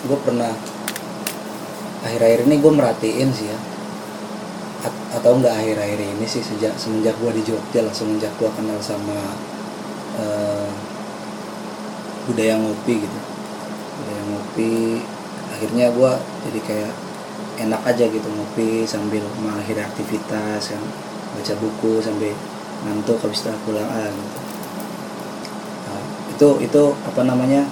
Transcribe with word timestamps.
gue 0.00 0.18
pernah 0.24 0.52
akhir-akhir 2.00 2.48
ini 2.48 2.56
gue 2.56 2.72
merhatiin 2.72 3.30
sih 3.36 3.52
ya. 3.52 3.58
A- 4.80 5.20
atau 5.20 5.36
enggak 5.36 5.52
akhir-akhir 5.60 6.00
ini 6.00 6.24
sih 6.24 6.40
sejak 6.40 6.72
semenjak 6.80 7.12
gue 7.20 7.30
di 7.36 7.42
Jogja 7.44 7.84
lah 7.84 7.92
semenjak 7.92 8.32
gue 8.40 8.48
kenal 8.56 8.80
sama 8.80 9.36
eh, 10.16 10.70
budaya 12.24 12.56
ngopi 12.56 13.04
gitu. 13.04 13.20
Budaya 14.00 14.22
ngopi 14.32 14.74
akhirnya 15.52 15.86
gue 15.92 16.12
jadi 16.48 16.60
kayak 16.64 16.92
enak 17.60 17.82
aja 17.84 18.04
gitu 18.08 18.28
ngopi 18.32 18.88
sambil 18.88 19.20
mengakhiri 19.44 19.84
aktivitas 19.84 20.72
kan. 20.72 20.82
Baca 21.36 21.54
buku 21.60 22.00
sambil 22.00 22.32
ngantuk 22.88 23.20
habis 23.20 23.44
itu 23.44 23.52
pulang 23.68 23.84
gitu. 23.84 24.40
Nah, 25.84 26.02
itu 26.32 26.48
itu 26.64 26.82
apa 27.04 27.20
namanya 27.28 27.68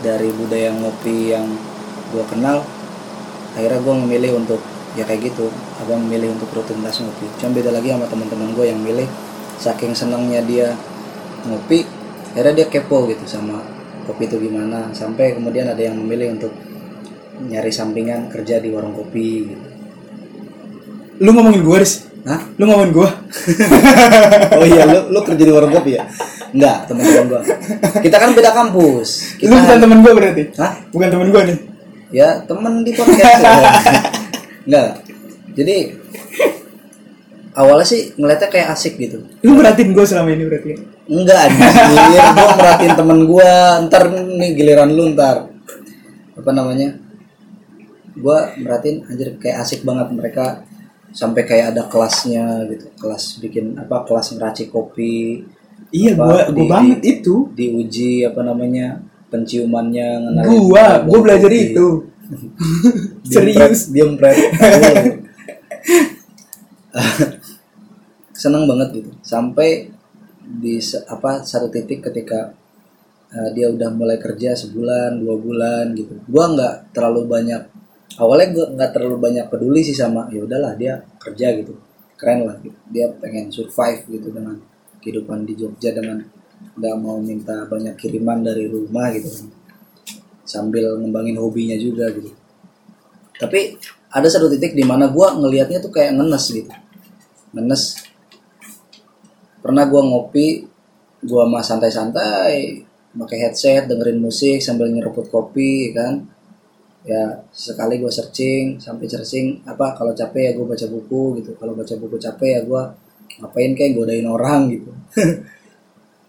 dari 0.00 0.32
budaya 0.32 0.72
ngopi 0.72 1.36
yang 1.36 1.46
gue 2.10 2.24
kenal 2.28 2.64
akhirnya 3.54 3.80
gue 3.82 3.94
memilih 4.06 4.30
untuk 4.40 4.60
ya 4.98 5.06
kayak 5.06 5.30
gitu 5.30 5.46
abang 5.78 6.02
memilih 6.02 6.34
untuk 6.34 6.50
rutinitas 6.50 7.02
ngopi 7.02 7.26
cuma 7.38 7.54
beda 7.54 7.70
lagi 7.70 7.94
sama 7.94 8.06
teman-teman 8.10 8.50
gue 8.56 8.66
yang 8.66 8.80
milih 8.80 9.06
saking 9.60 9.94
senangnya 9.94 10.40
dia 10.42 10.68
ngopi 11.46 11.86
akhirnya 12.34 12.64
dia 12.64 12.66
kepo 12.66 13.06
gitu 13.06 13.22
sama 13.26 13.62
kopi 14.08 14.26
itu 14.26 14.36
gimana 14.42 14.90
sampai 14.90 15.38
kemudian 15.38 15.70
ada 15.70 15.78
yang 15.78 15.94
memilih 15.94 16.34
untuk 16.34 16.50
nyari 17.48 17.72
sampingan 17.72 18.28
kerja 18.28 18.60
di 18.60 18.68
warung 18.68 18.92
kopi 18.92 19.28
gitu. 19.48 19.66
Lu 21.20 21.36
ngomongin 21.36 21.60
gua, 21.64 21.80
Riz. 21.80 22.08
Hah? 22.24 22.40
Lu 22.56 22.64
ngomongin 22.68 22.92
gua. 22.92 23.08
Oh 24.60 24.66
iya, 24.66 24.84
lu, 24.84 25.08
lu 25.08 25.20
kerja 25.24 25.40
di 25.40 25.52
warung 25.52 25.72
kopi 25.72 25.96
ya? 25.96 26.04
Enggak, 26.50 26.90
teman-teman 26.90 27.26
gua. 27.30 27.42
Kita 28.02 28.16
kan 28.18 28.30
beda 28.34 28.50
kampus. 28.50 29.38
Lu 29.38 29.50
Kita 29.50 29.54
bukan 29.62 29.78
temen 29.78 29.98
gua 30.02 30.12
berarti. 30.18 30.42
Hah? 30.58 30.72
Bukan 30.90 31.08
temen 31.08 31.28
gua 31.30 31.42
nih. 31.46 31.58
Ya, 32.10 32.42
temen 32.42 32.82
di 32.82 32.92
podcast. 32.94 33.42
Enggak. 34.66 34.90
Jadi 35.54 35.76
awalnya 37.54 37.86
sih 37.86 38.14
ngeliatnya 38.18 38.48
kayak 38.50 38.68
asik 38.74 38.94
gitu. 38.98 39.22
Lu 39.46 39.54
merhatiin 39.54 39.90
gua 39.94 40.04
selama 40.06 40.30
ini 40.34 40.44
berarti. 40.46 40.70
Enggak 41.10 41.38
anjir, 41.50 42.22
gua 42.34 42.48
merhatiin 42.58 42.94
temen 42.98 43.18
gua, 43.26 43.52
ntar 43.86 44.02
nih 44.10 44.50
giliran 44.54 44.90
lu 44.90 45.14
ntar. 45.14 45.50
Apa 46.34 46.50
namanya? 46.50 46.98
Gua 48.18 48.54
merhatiin 48.58 49.06
anjir 49.06 49.38
kayak 49.38 49.62
asik 49.62 49.86
banget 49.86 50.10
mereka 50.10 50.66
sampai 51.10 51.42
kayak 51.46 51.74
ada 51.74 51.86
kelasnya 51.90 52.66
gitu. 52.70 52.90
Kelas 52.98 53.38
bikin 53.38 53.78
apa? 53.78 54.02
Kelas 54.06 54.34
ngeracik 54.34 54.70
kopi. 54.70 55.42
Iya, 55.90 56.12
Apa, 56.14 56.22
gua 56.22 56.40
gua 56.46 56.54
di- 56.54 56.68
banget 56.68 57.00
itu. 57.02 57.34
Diuji 57.56 58.22
apa 58.22 58.40
namanya? 58.44 59.00
penciumannya 59.30 60.26
Gua, 60.42 61.06
gua 61.06 61.18
belajar 61.22 61.46
kopi. 61.50 61.70
itu. 61.70 61.86
Serius. 63.32 63.90
Diem 63.90 64.18
pret. 64.18 64.34
Seneng 68.34 68.64
banget 68.66 68.88
gitu. 69.02 69.10
Sampai 69.22 69.90
di 70.40 70.82
apa 71.06 71.46
satu 71.46 71.70
titik 71.70 72.02
ketika 72.02 72.50
uh, 73.30 73.50
dia 73.54 73.70
udah 73.70 73.90
mulai 73.94 74.18
kerja 74.18 74.56
sebulan 74.56 75.20
dua 75.22 75.36
bulan 75.38 75.94
gitu. 75.94 76.18
Gua 76.26 76.50
nggak 76.50 76.90
terlalu 76.90 77.26
banyak 77.30 77.62
awalnya 78.18 78.48
gua 78.50 78.66
nggak 78.74 78.90
terlalu 78.90 79.16
banyak 79.20 79.46
peduli 79.46 79.86
sih 79.86 79.94
sama 79.94 80.26
ya 80.34 80.42
udahlah 80.42 80.74
dia 80.74 80.98
kerja 81.22 81.54
gitu 81.54 81.78
keren 82.18 82.44
lah 82.44 82.58
gitu. 82.60 82.74
dia 82.90 83.06
pengen 83.16 83.48
survive 83.48 84.02
gitu 84.10 84.34
dengan 84.34 84.58
kehidupan 85.00 85.48
di 85.48 85.56
Jogja 85.56 85.96
dengan 85.96 86.20
nggak 86.76 86.96
mau 87.00 87.16
minta 87.18 87.64
banyak 87.66 87.96
kiriman 87.96 88.44
dari 88.44 88.68
rumah 88.68 89.08
gitu 89.16 89.28
kan. 89.28 89.46
Sambil 90.44 90.96
ngembangin 91.00 91.40
hobinya 91.40 91.76
juga 91.80 92.08
gitu. 92.12 92.30
Tapi 93.40 93.80
ada 94.12 94.28
satu 94.28 94.52
titik 94.52 94.76
di 94.76 94.84
mana 94.84 95.08
gua 95.08 95.32
ngelihatnya 95.34 95.80
tuh 95.80 95.92
kayak 95.92 96.20
ngenes 96.20 96.44
gitu. 96.52 96.72
Ngenes. 97.56 97.82
Pernah 99.64 99.84
gua 99.88 100.02
ngopi 100.04 100.68
gua 101.24 101.48
mah 101.48 101.64
santai-santai 101.64 102.84
pakai 103.10 103.38
headset 103.42 103.90
dengerin 103.90 104.22
musik 104.22 104.62
sambil 104.62 104.86
nyeruput 104.86 105.26
kopi 105.32 105.90
kan. 105.90 106.28
Ya 107.00 107.40
sekali 107.48 107.96
gue 107.96 108.12
searching 108.12 108.76
sampai 108.76 109.08
searching 109.08 109.64
apa 109.64 109.96
kalau 109.96 110.12
capek 110.12 110.52
ya 110.52 110.52
gue 110.52 110.66
baca 110.68 110.86
buku 110.86 111.40
gitu. 111.40 111.56
Kalau 111.56 111.72
baca 111.72 111.94
buku 111.96 112.16
capek 112.20 112.50
ya 112.52 112.60
gue 112.60 112.82
ngapain 113.38 113.72
kayak 113.78 113.94
godain 113.94 114.26
orang 114.26 114.72
gitu. 114.74 114.90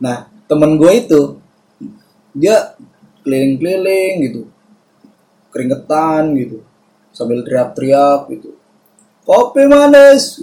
Nah 0.01 0.25
temen 0.49 0.81
gue 0.81 0.91
itu 0.97 1.21
dia 2.33 2.73
keliling-keliling 3.21 4.13
gitu 4.25 4.41
keringetan 5.53 6.33
gitu 6.39 6.63
sambil 7.13 7.43
teriak-teriak 7.43 8.31
gitu. 8.33 8.55
Kopi 9.21 9.67
manis 9.69 10.41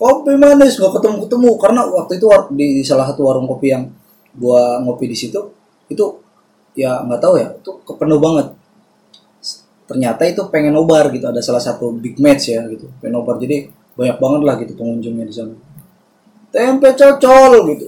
kopi 0.00 0.32
manis 0.40 0.80
nggak 0.80 0.96
ketemu 0.96 1.16
ketemu 1.28 1.50
karena 1.60 1.80
waktu 1.84 2.16
itu 2.16 2.26
di, 2.56 2.66
salah 2.80 3.04
satu 3.04 3.20
warung 3.28 3.44
kopi 3.44 3.68
yang 3.68 3.84
gua 4.32 4.80
ngopi 4.80 5.12
di 5.12 5.16
situ 5.18 5.36
itu 5.92 6.04
ya 6.72 7.04
nggak 7.04 7.20
tahu 7.20 7.34
ya 7.36 7.52
itu 7.52 7.70
kepenuh 7.84 8.16
banget. 8.16 8.46
Ternyata 9.84 10.22
itu 10.24 10.42
pengen 10.48 10.72
nobar 10.72 11.12
gitu 11.12 11.28
ada 11.28 11.44
salah 11.44 11.60
satu 11.60 11.92
big 11.92 12.16
match 12.16 12.48
ya 12.48 12.64
gitu 12.72 12.88
pengen 13.04 13.20
nobar. 13.20 13.36
Jadi 13.36 13.68
banyak 13.92 14.16
banget 14.16 14.42
lah 14.48 14.54
gitu 14.64 14.72
pengunjungnya 14.80 15.28
di 15.28 15.34
sana 15.36 15.54
tempe 16.50 16.88
cocol 16.94 17.52
gitu. 17.74 17.86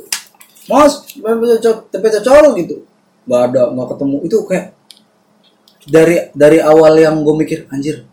Mas 0.71 1.07
tempe 1.15 1.45
cocol 1.59 1.75
tempe 1.91 2.09
cocol 2.19 2.45
gitu. 2.59 2.77
Nggak 3.27 3.41
ada 3.51 3.63
nggak 3.75 3.89
ketemu. 3.95 4.17
Itu 4.27 4.37
kayak 4.47 4.67
dari 5.87 6.17
dari 6.35 6.59
awal 6.63 6.95
yang 6.99 7.27
gue 7.27 7.35
mikir 7.35 7.67
anjir 7.75 8.07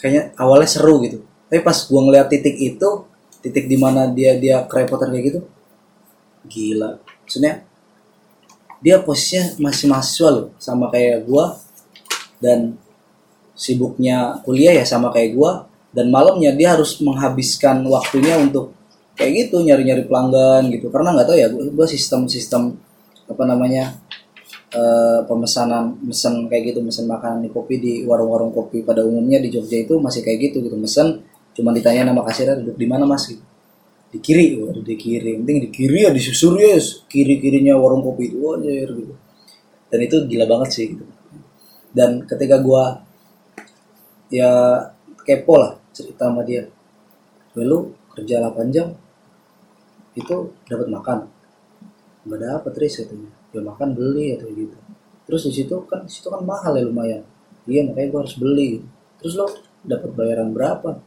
kayaknya 0.00 0.32
awalnya 0.40 0.68
seru 0.68 1.00
gitu. 1.04 1.24
Tapi 1.52 1.60
pas 1.60 1.76
gue 1.76 2.00
ngeliat 2.00 2.26
titik 2.32 2.56
itu 2.56 2.88
titik 3.44 3.68
di 3.68 3.76
mana 3.76 4.08
dia 4.08 4.34
dia 4.40 4.64
kerepotan 4.64 5.12
kayak 5.12 5.24
gitu 5.28 5.40
gila. 6.48 6.98
Maksudnya 7.24 7.62
dia 8.82 8.98
posisinya 8.98 9.62
masih 9.62 9.86
mahasiswa 9.86 10.28
loh 10.32 10.46
sama 10.58 10.90
kayak 10.90 11.22
gue 11.22 11.44
dan 12.42 12.74
sibuknya 13.62 14.42
kuliah 14.42 14.74
ya 14.74 14.84
sama 14.84 15.14
kayak 15.14 15.38
gua 15.38 15.70
dan 15.94 16.10
malamnya 16.10 16.50
dia 16.56 16.74
harus 16.74 16.98
menghabiskan 16.98 17.84
waktunya 17.86 18.40
untuk 18.42 18.74
kayak 19.18 19.32
gitu 19.48 19.62
nyari-nyari 19.62 20.04
pelanggan 20.08 20.68
gitu. 20.72 20.88
Karena 20.88 21.14
nggak 21.16 21.26
tahu 21.28 21.36
ya 21.38 21.48
gua 21.50 21.86
sistem-sistem 21.88 22.76
apa 23.28 23.42
namanya 23.48 23.96
eh, 24.74 25.20
pemesanan 25.28 25.96
mesen 26.02 26.48
kayak 26.50 26.74
gitu 26.74 26.80
mesen 26.84 27.06
makanan 27.08 27.44
di 27.44 27.50
kopi 27.52 27.74
di 27.80 27.92
warung-warung 28.08 28.52
kopi 28.52 28.84
pada 28.84 29.04
umumnya 29.04 29.38
di 29.40 29.48
Jogja 29.52 29.78
itu 29.84 29.96
masih 30.00 30.20
kayak 30.24 30.52
gitu 30.52 30.64
gitu 30.64 30.76
mesen. 30.76 31.24
Cuma 31.52 31.70
ditanya 31.76 32.08
nama 32.08 32.24
kasirnya 32.24 32.56
duduk 32.60 32.76
di 32.80 32.86
mana 32.88 33.04
mas? 33.04 33.28
Gitu 33.28 33.52
di 34.12 34.18
kiri. 34.20 34.60
Waduh 34.60 34.84
di 34.84 34.94
kiri. 34.94 35.40
Penting 35.40 35.58
di 35.64 35.68
kiri 35.72 36.04
ya 36.04 36.10
disusur 36.12 36.60
ya 36.60 36.76
kiri 37.08 37.40
kirinya 37.40 37.74
warung 37.80 38.04
kopi 38.04 38.28
itu 38.28 38.38
aja 38.52 38.70
gitu. 38.92 39.14
Dan 39.88 39.98
itu 40.04 40.16
gila 40.28 40.44
banget 40.44 40.68
sih 40.76 40.86
gitu. 40.92 41.04
Dan 41.96 42.28
ketika 42.28 42.60
gua 42.60 43.00
ya 44.28 44.48
kepo 45.24 45.56
lah 45.56 45.80
cerita 45.96 46.28
sama 46.28 46.44
dia. 46.44 46.68
"Weh, 47.56 47.64
lu 47.64 47.96
kerja 48.12 48.44
8 48.44 48.68
jam 48.68 48.92
itu 50.12 50.36
dapat 50.68 50.88
makan. 50.88 51.18
Nggak 52.28 52.40
dapat 52.40 52.72
Riz 52.78 52.94
katanya. 53.00 53.30
Ya 53.52 53.60
makan 53.60 53.88
beli 53.92 54.36
atau 54.36 54.48
gitu. 54.52 54.76
Terus 55.28 55.42
di 55.48 55.52
situ 55.52 55.76
kan 55.88 56.04
di 56.04 56.12
situ 56.12 56.28
kan 56.28 56.42
mahal 56.44 56.76
ya 56.76 56.82
lumayan. 56.84 57.22
Iya 57.68 57.86
makanya 57.88 58.08
gua 58.12 58.20
harus 58.24 58.36
beli. 58.36 58.82
Terus 59.22 59.34
lo 59.38 59.46
dapat 59.84 60.10
bayaran 60.12 60.50
berapa? 60.52 60.98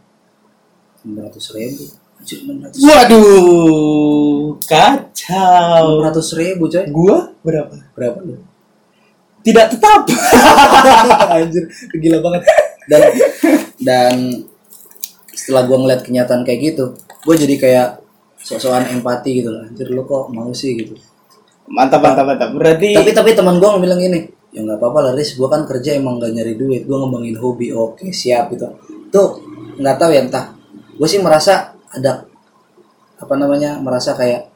600 1.06 1.58
ribu. 1.58 1.86
Anjir, 2.16 2.40
600 2.48 2.80
Waduh, 2.82 4.58
kacau. 4.66 5.86
600 6.02 6.40
ribu 6.42 6.64
coy. 6.72 6.86
Gua 6.90 7.18
berapa? 7.46 7.76
berapa 7.94 8.18
lu? 8.24 8.42
Tidak 9.46 9.66
tetap. 9.70 10.02
anjir 11.38 11.70
gila 11.94 12.18
banget. 12.24 12.42
Dan 12.90 13.02
dan 13.82 14.14
setelah 15.46 15.70
gue 15.70 15.78
ngeliat 15.78 16.02
kenyataan 16.02 16.42
kayak 16.42 16.74
gitu 16.74 16.86
gue 16.98 17.36
jadi 17.38 17.56
kayak 17.62 17.90
sok-sokan 18.46 18.94
empati 18.94 19.42
gitu 19.42 19.50
lah. 19.50 19.66
Anjir 19.66 19.90
lu 19.90 20.06
kok 20.06 20.30
mau 20.30 20.54
sih 20.54 20.78
gitu? 20.78 20.94
Mantap, 21.66 21.98
mantap, 22.06 22.30
mantap. 22.30 22.50
Berarti 22.54 22.94
tapi 22.94 23.10
tapi 23.10 23.34
teman 23.34 23.58
gue 23.58 23.70
bilang 23.82 23.98
gini 23.98 24.30
ya 24.54 24.62
nggak 24.62 24.78
apa-apa 24.78 25.10
lah 25.10 25.12
Riz. 25.18 25.34
Gue 25.34 25.50
kan 25.50 25.66
kerja 25.66 25.98
emang 25.98 26.22
gak 26.22 26.30
nyari 26.30 26.54
duit. 26.54 26.86
Gue 26.86 26.94
ngembangin 26.94 27.42
hobi. 27.42 27.74
Oke 27.74 28.14
siap 28.14 28.54
gitu. 28.54 28.70
Tuh 29.10 29.42
nggak 29.82 29.98
tahu 29.98 30.14
ya 30.14 30.22
entah. 30.22 30.54
Gue 30.94 31.10
sih 31.10 31.18
merasa 31.18 31.74
ada 31.90 32.30
apa 33.18 33.34
namanya 33.34 33.82
merasa 33.82 34.14
kayak 34.14 34.54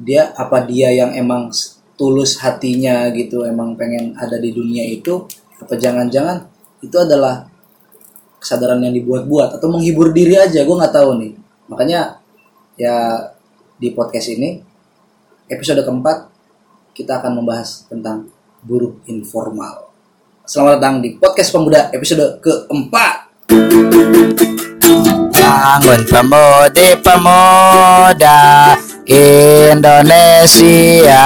dia 0.00 0.32
apa 0.34 0.64
dia 0.64 0.88
yang 0.90 1.12
emang 1.12 1.52
tulus 1.94 2.42
hatinya 2.42 3.06
gitu 3.14 3.46
emang 3.46 3.78
pengen 3.78 4.18
ada 4.18 4.34
di 4.40 4.50
dunia 4.50 4.82
itu 4.82 5.22
apa 5.62 5.78
jangan-jangan 5.78 6.42
itu 6.82 6.96
adalah 6.98 7.46
kesadaran 8.42 8.82
yang 8.82 8.92
dibuat-buat 8.96 9.60
atau 9.60 9.68
menghibur 9.68 10.10
diri 10.10 10.40
aja. 10.40 10.64
Gue 10.64 10.76
nggak 10.76 10.94
tahu 10.96 11.10
nih. 11.20 11.32
Makanya 11.68 12.23
ya 12.74 13.30
di 13.78 13.94
podcast 13.94 14.34
ini 14.34 14.58
episode 15.46 15.82
keempat 15.86 16.30
kita 16.94 17.22
akan 17.22 17.42
membahas 17.42 17.86
tentang 17.86 18.30
buruh 18.62 18.98
informal 19.06 19.94
Selamat 20.44 20.76
datang 20.76 21.00
di 21.00 21.16
podcast 21.16 21.56
pemuda 21.56 21.88
episode 21.88 22.36
keempat. 22.44 23.32
Bangun 25.32 26.04
pemudi 26.04 26.92
pemuda 27.00 28.76
Indonesia 29.72 31.24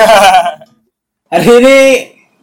Hari 1.36 1.48
ini 1.60 1.78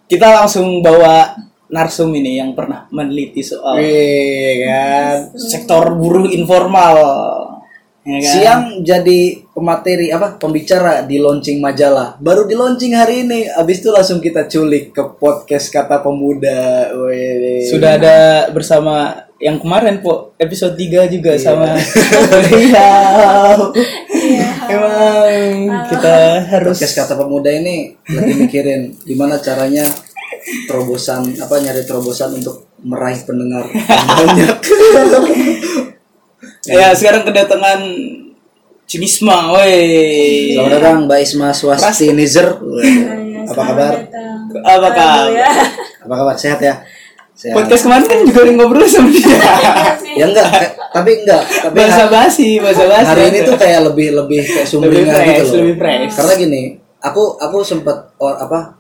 kita 0.05 0.29
langsung 0.29 0.85
bawa 0.85 1.41
narsum 1.73 2.13
ini 2.13 2.37
yang 2.37 2.53
pernah 2.53 2.85
meneliti 2.93 3.41
soal 3.41 3.81
Wih, 3.81 4.61
kan. 4.61 5.33
sektor 5.33 5.97
buruh 5.97 6.29
informal. 6.29 6.97
Ya 8.03 8.19
kan? 8.19 8.33
Siang 8.35 8.61
jadi 8.83 9.41
pemateri 9.55 10.11
apa 10.11 10.35
pembicara 10.35 11.07
di 11.07 11.17
launching 11.17 11.63
majalah. 11.63 12.19
Baru 12.19 12.43
di 12.43 12.51
launching 12.53 12.93
hari 12.93 13.23
ini. 13.23 13.47
Abis 13.47 13.79
itu 13.79 13.89
langsung 13.89 14.19
kita 14.19 14.43
culik 14.45 14.91
ke 14.91 15.03
podcast 15.15 15.71
kata 15.71 16.03
pemuda. 16.03 16.91
Wih. 16.93 17.63
sudah 17.65 17.95
ada 17.95 18.17
bersama 18.51 19.23
yang 19.39 19.55
kemarin 19.57 20.03
po 20.03 20.35
episode 20.35 20.75
3 20.75 21.07
juga 21.09 21.31
Iya. 21.31 21.41
sama 21.41 21.67
beliau. 22.29 23.71
Emang 24.73 25.07
kita 25.89 26.15
harus 26.47 26.75
podcast 26.79 26.95
kata 26.95 27.13
pemuda 27.15 27.49
ini 27.51 27.95
lagi 28.07 28.33
mikirin 28.35 28.81
gimana 29.03 29.39
caranya 29.39 29.83
terobosan 30.67 31.23
apa 31.39 31.55
nyari 31.59 31.83
terobosan 31.87 32.35
untuk 32.37 32.67
meraih 32.83 33.19
pendengar 33.23 33.63
banyak. 33.67 34.57
ya 36.75 36.91
sekarang 36.95 37.23
kedatangan 37.23 37.79
Cinisma, 38.83 39.55
woi. 39.55 40.53
Selamat 40.53 40.71
datang 40.77 40.97
Mbak 41.07 41.19
Isma 41.23 41.49
Swasti 41.55 42.11
Nizer. 42.11 42.59
Apa 43.47 43.61
kabar? 43.73 43.93
Apa 44.53 44.89
kabar? 44.91 45.27
Apa 46.03 46.13
kabar? 46.13 46.35
Sehat 46.35 46.59
ya? 46.59 46.83
Sehat. 47.33 47.57
Podcast 47.57 47.89
kemarin 47.89 48.05
kan 48.05 48.19
juga 48.27 48.41
ngobrol 48.53 48.85
sama 48.85 49.09
dia. 49.09 49.33
Ya 50.13 50.29
enggak, 50.29 50.45
tapi 50.93 51.25
enggak. 51.25 51.41
Tapi 51.41 51.73
bahasa 51.73 52.05
ha- 52.05 52.11
basi, 52.13 52.61
bahasa 52.61 52.85
basi. 52.85 53.09
hari 53.09 53.33
ini 53.33 53.39
tuh 53.49 53.57
kayak 53.57 53.81
lebih 53.81 54.13
lebih 54.13 54.45
kayak 54.45 54.69
sumringah 54.69 55.25
gitu 55.25 55.43
loh. 55.49 55.53
lebih 55.57 55.75
fresh. 55.81 56.13
Karena 56.13 56.33
gini, 56.37 56.61
aku 57.01 57.33
aku 57.41 57.57
sempat 57.65 58.13
or, 58.21 58.37
apa? 58.37 58.77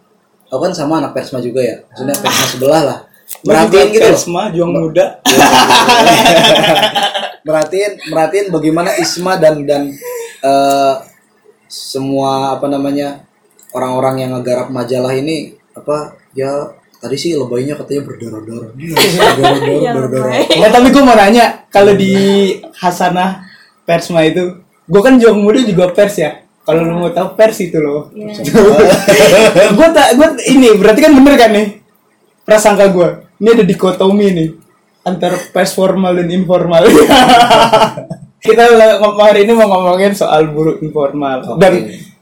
Aku 0.53 0.69
kan 0.69 0.73
sama 0.77 1.01
anak 1.01 1.17
Persma 1.17 1.41
juga 1.41 1.65
ya. 1.65 1.81
Maksudnya 1.89 2.13
Persma 2.21 2.45
sebelah 2.45 2.81
lah. 2.85 2.99
Merhatiin 3.41 3.89
gitu 3.89 4.05
loh. 4.05 4.13
Persma, 4.13 4.41
juang 4.53 4.69
muda. 4.69 5.17
merhatiin 7.43 7.91
merhatiin 8.07 8.47
bagaimana 8.49 8.95
Isma 8.95 9.35
dan 9.35 9.67
dan 9.67 9.91
eh, 10.43 10.95
semua 11.67 12.55
apa 12.55 12.71
namanya 12.71 13.27
orang-orang 13.75 14.23
yang 14.23 14.31
ngegarap 14.39 14.71
majalah 14.71 15.11
ini 15.11 15.57
apa 15.75 16.15
ya 16.37 16.71
tadi 17.03 17.19
sih 17.19 17.35
lebaynya 17.35 17.75
katanya 17.75 18.07
berdarah-darah 18.07 18.71
Iya, 18.79 18.95
berdarah-darah 18.95 19.93
berdarah 20.07 20.33
Oh, 20.63 20.71
tapi 20.71 20.87
gue 20.93 21.03
mau 21.03 21.17
nanya, 21.19 21.67
kalau 21.67 21.91
di 21.97 22.13
Hasanah 22.79 23.43
Persma 23.83 24.23
itu, 24.23 24.63
gue 24.87 25.01
kan 25.03 25.19
juang 25.19 25.43
muda 25.43 25.59
juga 25.67 25.91
pers 25.91 26.15
ya. 26.15 26.42
Kalau 26.63 26.79
lu 26.79 26.95
mau 26.95 27.11
tahu 27.11 27.35
pers 27.35 27.59
itu 27.59 27.75
loh. 27.75 28.07
gue 29.77 29.87
tak, 29.91 30.07
gue 30.15 30.27
ini 30.47 30.71
berarti 30.79 30.99
kan 31.03 31.11
bener 31.11 31.35
kan 31.35 31.51
nih 31.51 31.67
prasangka 32.47 32.87
gue. 32.87 33.09
Ini 33.43 33.49
ada 33.59 33.63
dikotomi 33.67 34.27
nih 34.31 34.49
antara 35.03 35.35
pers 35.51 35.75
formal 35.75 36.15
dan 36.15 36.31
informal. 36.31 36.87
Kita 38.43 38.63
hari 39.23 39.47
ini 39.47 39.55
mau 39.55 39.71
ngomongin 39.71 40.11
soal 40.15 40.51
buruh 40.51 40.75
informal 40.83 41.55
Oke. 41.55 41.59
dan 41.63 41.73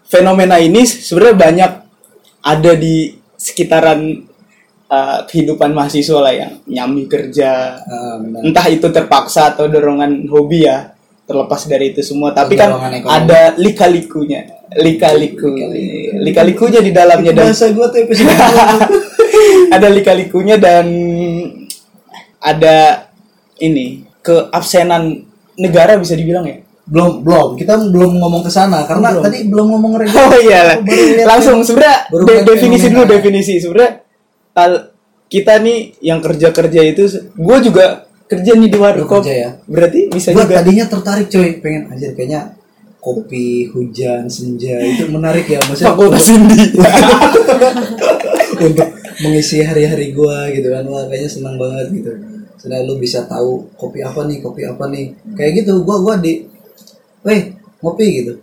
fenomena 0.05 0.61
ini 0.61 0.85
sebenarnya 0.85 1.37
banyak 1.37 1.71
ada 2.45 2.71
di 2.77 3.09
sekitaran 3.33 4.21
uh, 4.85 5.19
kehidupan 5.25 5.73
mahasiswa 5.73 6.19
lah 6.21 6.33
yang 6.35 6.53
nyambi 6.67 7.09
kerja 7.09 7.81
benar. 8.21 8.41
entah 8.43 8.67
itu 8.69 8.87
terpaksa 8.93 9.55
atau 9.55 9.65
dorongan 9.65 10.29
hobi 10.29 10.67
ya 10.67 10.90
terlepas 11.31 11.61
dari 11.63 11.95
itu 11.95 12.03
semua 12.03 12.35
tapi 12.35 12.59
kan 12.59 12.75
ada 13.07 13.55
lika-likunya. 13.55 14.67
Lika-liku. 14.71 15.51
Lika-likunya 16.19 16.79
di 16.83 16.91
dalamnya 16.91 17.31
dan 17.31 17.51
bahasa 17.51 17.71
gue 17.71 17.87
tuh 17.87 17.99
ada 19.75 19.87
lika-likunya 19.87 20.59
dan 20.59 20.85
ada 22.43 23.07
ini 23.63 24.03
keabsenan 24.19 25.23
negara 25.55 25.95
bisa 25.95 26.15
dibilang 26.19 26.43
ya? 26.43 26.59
Belum 26.87 27.23
belum. 27.23 27.55
Kita 27.55 27.79
belum 27.79 28.19
ngomong 28.19 28.43
ke 28.43 28.51
sana 28.51 28.83
karena 28.83 29.15
Belum. 29.15 29.23
tadi 29.23 29.37
belum 29.47 29.65
ngomong 29.75 29.91
regulasi 29.95 30.27
oh 30.27 30.39
iya. 30.43 30.63
Langsung 31.31 31.63
sebenarnya 31.63 32.11
de- 32.11 32.43
definisi 32.43 32.85
dulu 32.91 33.03
definisi. 33.07 33.53
Sebenarnya 33.63 33.91
kita 35.31 35.63
nih 35.63 35.95
yang 36.03 36.19
kerja 36.19 36.51
kerja 36.51 36.81
itu 36.83 37.07
gue 37.39 37.57
juga 37.63 38.10
kerja 38.31 38.51
nih 38.55 38.69
di 38.71 38.77
warkop 38.79 39.27
kerja 39.27 39.35
ya? 39.35 39.49
berarti 39.67 40.07
bisa 40.07 40.31
gue 40.31 40.47
juga. 40.47 40.63
tadinya 40.63 40.85
tertarik 40.87 41.27
coy 41.27 41.59
pengen 41.59 41.91
aja 41.91 42.07
kayaknya 42.15 42.55
kopi 43.01 43.65
hujan 43.73 44.29
senja 44.29 44.77
itu 44.77 45.09
menarik 45.09 45.49
ya. 45.49 45.59
Maksudnya 45.65 45.97
fakultas 45.97 46.29
Indi 46.29 46.63
untuk 48.69 48.89
mengisi 49.25 49.65
hari-hari 49.65 50.13
gua 50.13 50.47
gitu 50.53 50.69
kan. 50.69 50.85
Wah 50.85 51.09
kayaknya 51.09 51.29
senang 51.33 51.57
banget 51.57 51.89
gitu. 51.91 52.13
Soalnya 52.61 52.85
lu 52.85 53.01
bisa 53.01 53.25
tahu 53.25 53.65
kopi 53.73 54.05
apa 54.05 54.21
nih 54.29 54.37
kopi 54.45 54.69
apa 54.69 54.85
nih. 54.93 55.17
Kayak 55.33 55.65
gitu 55.65 55.81
gua 55.81 55.97
gua 55.97 56.15
di 56.21 56.45
weh 57.25 57.57
ngopi 57.81 58.05
gitu. 58.21 58.33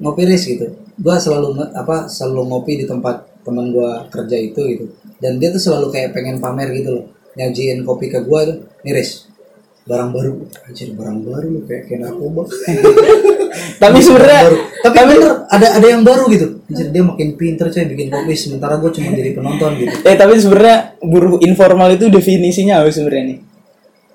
Ngopi 0.00 0.22
ris 0.24 0.42
gitu. 0.48 0.66
Gua 0.96 1.20
selalu 1.20 1.60
apa 1.76 2.08
selalu 2.08 2.48
ngopi 2.48 2.72
di 2.80 2.84
tempat 2.88 3.44
teman 3.44 3.76
gua 3.76 4.08
kerja 4.08 4.40
itu 4.40 4.60
gitu. 4.72 4.84
Dan 5.20 5.36
dia 5.36 5.52
tuh 5.52 5.60
selalu 5.60 5.92
kayak 5.92 6.16
pengen 6.16 6.40
pamer 6.40 6.72
gitu 6.72 6.96
loh 6.96 7.19
nyajiin 7.40 7.88
kopi 7.88 8.12
ke 8.12 8.20
gua 8.20 8.44
tuh 8.44 8.68
nih 8.84 8.92
ris 8.92 9.30
barang 9.90 10.10
baru. 10.14 10.32
Anjir 10.68 10.88
barang 10.94 11.18
baru 11.26 11.46
lu 11.50 11.60
kayak 11.64 11.90
kayak 11.90 12.00
narkoba. 12.06 12.46
Tapi 13.82 13.98
sebenarnya 13.98 14.40
baru. 14.46 14.58
tapi 14.80 14.96
bener 15.12 15.32
ada 15.50 15.66
ada 15.80 15.86
yang 15.88 16.02
baru 16.06 16.24
gitu. 16.30 16.46
Anjir 16.70 16.86
dia 16.94 17.02
makin 17.02 17.34
pinter 17.34 17.66
coy 17.72 17.84
bikin 17.88 18.08
kopi 18.12 18.32
sementara 18.38 18.78
gue 18.78 18.90
cuma 18.94 19.10
jadi 19.12 19.32
penonton 19.34 19.70
gitu. 19.80 19.94
Eh 20.06 20.14
tapi 20.16 20.38
sebenarnya 20.38 20.94
buruh 21.02 21.36
informal 21.42 21.88
itu 21.90 22.06
definisinya 22.06 22.80
apa 22.80 22.92
sebenarnya 22.92 23.24
nih? 23.34 23.38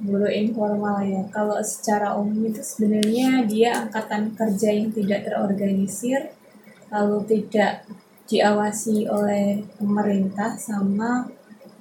Buruh 0.06 0.32
informal 0.32 0.98
ya. 1.04 1.22
Kalau 1.34 1.60
secara 1.66 2.16
umum 2.16 2.48
itu 2.48 2.62
sebenarnya 2.64 3.44
dia 3.44 3.86
angkatan 3.86 4.34
kerja 4.34 4.70
yang 4.72 4.90
tidak 4.96 5.28
terorganisir, 5.28 6.32
lalu 6.90 7.18
tidak 7.28 7.84
diawasi 8.26 9.06
oleh 9.06 9.62
pemerintah 9.78 10.58
sama 10.58 11.30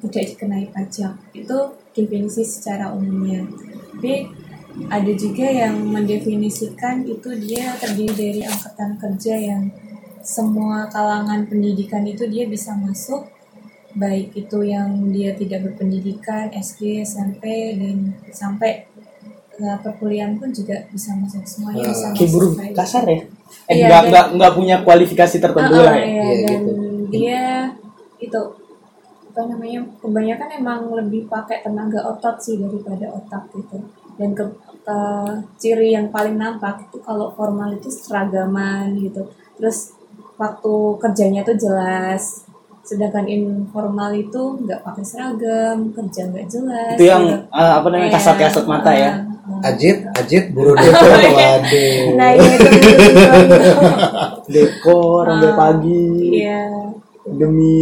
tidak 0.08 0.24
dikenai 0.34 0.66
pajak. 0.70 1.14
Itu 1.32 1.58
definisi 1.92 2.42
secara 2.42 2.92
umumnya. 2.92 3.44
Tapi 3.94 4.26
ada 4.90 5.12
juga 5.14 5.46
yang 5.46 5.78
mendefinisikan 5.86 7.06
itu 7.06 7.30
dia 7.38 7.78
terdiri 7.78 8.10
dari 8.14 8.42
angkatan 8.42 8.98
kerja 8.98 9.34
yang 9.38 9.62
semua 10.24 10.88
kalangan 10.88 11.46
pendidikan 11.46 12.02
itu 12.02 12.24
dia 12.26 12.48
bisa 12.48 12.74
masuk 12.74 13.28
baik 13.94 14.34
itu 14.34 14.58
yang 14.66 14.90
dia 15.14 15.30
tidak 15.38 15.70
berpendidikan 15.70 16.50
SD 16.50 17.06
SMP 17.06 17.44
dan 17.78 18.10
sampai 18.34 18.90
uh, 19.62 19.78
perkuliahan 19.78 20.34
pun 20.34 20.50
juga 20.50 20.82
bisa 20.90 21.14
masuk 21.14 21.46
semuanya 21.46 21.86
bisa 21.86 22.10
kayak 22.10 22.30
masuk 22.34 22.74
kasar 22.74 23.04
ya 23.06 23.20
eh 23.70 23.74
Iya, 23.78 23.86
nggak 23.86 24.00
dan- 24.02 24.10
nggak 24.10 24.26
nggak 24.34 24.52
punya 24.58 24.76
kualifikasi 24.82 25.36
tertentu 25.38 25.74
Ah, 25.78 25.84
lah 25.86 25.94
ah, 25.94 25.94
ya 25.94 26.02
iya, 26.02 26.22
Iya, 26.24 26.34
dan 26.42 26.58
gitu. 26.58 26.72
dia 27.12 27.42
itu 28.18 28.40
apa 29.34 29.50
namanya 29.50 29.82
kebanyakan 29.98 30.48
emang 30.54 30.80
lebih 30.94 31.26
pakai 31.26 31.58
tenaga 31.58 32.06
otot 32.06 32.38
sih 32.38 32.54
daripada 32.54 33.10
otak 33.10 33.50
gitu. 33.50 33.82
Dan 34.14 34.30
ke, 34.30 34.46
ke- 34.86 35.42
ciri 35.58 35.90
yang 35.90 36.06
paling 36.06 36.38
nampak 36.38 36.86
itu 36.86 37.02
kalau 37.02 37.34
formal 37.34 37.74
itu 37.74 37.90
seragaman 37.90 38.94
gitu. 38.94 39.26
Terus 39.58 39.90
waktu 40.38 40.72
kerjanya 41.02 41.42
tuh 41.42 41.58
jelas. 41.58 42.46
Sedangkan 42.84 43.26
informal 43.26 44.14
itu 44.14 44.38
nggak 44.62 44.86
pakai 44.86 45.02
seragam 45.02 45.90
kerja 45.90 46.30
nggak 46.30 46.46
jelas. 46.46 46.94
Itu 46.94 47.04
yang 47.04 47.26
gitu. 47.26 47.50
ah, 47.50 47.82
apa 47.82 47.86
namanya 47.90 48.06
Iya, 48.06 48.14
kasat 48.14 48.36
kasat 48.38 48.64
mata 48.70 48.92
ya? 48.94 49.10
Ah, 49.10 49.50
ah. 49.50 49.68
Ajit, 49.74 49.96
Ajit, 50.14 50.44
buru 50.54 50.78
dekor, 50.78 51.10
waduh. 51.10 52.06
nah 52.14 52.30
iya 52.30 52.54
itu 52.54 52.68
itu. 52.70 53.74
dekor 54.46 55.24
sampai 55.26 55.50
Ah, 55.50 55.56
pagi. 55.56 56.06
Iya 56.38 56.62
demi 57.26 57.76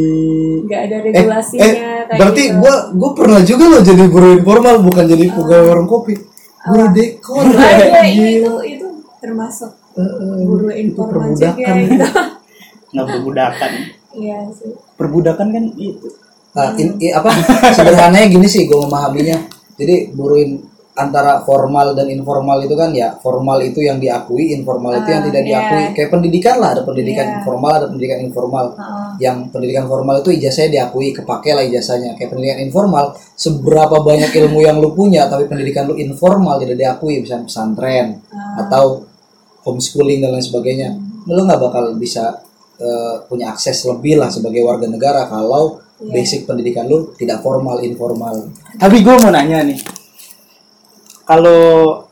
nggak 0.63 0.81
ada 0.81 0.97
Eh, 0.97 1.03
regulasinya 1.05 1.65
eh, 1.65 1.75
kayak 1.75 2.07
berarti 2.15 2.43
gitu. 2.45 2.59
gua 2.59 2.75
gua 2.93 3.11
pernah 3.13 3.41
juga 3.43 3.65
loh 3.67 3.81
jadi 3.81 4.03
buruh 4.07 4.33
informal 4.37 4.75
bukan 4.81 5.05
jadi 5.05 5.25
pegawai 5.29 5.65
warung 5.67 5.89
kopi. 5.89 6.15
Buruh 6.63 6.89
dekor. 6.91 7.43
Ah, 7.43 7.75
iya, 7.75 8.03
iya, 8.05 8.07
Gila. 8.07 8.31
itu 8.39 8.53
itu 8.71 8.87
termasuk 9.19 9.71
Eh, 9.93 10.01
eh, 10.01 10.37
buruh 10.43 10.71
itu 10.71 10.81
informal 10.85 11.29
juga 11.31 11.53
perbudakan. 11.53 11.77
gitu. 11.83 12.07
nggak 12.93 13.07
perbudakan 13.09 13.73
Iya 14.13 14.39
sih. 14.53 14.73
perbudakan 14.95 15.47
kan 15.49 15.65
itu 15.75 16.09
Nah, 16.53 16.69
in- 16.77 17.01
i- 17.01 17.09
apa 17.11 17.33
sederhananya 17.73 18.29
gini 18.29 18.45
sih 18.45 18.69
gue 18.69 18.77
memahaminya. 18.79 19.41
Jadi 19.75 20.13
buruh 20.13 20.37
in- 20.37 20.61
antara 21.03 21.43
formal 21.43 21.93
dan 21.93 22.07
informal 22.07 22.63
itu 22.63 22.75
kan 22.79 22.95
ya 22.95 23.15
formal 23.19 23.59
itu 23.61 23.83
yang 23.83 23.99
diakui, 23.99 24.55
informal 24.55 25.03
itu 25.03 25.09
yang 25.11 25.23
Ah, 25.23 25.29
tidak 25.29 25.43
iya. 25.43 25.49
diakui. 25.51 25.83
Kayak 25.99 26.11
pendidikan 26.15 26.57
lah, 26.63 26.71
ada 26.79 26.83
pendidikan 26.87 27.27
Iya. 27.27 27.39
formal, 27.43 27.73
ada 27.75 27.87
pendidikan 27.91 28.19
informal. 28.23 28.67
Heeh. 28.73 29.11
Yang 29.21 29.37
pendidikan 29.51 29.85
formal 29.87 30.17
itu 30.21 30.31
ijazahnya 30.33 30.71
diakui, 30.73 31.11
kepake 31.11 31.51
lah 31.53 31.65
ijazahnya. 31.65 32.15
Kayak 32.15 32.31
pendidikan 32.31 32.59
informal, 32.63 33.05
seberapa 33.35 33.97
banyak 33.99 34.31
ilmu 34.31 34.59
yang 34.61 34.79
lu 34.79 34.91
punya, 34.93 35.27
tapi 35.27 35.45
pendidikan 35.45 35.85
lu 35.85 35.95
informal 35.97 36.57
tidak 36.57 36.79
diakui, 36.79 37.21
misalnya 37.21 37.45
pesantren 37.45 38.23
Ah. 38.31 38.63
atau 38.63 39.03
homeschooling 39.63 40.19
dan 40.19 40.35
lain 40.35 40.43
sebagainya, 40.43 40.89
lu 41.27 41.43
nggak 41.43 41.61
bakal 41.61 41.95
bisa 41.95 42.43
eh, 42.83 43.17
punya 43.31 43.55
akses 43.55 43.87
lebih 43.87 44.19
lah 44.19 44.27
sebagai 44.27 44.59
warga 44.61 44.91
negara 44.91 45.31
kalau 45.31 45.79
Iya. 46.03 46.19
basic 46.19 46.51
pendidikan 46.51 46.91
lu 46.91 47.15
tidak 47.15 47.39
formal, 47.39 47.79
informal. 47.79 48.51
Tapi 48.75 48.99
gue 48.99 49.15
mau 49.15 49.31
nanya 49.31 49.63
nih, 49.63 49.79
kalau 51.33 52.05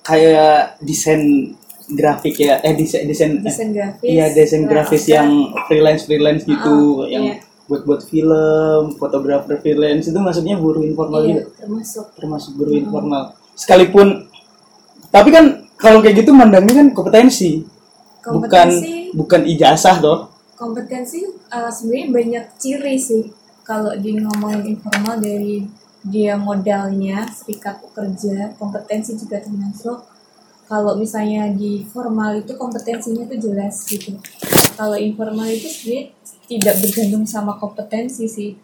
kayak 0.00 0.80
desain 0.80 1.52
grafik 1.92 2.40
ya, 2.40 2.56
eh 2.64 2.72
desain 2.72 3.04
desain, 3.04 3.36
eh, 3.36 3.44
desain 3.44 3.68
grafis. 3.68 4.08
iya 4.08 4.26
desain 4.32 4.64
grafis 4.64 5.04
yang 5.12 5.28
freelance 5.68 6.08
freelance 6.08 6.42
gitu, 6.48 7.04
Ah, 7.04 7.12
yang 7.12 7.24
iya. 7.28 7.36
buat 7.68 7.84
buat 7.84 8.00
film, 8.08 8.96
fotografer 8.96 9.60
freelance 9.60 10.08
itu 10.08 10.16
maksudnya 10.16 10.56
buruh 10.56 10.80
informal 10.80 11.20
iya, 11.22 11.44
juga, 11.44 11.60
termasuk. 11.60 12.06
Termasuk 12.16 12.52
buruh 12.56 12.74
informal. 12.80 13.36
Sekalipun, 13.52 14.24
tapi 15.12 15.28
kan 15.28 15.68
kalau 15.76 16.00
kayak 16.00 16.24
gitu 16.24 16.32
mandangnya 16.32 16.80
kan 16.80 16.88
kompetensi, 16.96 17.60
bukan 18.24 18.48
kompetensi. 18.48 19.12
bukan 19.12 19.40
ijazah 19.44 20.00
toh. 20.00 20.18
kompetensi 20.56 21.26
uh, 21.50 21.66
sebenarnya 21.66 22.06
banyak 22.14 22.44
ciri 22.54 22.94
sih 22.94 23.34
kalau 23.66 23.98
di 23.98 24.14
ngomongin 24.14 24.78
informal 24.78 25.18
dari 25.18 25.66
dia 26.02 26.34
modalnya 26.34 27.30
serikat 27.30 27.78
pekerja 27.78 28.54
kompetensi 28.58 29.14
juga 29.14 29.38
termasuk. 29.38 30.02
Kalau 30.66 30.96
misalnya 30.96 31.52
di 31.52 31.84
formal 31.84 32.42
itu 32.42 32.56
kompetensinya 32.56 33.28
tuh 33.28 33.38
jelas 33.38 33.84
gitu. 33.86 34.16
Kalau 34.74 34.96
informal 34.96 35.46
itu 35.52 35.68
sebenarnya 35.68 36.04
tidak 36.48 36.74
bergantung 36.80 37.24
sama 37.28 37.54
kompetensi 37.60 38.24
sih. 38.26 38.56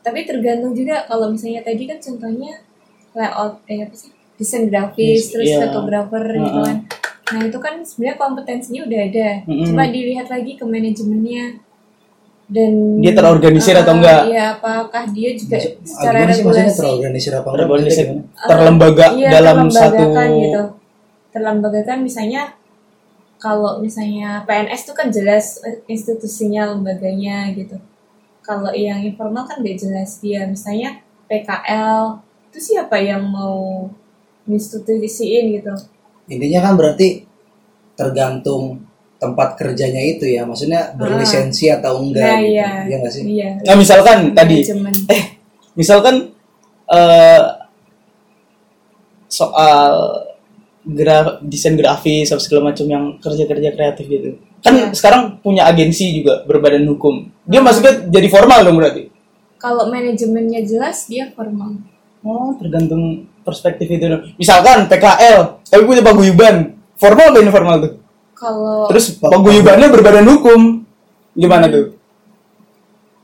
Tapi 0.00 0.24
tergantung 0.24 0.72
juga 0.72 1.04
kalau 1.10 1.28
misalnya 1.28 1.60
tadi 1.66 1.84
kan 1.84 1.98
contohnya 1.98 2.62
layout 3.12 3.60
eh 3.66 3.82
apa 3.82 3.94
sih 3.98 4.14
desain 4.38 4.70
grafis 4.70 5.26
Yes, 5.26 5.30
terus 5.34 5.48
iya. 5.50 5.58
fotografer 5.66 6.22
gitu 6.38 6.60
kan. 6.62 6.78
Nah 7.34 7.40
itu 7.44 7.58
kan 7.58 7.74
sebenarnya 7.82 8.16
kompetensinya 8.16 8.80
udah 8.86 9.00
ada. 9.04 9.28
Mm-mm. 9.44 9.66
cuma 9.68 9.84
dilihat 9.90 10.30
lagi 10.30 10.54
ke 10.54 10.64
manajemennya 10.64 11.60
dan 12.48 12.72
Dia 13.04 13.12
terorganisir 13.12 13.76
Ah, 13.76 13.84
atau 13.84 13.94
enggak? 14.00 14.20
iya 14.32 14.44
apakah 14.56 15.04
dia 15.12 15.30
juga 15.36 15.60
secara 15.84 16.24
regulasi? 16.24 16.72
terorganisir 16.80 17.32
apa 17.36 17.44
enggak? 17.44 17.56
Terorganisir, 17.60 18.06
terlembaga 18.48 19.06
iya, 19.12 19.28
dalam 19.28 19.58
satu 19.68 19.94
terlembagakan 20.00 20.28
gitu. 20.40 20.62
Terlembagakan 21.28 21.98
misalnya 22.00 22.42
kalau 23.38 23.78
misalnya 23.78 24.42
PNS 24.48 24.80
itu 24.88 24.92
kan 24.96 25.08
jelas 25.12 25.60
institusinya 25.86 26.74
lembaganya 26.74 27.52
gitu. 27.54 27.76
Kalau 28.42 28.72
yang 28.72 29.04
informal 29.04 29.44
kan 29.44 29.60
gak 29.60 29.78
jelas 29.78 30.18
dia. 30.24 30.48
Misalnya 30.48 31.04
PKL 31.28 32.16
itu 32.48 32.58
siapa 32.58 32.96
yang 32.96 33.28
mau 33.28 33.86
institusiin 34.48 35.60
gitu? 35.60 35.76
Intinya 36.32 36.64
kan 36.64 36.74
berarti 36.80 37.28
tergantung 37.92 38.87
tempat 39.18 39.58
kerjanya 39.58 39.98
itu 39.98 40.24
ya, 40.24 40.46
maksudnya 40.46 40.94
berlisensi 40.94 41.66
atau 41.68 41.98
enggak 42.00 42.22
nah 42.22 42.38
gitu. 42.38 42.54
iya 42.54 42.68
Iya 42.86 42.96
nggak 43.02 43.12
sih? 43.12 43.22
iya 43.26 43.50
Nah 43.66 43.74
misalkan 43.74 44.18
tadi, 44.32 44.56
manajemen 44.62 44.94
eh 45.10 45.22
misalkan 45.74 46.14
eh 46.88 47.42
soal 49.28 49.92
gra 50.88 51.36
desain 51.44 51.76
grafis 51.76 52.32
atau 52.32 52.40
segala 52.40 52.72
macam 52.72 52.86
yang 52.88 53.04
kerja-kerja 53.20 53.68
kreatif 53.74 54.06
gitu. 54.08 54.30
Kan 54.58 54.74
Iya. 54.74 54.86
sekarang 54.90 55.38
punya 55.38 55.68
agensi 55.68 56.16
juga 56.16 56.42
berbadan 56.42 56.88
hukum. 56.88 57.28
Dia 57.44 57.60
maksudnya 57.60 58.08
jadi 58.08 58.28
formal 58.28 58.64
dong 58.64 58.78
berarti. 58.78 59.10
kalau 59.58 59.90
manajemennya 59.90 60.62
jelas 60.62 61.10
dia 61.10 61.34
formal 61.34 61.82
Oh, 62.22 62.54
tergantung 62.54 63.26
perspektif 63.42 63.86
itu. 63.86 64.06
dong. 64.06 64.22
Misalkan 64.34 64.86
PKL, 64.86 65.58
tapi 65.62 65.82
punya 65.82 65.98
paguyuban. 65.98 66.78
Formal 66.94 67.30
apa 67.30 67.38
informal 67.40 67.76
tuh? 67.78 67.92
Kalau 68.38 68.86
Terus 68.94 69.18
paguyubannya 69.18 69.90
berbadan 69.90 70.26
hukum. 70.30 70.86
Gimana 71.34 71.66
tuh? 71.66 71.98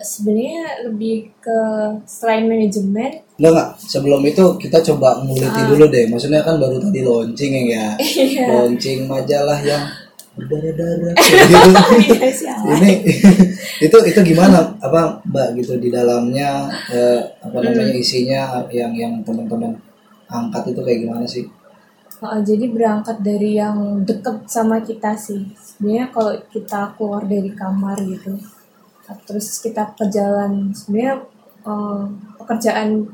sebenarnya 0.04 0.85
lebih 0.85 1.33
ke 1.40 1.59
selain 2.04 2.44
manajemen 2.44 3.25
Enggak 3.40 3.50
enggak. 3.50 3.68
Sebelum 3.88 4.21
itu 4.23 4.44
kita 4.61 4.78
coba 4.92 5.18
nguliti 5.25 5.49
Ah. 5.49 5.66
dulu 5.66 5.88
deh. 5.90 6.06
Maksudnya 6.06 6.44
kan 6.44 6.61
baru 6.61 6.76
tadi 6.78 7.00
launching 7.02 7.50
ya. 7.56 7.64
ya. 7.66 7.87
Iya. 8.04 8.44
Launching 8.47 9.09
majalah 9.11 9.59
yang 9.64 9.83
berdarah-darah 10.38 11.14
gitu. 11.18 11.56
Iya? 12.14 12.54
Ini 12.68 12.92
itu 13.90 13.97
itu 14.06 14.21
gimana 14.23 14.76
apa 14.78 15.18
Mbak 15.26 15.49
gitu 15.59 15.80
di 15.83 15.88
dalamnya 15.90 16.68
eh, 16.92 17.21
apa 17.42 17.59
namanya 17.59 17.97
isinya 17.97 18.62
yang 18.71 18.92
yang 18.94 19.18
teman-teman 19.26 19.73
angkat 20.28 20.71
itu 20.71 20.80
kayak 20.85 20.99
gimana 21.02 21.25
sih? 21.26 21.42
Oh, 22.24 22.40
jadi 22.40 22.72
berangkat 22.72 23.20
dari 23.20 23.60
yang 23.60 24.00
deket 24.00 24.48
sama 24.48 24.80
kita 24.80 25.12
sih. 25.12 25.44
Sebenarnya 25.60 26.08
kalau 26.08 26.32
kita 26.48 26.96
keluar 26.96 27.20
dari 27.28 27.52
kamar 27.52 28.00
gitu, 28.00 28.40
terus 29.28 29.60
kita 29.60 29.92
ke 29.92 30.08
sebenarnya 30.72 31.20
eh, 31.68 32.04
pekerjaan 32.40 33.12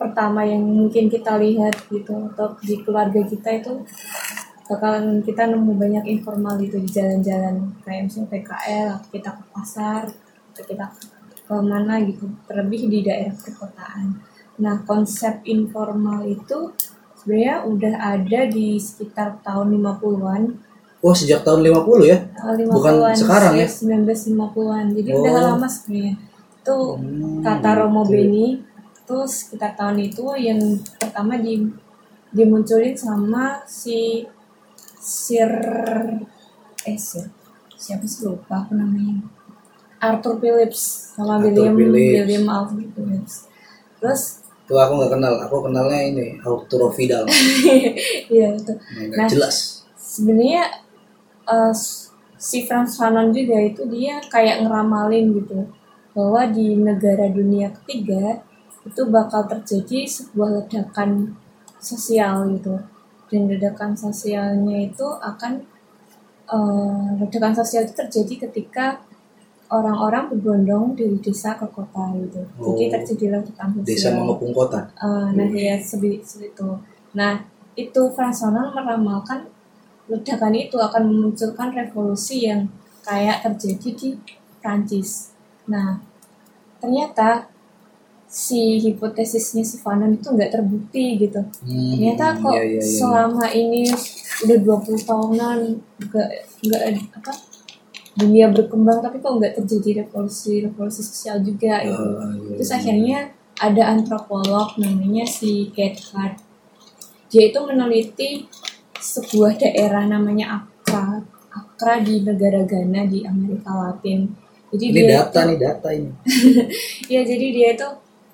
pertama 0.00 0.48
yang 0.48 0.64
mungkin 0.64 1.12
kita 1.12 1.36
lihat 1.36 1.76
gitu 1.92 2.32
atau 2.32 2.56
di 2.64 2.80
keluarga 2.80 3.20
kita 3.20 3.52
itu 3.52 3.84
bakalan 4.64 5.20
kita 5.20 5.52
nemu 5.52 5.72
banyak 5.76 6.04
informal 6.16 6.56
gitu 6.56 6.80
di 6.80 6.88
jalan-jalan 6.88 7.76
kayak 7.84 8.08
misalnya 8.08 8.32
PKL 8.32 8.86
atau 8.96 9.08
kita 9.12 9.30
ke 9.36 9.44
pasar 9.52 10.02
atau 10.56 10.64
kita 10.64 10.86
ke 11.44 11.54
mana 11.60 12.00
gitu 12.00 12.32
terlebih 12.48 12.88
di 12.88 13.04
daerah 13.04 13.36
perkotaan 13.36 14.16
nah 14.56 14.80
konsep 14.88 15.44
informal 15.44 16.24
itu 16.24 16.72
sebenarnya 17.22 17.62
udah 17.62 17.94
ada 18.12 18.40
di 18.46 18.74
sekitar 18.76 19.38
tahun 19.40 19.78
50-an 19.78 20.42
Oh 21.00 21.10
sejak 21.12 21.42
tahun 21.42 21.62
50 21.64 22.02
ya? 22.04 22.18
eh, 22.18 22.54
50-an 22.60 22.70
Bukan 22.72 22.94
sekarang 23.12 23.52
ya? 23.56 23.66
1950-an 23.66 24.84
jadi 24.92 25.10
udah 25.12 25.32
Oh. 25.32 25.44
lama 25.48 25.66
sebenarnya 25.66 26.14
itu 26.58 26.76
Hmm, 26.94 27.42
kata 27.42 27.70
Romo 27.76 28.02
gitu. 28.02 28.12
Beni 28.12 28.46
itu 28.96 29.16
sekitar 29.24 29.74
tahun 29.74 29.98
itu 30.00 30.22
yang 30.36 30.60
pertama 30.96 31.34
di 31.36 31.58
dimunculin 32.30 32.94
sama 32.94 33.62
si 33.64 34.22
Sir 34.96 35.50
eh 36.82 36.94
Sir 36.96 37.26
siapa 37.74 38.02
sih 38.04 38.22
lupa 38.24 38.62
aku 38.62 38.72
namanya 38.72 39.26
Arthur 39.98 40.38
Phillips 40.38 41.12
sama 41.12 41.38
Arthur 41.38 41.50
William 41.50 41.74
Phillips. 41.74 42.14
William 42.16 42.46
Alvin 42.48 42.88
Phillips 42.88 43.34
terus 43.98 44.41
Tuh 44.72 44.80
aku 44.80 44.92
nggak 44.96 45.12
kenal. 45.20 45.34
Aku 45.44 45.56
kenalnya 45.68 46.00
ini 46.00 46.26
Arturo 46.40 46.88
Vidal. 46.88 47.28
ya 48.40 48.56
itu 48.56 48.72
Nah. 49.12 49.28
jelas. 49.28 49.84
sebenarnya 50.00 50.64
eh, 51.44 51.74
si 52.40 52.64
Frans 52.64 52.96
Fanon 52.96 53.32
juga 53.36 53.60
itu 53.60 53.84
dia 53.92 54.16
kayak 54.32 54.64
ngeramalin 54.64 55.36
gitu 55.36 55.68
bahwa 56.16 56.48
di 56.48 56.76
negara 56.76 57.28
dunia 57.28 57.68
ketiga 57.80 58.40
itu 58.88 59.02
bakal 59.12 59.44
terjadi 59.44 60.08
sebuah 60.08 60.64
ledakan 60.64 61.36
sosial 61.80 62.48
gitu 62.56 62.80
dan 63.28 63.40
ledakan 63.48 63.92
sosialnya 63.96 64.88
itu 64.88 65.04
akan 65.20 65.64
eh, 66.48 67.08
ledakan 67.20 67.52
sosial 67.56 67.84
itu 67.84 67.92
terjadi 67.92 68.48
ketika 68.48 69.00
orang-orang 69.72 70.28
berbondong 70.28 70.92
dari 70.92 71.16
desa 71.18 71.56
ke 71.56 71.64
kota 71.66 72.12
gitu 72.14 72.44
jadi 72.70 72.84
Oh. 72.84 72.92
terjadi 72.94 73.24
ledakan 73.32 73.68
sosial 73.74 73.88
Desa 73.88 74.08
mengepung 74.12 74.52
kota. 74.52 74.80
Eh, 74.94 75.26
nah 75.32 75.48
ya 75.48 75.74
sebi- 75.80 76.20
itu 76.20 76.68
nah 77.12 77.40
itu 77.74 78.00
Frans 78.10 78.38
Fanon 78.38 78.68
meramalkan 78.70 79.48
ledakan 80.04 80.52
itu 80.54 80.76
akan 80.78 81.02
memunculkan 81.04 81.72
revolusi 81.72 82.44
yang 82.44 82.68
kayak 83.00 83.40
terjadi 83.42 83.88
di 83.90 84.08
Prancis 84.58 85.32
nah 85.64 85.96
ternyata 86.78 87.48
si 88.26 88.78
hipotesisnya 88.78 89.60
si 89.62 89.76
Fanon 89.76 90.14
itu 90.14 90.26
nggak 90.26 90.50
terbukti 90.50 91.16
gitu 91.18 91.40
Hmm, 91.62 91.92
ternyata 91.92 92.32
kok 92.34 92.48
iya, 92.50 92.64
iya, 92.66 92.72
iya. 92.74 92.82
selama 92.82 93.46
ini 93.52 93.88
udah 94.42 94.58
20 94.58 95.00
tahunan 95.00 95.58
nggak 96.02 96.28
nggak 96.62 96.82
apa 97.14 97.32
dunia 98.14 98.48
berkembang 98.48 99.00
tapi 99.00 99.18
kok 99.18 99.34
nggak 99.34 99.54
terjadi 99.56 100.04
revolusi 100.04 100.60
revolusi 100.60 101.00
sosial 101.00 101.40
juga 101.40 101.80
gitu 101.80 101.96
Ah, 101.96 102.28
iya, 102.30 102.54
Terus 102.56 102.68
iya. 102.68 102.76
akhirnya 102.76 103.18
ada 103.56 103.82
antropolog 103.88 104.68
namanya 104.76 105.24
si 105.24 105.70
Cathcart. 105.70 106.36
Dia 107.28 107.48
itu 107.48 107.60
meneliti 107.62 108.44
sebuah 108.94 109.56
daerah 109.56 110.04
namanya 110.04 110.60
Accra. 110.60 111.22
Accra 111.48 112.00
di 112.00 112.20
negara 112.20 112.60
Ghana 112.62 113.06
di 113.06 113.22
Amerika 113.22 113.70
Latin. 113.72 114.28
Jadi 114.68 114.84
Ini 114.84 114.94
dia 114.94 115.06
data 115.20 115.38
itu- 115.38 115.48
nih 115.48 115.58
data 115.58 115.88
ini. 115.90 116.10
Ya 117.12 117.20
jadi 117.22 117.46
dia 117.48 117.68
itu 117.72 117.88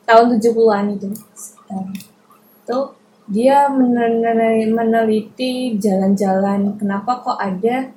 tahun 0.05 0.27
70-an 0.35 0.87
itu. 0.93 1.09
itu 2.59 2.79
dia 3.29 3.69
menel- 3.69 4.25
meneliti 4.71 5.77
jalan-jalan 5.77 6.73
kenapa 6.75 7.21
kok 7.21 7.37
ada 7.37 7.93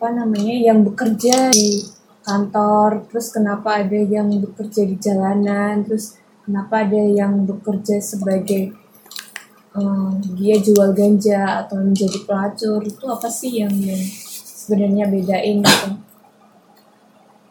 apa 0.00 0.16
namanya 0.16 0.56
yang 0.56 0.80
bekerja 0.80 1.52
di 1.52 1.84
kantor 2.24 3.04
terus 3.12 3.28
kenapa 3.36 3.84
ada 3.84 4.00
yang 4.00 4.32
bekerja 4.32 4.88
di 4.88 4.96
jalanan 4.96 5.84
terus 5.84 6.16
kenapa 6.40 6.88
ada 6.88 7.04
yang 7.04 7.44
bekerja 7.44 8.00
sebagai 8.00 8.72
eh, 9.76 10.10
dia 10.40 10.56
jual 10.56 10.96
ganja 10.96 11.68
atau 11.68 11.84
menjadi 11.84 12.16
pelacur 12.24 12.80
itu 12.80 13.04
apa 13.12 13.28
sih 13.28 13.60
yang 13.60 13.76
yang 13.76 14.00
sebenarnya 14.60 15.04
bedain 15.04 15.60
gitu? 15.60 15.88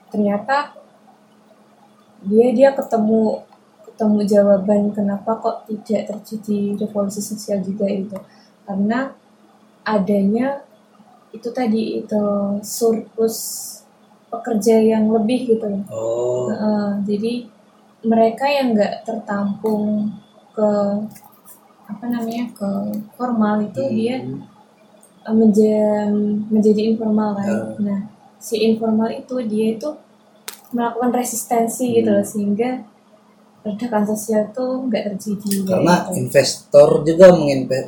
Ternyata 0.10 0.74
dia 2.26 2.50
dia 2.50 2.74
ketemu 2.74 3.46
ketemu 3.86 4.20
jawaban 4.26 4.90
kenapa 4.90 5.38
kok 5.38 5.70
tidak 5.70 6.10
terjadi 6.10 6.82
revolusi 6.82 7.22
sosial 7.22 7.62
juga 7.62 7.86
itu. 7.86 8.18
Karena 8.66 9.14
adanya 9.86 10.66
itu 11.30 11.50
tadi 11.54 12.02
itu 12.02 12.24
surplus 12.66 13.38
pekerja 14.30 14.78
yang 14.78 15.10
lebih 15.10 15.58
gitu 15.58 15.86
oh 15.90 16.50
Heeh, 16.50 16.90
jadi 17.06 17.34
mereka 18.06 18.48
yang 18.48 18.72
nggak 18.72 19.04
tertampung 19.04 20.08
ke 20.56 20.70
apa 21.90 22.06
namanya 22.06 22.46
ke 22.54 22.70
formal 23.18 23.60
itu 23.66 23.82
dia 23.92 24.22
eh, 25.26 25.36
menjadi 25.36 26.08
menjadi 26.48 26.82
informal 26.94 27.36
kan. 27.36 27.48
Ya. 27.50 27.60
Nah, 27.82 28.00
si 28.38 28.62
informal 28.62 29.10
itu 29.12 29.36
dia 29.50 29.76
itu 29.76 29.90
melakukan 30.70 31.12
resistensi 31.12 31.98
gitu 31.98 32.14
loh 32.14 32.24
sehingga 32.24 32.86
ledakan 33.66 34.16
sosial 34.16 34.48
tuh 34.56 34.88
nggak 34.88 35.04
terjadi. 35.12 35.68
karena 35.68 36.08
gitu. 36.08 36.24
investor 36.24 36.90
juga 37.04 37.36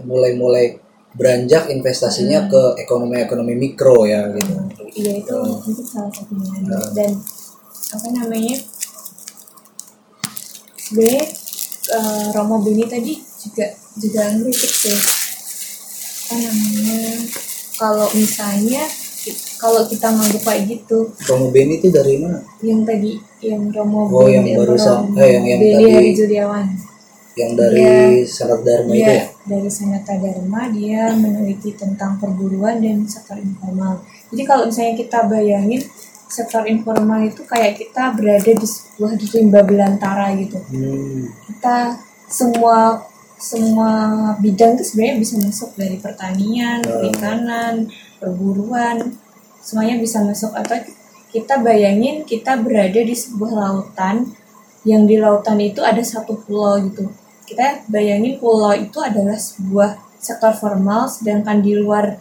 mulai-mulai 0.04 0.82
beranjak 1.12 1.68
investasinya 1.68 2.48
ke 2.48 2.62
ekonomi-ekonomi 2.80 3.54
mikro 3.54 4.04
ya 4.04 4.32
gitu. 4.32 4.54
Iya 4.94 5.12
itu 5.20 5.36
itu 5.68 5.84
salah 5.84 6.08
satunya 6.08 6.80
dan 6.92 7.12
apa 7.92 8.08
namanya? 8.14 8.56
Sebenarnya 10.78 11.24
eh, 11.92 12.26
Romo 12.32 12.60
Beni 12.60 12.86
tadi 12.86 13.14
juga 13.40 13.66
juga 13.98 14.22
ngeritik 14.32 14.72
sih. 14.72 14.98
Apa 16.28 16.36
namanya? 16.38 17.00
Kalau 17.76 18.08
misalnya 18.14 18.84
kalau 19.58 19.86
kita 19.86 20.08
nganggep 20.10 20.42
kayak 20.42 20.64
gitu. 20.70 21.12
Romo 21.28 21.52
Beni 21.52 21.78
itu 21.78 21.90
dari 21.90 22.18
mana? 22.18 22.40
yang 22.62 22.86
tadi 22.86 23.18
yang 23.42 23.68
Romo 23.70 24.06
Oh, 24.08 24.30
yang 24.30 24.46
barusan- 24.54 25.12
eh, 25.18 25.28
yang- 25.34 25.46
yang 25.46 25.60
Beni 25.60 25.74
tadi- 25.76 25.92
Hari 25.92 26.12
Juliawan 26.14 26.66
Yang 27.42 27.52
dari 27.58 27.82
Iya. 27.82 28.30
Sanat 28.30 28.62
Dharma 28.62 28.92
itu 28.94 29.02
Dia 29.02 29.10
ya? 29.10 29.26
dari 29.42 29.70
Sanata 29.74 30.14
Dharma 30.22 30.62
dia 30.70 31.04
meneliti 31.18 31.74
tentang 31.74 32.22
perburuan 32.22 32.78
dan 32.78 33.02
sektor 33.10 33.42
informal. 33.42 34.06
Jadi 34.30 34.44
kalau 34.46 34.70
misalnya 34.70 34.96
kita 35.02 35.20
bayangin 35.26 35.82
sektor 36.32 36.64
informal 36.64 37.20
itu 37.26 37.44
kayak 37.44 37.76
kita 37.76 38.16
berada 38.16 38.52
di 38.56 38.68
sebuah 38.68 39.20
rimba 39.20 39.62
belantara 39.68 40.32
gitu. 40.40 40.62
Hmm. 40.72 41.28
Kita 41.50 42.00
semua 42.32 43.04
semua 43.42 43.92
bidang 44.38 44.78
itu 44.78 44.86
sebenarnya 44.94 45.18
bisa 45.18 45.36
masuk 45.42 45.74
dari 45.74 45.98
pertanian, 45.98 46.80
perikanan, 46.86 47.90
perburuan, 48.22 49.18
semuanya 49.60 49.98
bisa 49.98 50.22
masuk 50.22 50.54
atau 50.54 50.78
kita 51.34 51.58
bayangin 51.66 52.22
kita 52.22 52.60
berada 52.62 53.02
di 53.02 53.16
sebuah 53.18 53.52
lautan 53.52 54.30
yang 54.86 55.10
di 55.10 55.18
lautan 55.18 55.58
itu 55.58 55.82
ada 55.82 56.02
satu 56.06 56.38
pulau 56.46 56.78
gitu. 56.86 57.10
Kita 57.52 57.84
bayangin 57.92 58.40
pulau 58.40 58.72
itu 58.72 58.96
adalah 59.04 59.36
sebuah 59.36 60.00
sektor 60.16 60.54
formal 60.56 61.10
sedangkan 61.12 61.60
di 61.60 61.76
luar 61.76 62.16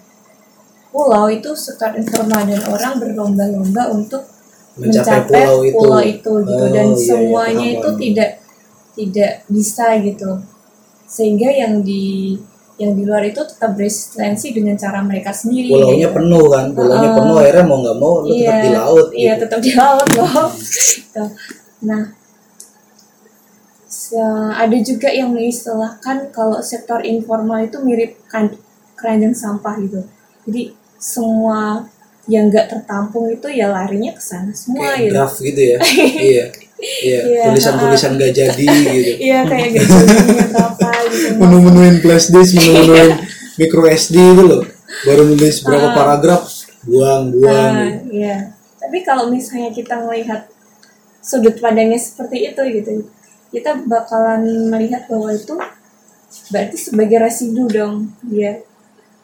pulau 0.91 1.31
itu 1.31 1.54
sektor 1.54 1.95
informal 1.95 2.43
dan 2.49 2.59
orang 2.67 2.99
berlomba-lomba 2.99 3.95
untuk 3.95 4.26
Mencapai 4.75 5.23
mencapai 5.23 5.71
pulau 5.71 6.00
itu. 6.02 6.11
itu 6.19 6.33
gitu 6.50 6.63
Oh, 6.65 6.71
dan 6.73 6.89
iya, 6.91 6.97
iya, 6.97 7.07
semuanya 7.07 7.67
paham, 7.69 7.76
itu 7.78 7.89
tidak 8.00 8.31
tidak 8.97 9.33
bisa 9.47 9.87
gitu 10.02 10.31
sehingga 11.07 11.49
yang 11.50 11.83
di 11.83 12.35
yang 12.75 12.97
di 12.97 13.02
luar 13.04 13.21
itu 13.23 13.39
tetap 13.45 13.76
beresistensi 13.76 14.57
dengan 14.57 14.73
cara 14.75 15.04
mereka 15.04 15.31
sendiri 15.31 15.69
Pulaunya 15.69 16.09
gitu. 16.09 16.17
penuh 16.17 16.45
kan, 16.49 16.65
pulaunya 16.73 17.11
Uh-uh. 17.13 17.19
penuh 17.21 17.37
akhirnya 17.39 17.65
mau 17.69 17.78
nggak 17.85 17.99
mau 18.00 18.15
lu 18.25 18.33
tetap 18.33 18.59
di 18.59 18.71
laut 18.73 19.07
iya 19.13 19.33
gitu. 19.37 19.43
tetap 19.47 19.61
di 19.61 19.73
laut 19.76 20.09
loh 20.17 20.31
Gitu. 20.97 21.25
nah 21.87 22.02
ada 24.57 24.77
juga 24.83 25.09
yang 25.13 25.31
mengistilahkan 25.31 26.35
kalau 26.35 26.59
sektor 26.65 26.99
informal 27.07 27.63
itu 27.63 27.79
mirip 27.85 28.19
kan 28.27 28.51
keranjang 28.99 29.37
sampah 29.37 29.79
gitu 29.79 30.03
jadi 30.49 30.75
semua 30.99 31.87
yang 32.29 32.47
nggak 32.53 32.71
tertampung 32.71 33.27
itu 33.33 33.49
ya 33.51 33.73
larinya 33.73 34.13
ke 34.15 34.23
sana 34.23 34.53
semua 34.55 34.95
Kayak 34.95 34.99
gitu 35.03 35.13
draft 35.15 35.39
gitu 35.41 35.61
ya. 35.61 35.79
iya. 36.31 36.45
Iya, 36.81 37.21
Iya, 37.29 37.43
tulisan-tulisan 37.53 38.17
gak 38.17 38.33
jadi 38.33 38.65
gitu. 38.65 39.13
iya 39.21 39.45
kayak 39.45 39.69
gak 39.77 39.85
jadinya 39.85 40.49
apa 40.65 40.91
gitu 41.13 41.29
Menu-menuin 41.37 42.01
flash 42.01 42.33
disk, 42.33 42.57
menu-menuin 42.57 43.21
micro 43.61 43.85
SD 43.85 44.17
itu 44.17 44.43
loh. 44.49 44.63
Baru 45.05 45.29
nulis 45.29 45.61
berapa 45.61 45.93
paragraf, 45.93 46.49
buang-buang. 46.89 47.75
Ah, 47.77 47.93
iya. 48.09 48.57
Tapi 48.81 49.05
kalau 49.05 49.29
misalnya 49.29 49.77
kita 49.77 50.01
melihat 50.09 50.49
sudut 51.21 51.61
pandangnya 51.61 52.01
seperti 52.01 52.49
itu 52.49 52.63
gitu, 52.81 52.91
kita 53.50 53.71
bakalan 53.84 54.67
melihat 54.67 55.04
bahwa 55.06 55.30
itu 55.30 55.54
berarti 56.49 56.76
sebagai 56.78 57.19
residu 57.19 57.67
dong 57.67 58.06
dia 58.23 58.63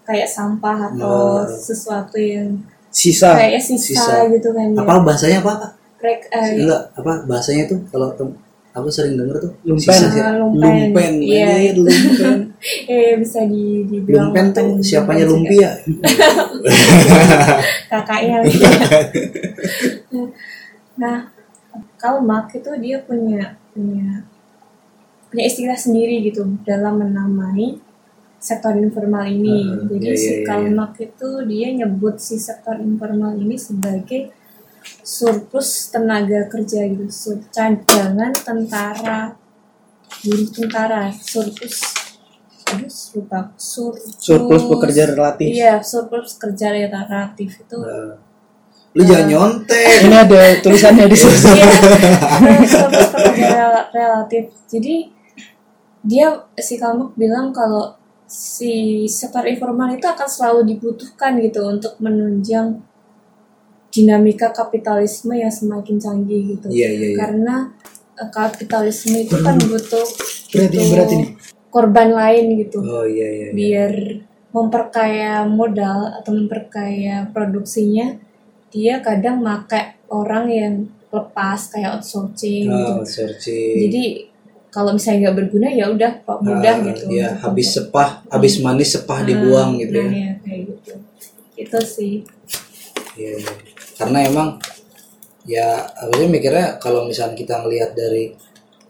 kayak 0.03 0.27
sampah 0.27 0.91
atau 0.91 1.41
Nah. 1.41 1.47
sesuatu 1.47 2.17
yang 2.17 2.57
Sisa. 2.91 3.33
kayak 3.35 3.61
sisa, 3.61 3.95
sisa. 3.95 4.15
gitu 4.29 4.51
kan 4.51 4.73
ya. 4.73 4.77
Apa 4.81 4.93
bahasanya 5.01 5.39
apa? 5.41 5.53
Kak? 5.57 5.71
Rek- 5.99 6.29
eh, 6.29 6.61
Enggak, 6.61 6.81
apa 6.95 7.13
bahasanya 7.25 7.65
tuh 7.67 7.79
kalau 7.87 8.09
tem- 8.15 8.37
aku 8.73 8.89
sering 8.89 9.17
denger 9.17 9.37
tuh 9.41 9.53
Lumpen. 9.65 9.85
sisa 9.85 10.07
sih. 10.09 10.21
Ah, 10.21 10.37
lumpen. 10.37 10.93
Lumpen. 10.93 11.13
Iya. 11.21 11.45
anjir, 11.49 11.75
lumpen. 11.77 12.39
eh 12.87 13.13
bisa 13.21 13.41
di 13.45 13.85
dibilang 13.85 14.31
Lumpen 14.31 14.47
tuh 14.51 14.63
lumpen 14.67 14.83
siapanya 14.83 15.25
lumpia. 15.25 15.71
kakaknya 17.87 18.43
nah 20.97 21.29
Karl 21.97 22.21
Marx 22.23 22.57
itu 22.57 22.71
dia 22.81 23.01
punya 23.03 23.57
punya 23.73 24.25
punya 25.29 25.45
istilah 25.45 25.77
sendiri 25.77 26.23
gitu 26.25 26.47
dalam 26.65 27.01
menamai 27.03 27.81
sektor 28.37 28.77
informal 28.79 29.27
ini 29.27 29.65
Hmm, 29.65 29.89
jadi 29.91 30.07
iya, 30.13 30.17
si 30.17 30.31
iya, 30.31 30.45
Karl 30.47 30.71
iya. 30.71 30.87
Itu 31.03 31.29
dia 31.49 31.69
nyebut 31.75 32.17
si 32.21 32.37
sektor 32.39 32.79
informal 32.79 33.35
ini 33.37 33.57
sebagai 33.59 34.31
surplus 35.03 35.91
tenaga 35.91 36.47
kerja 36.47 36.87
gitu 36.87 37.11
sur 37.11 37.39
cadangan 37.51 38.31
tentara 38.31 39.35
buruh 40.23 40.49
tentara 40.55 41.11
surplus 41.11 42.07
lupa 43.15 43.55
surplus 43.55 44.19
Surplus 44.19 44.65
pekerja 44.67 45.03
relatif. 45.15 45.47
Iya, 45.55 45.79
surplus 45.87 46.35
kerja 46.35 46.75
relatif 46.75 47.63
itu. 47.63 47.79
Nah, 47.79 48.19
Lu 48.97 49.03
jangan 49.05 49.27
nyontek. 49.29 50.09
Ini 50.09 50.17
ada 50.17 50.41
tulisannya 50.59 51.05
di 51.05 51.17
sini. 51.17 51.37
Iya, 51.53 51.69
pekerja 53.13 53.49
rel- 53.53 53.89
relatif. 53.93 54.45
Jadi 54.65 55.13
dia 56.01 56.33
si 56.57 56.81
Kalmuk 56.81 57.13
bilang 57.13 57.53
kalau 57.53 57.93
si 58.25 59.05
sektor 59.07 59.45
informal 59.45 59.93
itu 59.93 60.03
akan 60.03 60.25
selalu 60.25 60.61
dibutuhkan 60.67 61.37
gitu 61.39 61.61
untuk 61.63 61.95
menunjang 62.01 62.81
dinamika 63.93 64.51
kapitalisme 64.51 65.33
yang 65.33 65.53
semakin 65.53 65.97
canggih 65.97 66.57
gitu. 66.57 66.69
Iya, 66.69 66.89
iya, 66.91 67.07
iya. 67.13 67.17
Karena 67.17 67.55
eh, 68.17 68.29
kapitalisme 68.29 69.17
itu 69.19 69.37
kan 69.41 69.57
butuh 69.57 70.07
Berat 70.47 70.73
ini, 70.73 70.73
butuh 70.73 70.85
berat 70.89 71.11
ini. 71.13 71.25
korban 71.69 72.09
lain 72.13 72.45
gitu. 72.61 72.79
Oh 72.81 73.05
iya 73.05 73.29
iya. 73.29 73.47
iya. 73.47 73.51
biar 73.53 73.93
memperkaya 74.57 75.45
modal 75.45 76.17
atau 76.17 76.33
memperkaya 76.33 77.29
produksinya 77.29 78.17
dia 78.69 78.99
kadang 78.99 79.41
pakai 79.41 79.85
orang 80.09 80.45
yang 80.47 80.75
lepas 81.09 81.71
kayak 81.71 81.97
outsourcing 81.97 82.67
gitu. 82.67 82.93
Oh, 82.93 83.03
searching. 83.03 83.89
jadi 83.89 84.05
kalau 84.69 84.93
misalnya 84.93 85.31
nggak 85.31 85.37
berguna 85.41 85.69
ya 85.69 85.89
udah 85.89 86.13
kok 86.21 86.39
mudah 86.41 86.75
Ah, 86.75 86.85
gitu 86.85 87.03
Ya, 87.09 87.33
untuk- 87.33 87.41
habis 87.43 87.69
sepah, 87.73 88.09
habis 88.29 88.55
manis 88.61 88.93
sepah 88.93 89.21
Ah, 89.21 89.25
dibuang 89.25 89.71
gitu 89.79 89.97
nah, 89.97 90.07
ya. 90.07 90.21
ya, 90.21 90.33
kayak 90.41 90.61
gitu 90.69 90.93
itu 91.57 91.79
sih 91.83 92.15
Iya, 93.17 93.33
iya. 93.35 93.53
Karena 93.97 94.19
emang 94.23 94.49
ya 95.43 95.67
sih 95.97 96.29
mikirnya 96.29 96.77
kalau 96.77 97.09
misalnya 97.09 97.33
kita 97.35 97.65
ngelihat 97.65 97.97
dari 97.97 98.37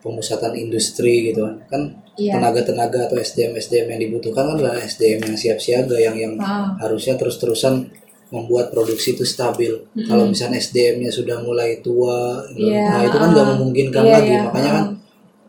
pemusatan 0.00 0.54
industri 0.56 1.30
gitu 1.30 1.42
kan, 1.42 1.56
kan 1.68 1.82
Iya. 2.16 2.32
tenaga-tenaga 2.34 3.06
atau 3.06 3.20
SDM 3.20 3.54
SDM 3.54 3.86
yang 3.88 4.00
dibutuhkan 4.02 4.42
kan 4.42 4.56
adalah 4.56 4.80
SDM 4.80 5.20
yang 5.22 5.36
siap 5.36 5.60
siaga 5.60 5.94
yang 5.94 6.16
yang 6.16 6.34
Ah. 6.38 6.74
harusnya 6.80 7.14
terus-terusan 7.14 7.86
membuat 8.26 8.74
produksi 8.74 9.14
itu 9.14 9.22
stabil. 9.22 9.70
Kalau 10.02 10.26
misalnya 10.26 10.58
SDM-nya 10.58 11.10
sudah 11.10 11.38
mulai 11.40 11.78
tua, 11.78 12.42
Iya, 12.50 12.82
nah 12.84 13.00
itu 13.02 13.16
kan 13.16 13.30
nggak 13.30 13.46
memungkinkan 13.54 14.02
Iya, 14.02 14.12
lagi. 14.12 14.32
iya, 14.34 14.40
Makanya 14.42 14.70
kan 14.72 14.84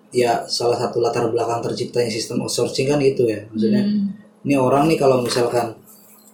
ya 0.07 0.31
salah 0.45 0.77
satu 0.77 1.01
latar 1.01 1.25
belakang 1.27 1.59
terciptanya 1.59 2.07
sistem 2.07 2.41
outsourcing 2.41 2.85
kan 2.85 3.01
itu 3.01 3.25
ya. 3.25 3.41
Maksudnya 3.49 3.81
Hmm. 3.81 4.13
ini 4.41 4.55
orang 4.55 4.85
nih 4.87 4.95
kalau 4.95 5.19
misalkan 5.19 5.73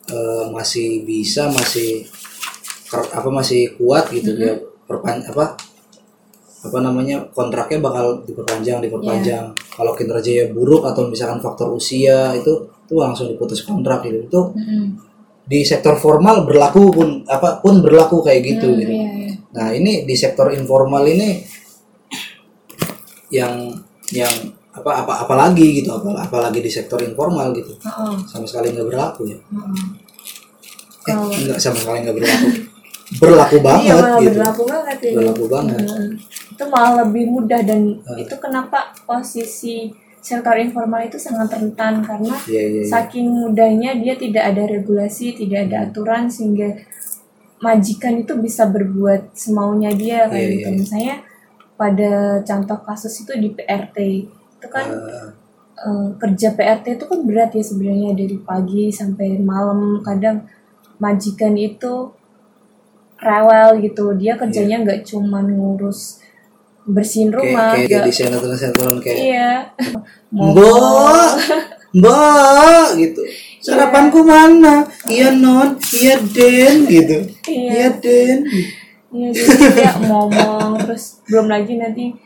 eh, 0.05 0.45
masih 0.51 1.07
bisa 1.07 1.47
masih 1.47 2.03
apa 2.91 3.29
masih 3.31 3.73
kuat 3.73 4.11
gitu 4.11 4.35
dia 4.35 4.53
perpan 4.85 5.23
apa 5.25 5.55
apa 6.63 6.77
namanya 6.79 7.23
kontraknya 7.31 7.79
bakal 7.79 8.19
diperpanjang 8.23 8.79
diperpanjang. 8.79 9.51
Kalau 9.73 9.91
kinerjanya 9.91 10.51
buruk 10.51 10.83
atau 10.83 11.07
misalkan 11.07 11.39
faktor 11.39 11.71
usia 11.71 12.35
itu 12.35 12.51
itu 12.83 12.93
langsung 12.95 13.27
diputus 13.27 13.63
kontrak 13.63 14.03
gitu. 14.03 14.27
Itu 14.27 14.39
Mm-mm. 14.53 14.85
Di 15.43 15.59
sektor 15.61 15.95
formal 15.95 16.43
berlaku 16.43 16.83
pun 16.89 17.09
apa 17.25 17.59
pun 17.59 17.79
berlaku 17.79 18.21
kayak 18.21 18.41
gitu 18.45 18.67
Hmm, 18.67 18.79
gitu 18.79 18.93
iya, 18.93 19.09
iya. 19.13 19.31
Nah 19.51 19.67
ini 19.71 20.01
di 20.01 20.15
sektor 20.15 20.49
informal 20.49 21.03
ini 21.05 21.43
yang 23.29 23.73
yang 24.09 24.31
apa 24.71 25.05
apa 25.05 25.13
apalagi 25.21 25.79
gitu 25.79 25.89
apa 25.91 26.09
apalagi 26.19 26.57
di 26.57 26.67
sektor 26.67 26.97
informal 26.99 27.53
gitu 27.53 27.77
Heeh, 27.77 28.13
sama 28.25 28.45
sekali 28.45 28.73
nggak 28.73 28.87
berlaku 28.87 29.21
ya 29.27 29.37
heeh. 29.37 29.85
eh, 31.03 31.05
Kalau- 31.05 31.29
nggak 31.29 31.59
sama 31.59 31.77
sekali 31.77 31.97
nggak 32.01 32.15
berlaku 32.15 32.47
berlaku 33.13 33.55
Iya 33.55 33.63
banget 33.63 33.93
malah 33.93 34.17
gitu 34.17 34.31
berlaku 34.33 34.63
banget 34.65 34.97
ya. 34.99 35.11
berlaku 35.13 35.43
banget 35.47 35.79
Mm. 35.83 36.09
Itu 36.53 36.63
malah 36.67 36.93
lebih 36.99 37.23
mudah 37.27 37.61
dan 37.61 37.81
Ah. 38.03 38.13
itu 38.15 38.35
kenapa 38.37 38.79
posisi 39.03 39.89
sektor 40.23 40.55
informal 40.55 41.03
itu 41.03 41.19
sangat 41.19 41.51
rentan 41.51 41.99
karena 41.99 42.31
Iya 42.47 42.63
iya 42.63 42.81
iya. 42.81 42.87
saking 42.87 43.27
mudahnya 43.27 43.99
dia 43.99 44.15
tidak 44.15 44.55
ada 44.55 44.63
regulasi, 44.65 45.35
tidak 45.35 45.67
ada 45.67 45.91
aturan 45.91 46.31
sehingga 46.31 46.79
majikan 47.59 48.23
itu 48.23 48.33
bisa 48.39 48.67
berbuat 48.67 49.35
semaunya 49.35 49.91
dia 49.91 50.27
kayak 50.31 50.39
Iya, 50.39 50.53
gitu. 50.55 50.67
iya. 50.71 50.77
Misalnya 50.79 51.15
pada 51.75 52.11
contoh 52.47 52.79
kasus 52.87 53.13
itu 53.27 53.35
di 53.35 53.49
PRT 53.51 53.97
itu 54.31 54.67
kan 54.71 54.87
Ah, 54.87 55.27
eh, 55.83 56.07
kerja 56.15 56.55
PRT 56.55 56.95
itu 56.95 57.05
kan 57.05 57.19
berat 57.27 57.51
ya 57.51 57.63
sebenarnya 57.63 58.15
dari 58.15 58.39
pagi 58.39 58.87
sampai 58.87 59.35
malam 59.43 59.99
kadang 59.99 60.47
majikan 61.03 61.51
itu 61.59 62.15
rewel 63.19 63.79
gitu 63.79 64.15
dia 64.15 64.35
kerjanya 64.35 64.83
nggak 64.83 65.03
cuman 65.03 65.51
ngurus 65.51 66.22
bersihin 66.83 67.31
kayak 67.31 67.39
rumah 67.39 67.69
kayak 67.75 67.87
nggak- 67.89 68.05
di 68.05 68.11
sinetron 68.11 68.55
sinetron 68.59 68.97
kayak 68.99 69.17
iya. 69.19 69.51
Mbak 70.33 71.31
mbak 71.93 72.85
gitu. 72.97 73.21
Sarapanku 73.63 74.25
mana? 74.25 74.83
Iya 75.07 75.31
non. 75.37 75.77
Iya 75.93 76.19
den 76.19 76.89
gitu. 76.89 77.17
Iya. 77.47 77.69
iya 77.71 77.87
den. 78.01 78.37
Iya 79.13 79.29
jadi 79.29 79.65
dia 79.77 79.91
ngomong 80.01 80.81
terus 80.83 81.21
belum 81.29 81.47
lagi 81.47 81.77
nanti 81.77 82.17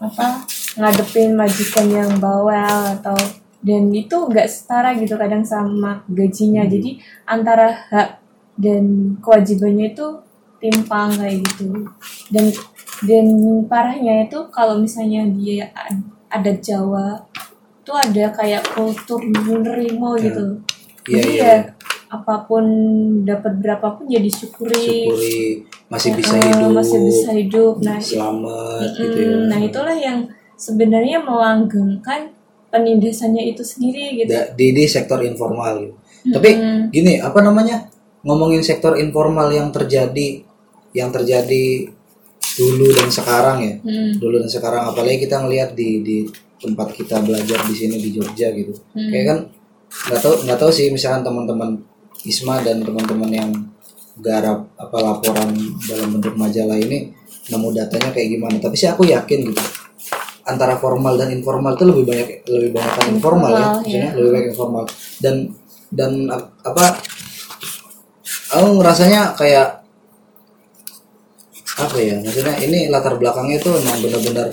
apa 0.00 0.42
ngadepin 0.80 1.36
majikan 1.36 1.86
yang 1.92 2.10
bawel 2.20 2.96
atau 3.00 3.16
dan 3.60 3.88
itu 3.92 4.16
nggak 4.16 4.48
setara 4.48 4.96
gitu 4.96 5.14
kadang 5.20 5.44
sama 5.44 6.00
gajinya. 6.08 6.64
Jadi 6.64 6.98
antara 7.28 7.86
hak 7.92 8.08
dan 8.56 9.14
kewajibannya 9.20 9.92
itu 9.92 10.06
timpang 10.56 11.12
kayak 11.20 11.44
gitu. 11.44 11.84
Dan 12.32 12.48
dan 13.04 13.26
parahnya 13.68 14.24
itu 14.24 14.38
kalau 14.48 14.80
misalnya 14.80 15.28
dia 15.36 15.68
ad- 15.76 16.08
adat 16.32 16.64
Jawa 16.64 17.20
itu 17.84 17.92
ada 17.92 18.24
kayak 18.34 18.62
kultur 18.72 19.20
menerima 19.22 20.08
gitu. 20.24 20.46
Iya, 21.06 21.22
jadi 21.22 21.30
iya, 21.30 21.44
ya 21.44 21.54
iya. 21.54 21.56
apa 22.10 22.34
pun 22.48 22.64
dapat 23.22 23.62
berapapun 23.62 24.10
ya 24.10 24.18
disyukuri. 24.18 25.06
Syukuri 25.06 25.38
masih 25.86 26.10
bisa 26.18 26.34
Eh, 26.34 26.50
hidup 26.50 26.70
masih 26.74 26.98
bisa 27.06 27.30
hidup. 27.30 27.74
Nah 27.78 27.98
selamat 28.02 28.90
mm, 28.90 28.98
gitu 28.98 29.18
ya. 29.22 29.36
Nah 29.46 29.58
itulah 29.62 29.96
yang 29.96 30.18
sebenarnya 30.58 31.22
melanggengkan 31.22 32.34
penindasannya 32.74 33.54
itu 33.54 33.62
sendiri 33.62 34.24
gitu. 34.24 34.34
Di 34.58 34.66
di 34.74 34.84
sektor 34.90 35.22
informal 35.22 35.86
gitu. 35.86 35.94
Tapi 36.26 36.50
gini, 36.90 37.22
apa 37.22 37.38
namanya? 37.38 37.86
Ngomongin 38.26 38.58
sektor 38.66 38.98
informal 38.98 39.46
yang 39.54 39.70
terjadi 39.70 40.42
yang 40.90 41.14
terjadi 41.14 41.86
dulu 42.56 42.86
dan 42.90 43.08
sekarang 43.08 43.56
ya. 43.60 43.74
Mm, 43.80 44.10
Dulu 44.16 44.36
dan 44.40 44.48
sekarang 44.48 44.82
apalagi 44.88 45.22
kita 45.22 45.44
ngelihat 45.44 45.76
di 45.76 46.00
di 46.00 46.16
tempat 46.56 46.90
kita 46.90 47.20
belajar 47.20 47.60
di 47.64 47.74
sini 47.76 47.96
di 47.96 48.10
Jogja 48.10 48.48
gitu. 48.50 48.72
Kayak 49.12 49.24
kan 49.28 49.38
nggak 50.08 50.20
tahu 50.20 50.34
nggak 50.44 50.58
tahu 50.58 50.70
sih 50.72 50.88
misalkan 50.88 51.20
teman-teman 51.22 51.76
Isma 52.24 52.58
dan 52.60 52.82
teman-teman 52.82 53.30
yang 53.30 53.50
garap 54.18 54.66
apa 54.74 54.98
laporan 54.98 55.52
dalam 55.84 56.08
bentuk 56.10 56.34
majalah 56.34 56.74
ini 56.74 57.12
nemu 57.46 57.68
datanya 57.70 58.10
kayak 58.10 58.28
gimana. 58.34 58.56
Tapi 58.58 58.74
sih 58.74 58.88
aku 58.88 59.04
yakin 59.04 59.52
gitu 59.52 59.62
antara 60.46 60.78
formal 60.78 61.18
dan 61.18 61.28
informal 61.30 61.74
itu 61.74 61.84
lebih 61.84 62.04
banyak 62.06 62.28
lebih 62.46 62.70
banyak 62.70 62.92
kan 62.94 63.06
informal, 63.10 63.50
ya, 63.50 63.58
Informal, 63.58 63.74
maksudnya 63.82 63.98
iya. 64.06 64.14
lebih 64.14 64.30
banyak 64.30 64.48
informal 64.54 64.84
dan 65.18 65.34
dan 65.90 66.10
ap- 66.30 66.54
apa 66.62 66.84
aku 68.54 68.66
ngerasanya 68.78 69.34
kayak 69.34 69.85
apa 71.76 71.96
ya? 72.00 72.16
Maksudnya 72.20 72.56
ini 72.64 72.88
latar 72.88 73.20
belakangnya 73.20 73.60
itu 73.60 73.68
memang 73.70 73.96
benar-benar 74.00 74.48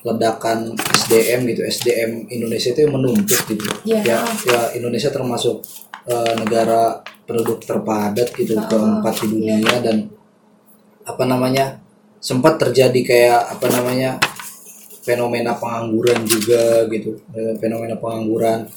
ledakan 0.00 0.76
SDM 0.76 1.40
gitu. 1.52 1.60
SDM 1.64 2.10
Indonesia 2.28 2.70
itu 2.72 2.80
yang 2.84 2.94
menumpuk 2.96 3.40
gitu. 3.48 3.64
Iya. 3.84 4.00
ya 4.04 4.18
ya 4.48 4.60
Indonesia 4.76 5.10
termasuk 5.12 5.64
eh, 6.08 6.34
negara 6.36 7.00
penduduk 7.24 7.64
terpadat 7.64 8.32
gitu 8.36 8.56
keempat 8.56 9.14
di 9.24 9.26
dunia 9.28 9.76
dan 9.80 10.08
apa 11.04 11.24
namanya 11.24 11.80
sempat 12.20 12.60
terjadi 12.60 13.00
kayak 13.00 13.42
apa 13.56 13.66
namanya 13.72 14.20
fenomena 15.00 15.56
pengangguran 15.56 16.24
juga 16.28 16.84
gitu. 16.92 17.16
Fenomena 17.60 17.96
pengangguran 17.96 18.68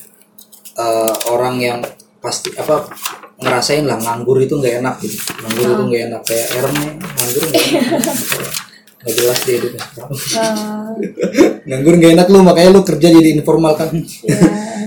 Eh, 0.74 1.14
orang 1.30 1.62
yang 1.62 1.80
pasti 2.24 2.56
apa 2.56 2.88
ngerasain 3.36 3.84
lah 3.84 4.00
nganggur 4.00 4.40
itu 4.40 4.56
nggak 4.56 4.80
enak 4.80 4.96
gitu. 5.04 5.18
Nganggur 5.44 5.68
itu 5.76 5.84
nggak 5.92 6.02
enak. 6.08 6.22
Kayak 6.24 6.48
nih, 6.72 6.92
nganggur 6.96 7.44
nggak 7.52 7.64
enak. 7.68 8.02
Nggak 9.04 9.20
jelas 9.20 9.40
dia 9.44 9.56
hidupnya 9.60 9.84
sekarang. 9.84 10.12
Eh, 10.16 11.48
nganggur 11.68 11.94
nggak 12.00 12.12
enak 12.16 12.28
lu 12.32 12.40
makanya 12.40 12.70
lu 12.72 12.82
kerja 12.88 13.08
jadi 13.12 13.30
informal 13.36 13.76
kan. 13.76 13.92
Ya, 14.24 14.40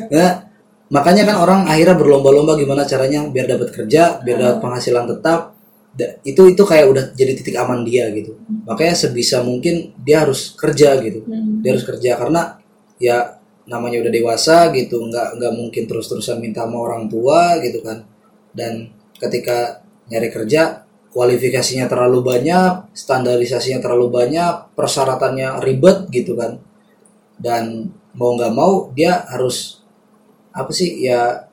ya 0.08 0.26
makanya 0.96 1.28
kan 1.28 1.36
orang 1.36 1.60
akhirnya 1.68 2.00
berlomba-lomba 2.00 2.56
gimana 2.56 2.88
caranya 2.88 3.28
biar 3.28 3.44
dapat 3.44 3.76
kerja 3.76 4.24
biar 4.24 4.36
dapat 4.40 4.58
penghasilan 4.64 5.04
tetap. 5.04 5.52
Itu 6.24 6.48
itu 6.48 6.64
kayak 6.64 6.86
udah 6.88 7.04
jadi 7.12 7.36
titik 7.36 7.60
aman 7.60 7.84
dia 7.84 8.08
gitu. 8.16 8.40
Makanya 8.64 8.96
sebisa 8.96 9.44
mungkin 9.44 9.92
dia 10.00 10.24
harus 10.24 10.56
kerja 10.56 10.96
gitu. 11.04 11.20
Hmm. 11.28 11.60
dia 11.60 11.76
harus 11.76 11.84
kerja 11.84 12.16
karena 12.16 12.56
ya 12.96 13.35
namanya 13.66 13.98
udah 14.06 14.12
dewasa 14.14 14.70
gitu 14.70 15.02
nggak 15.10 15.42
nggak 15.42 15.52
mungkin 15.58 15.84
terus-terusan 15.90 16.38
minta 16.38 16.62
sama 16.64 16.78
orang 16.86 17.10
tua 17.10 17.58
gitu 17.60 17.82
kan. 17.82 18.06
Dan 18.54 18.94
ketika 19.18 19.82
nyari 20.08 20.30
kerja 20.30 20.86
kualifikasinya 21.10 21.90
terlalu 21.90 22.22
banyak 22.22 22.94
standarisasinya 22.94 23.82
terlalu 23.82 24.08
banyak 24.08 24.72
persyaratannya 24.78 25.60
ribet 25.66 26.06
gitu 26.14 26.38
kan. 26.38 26.62
Dan 27.36 27.90
mau 28.16 28.32
nggak 28.38 28.54
mau 28.54 28.88
dia 28.94 29.26
harus 29.28 29.82
apa 30.54 30.72
sih 30.72 31.02
ya 31.02 31.50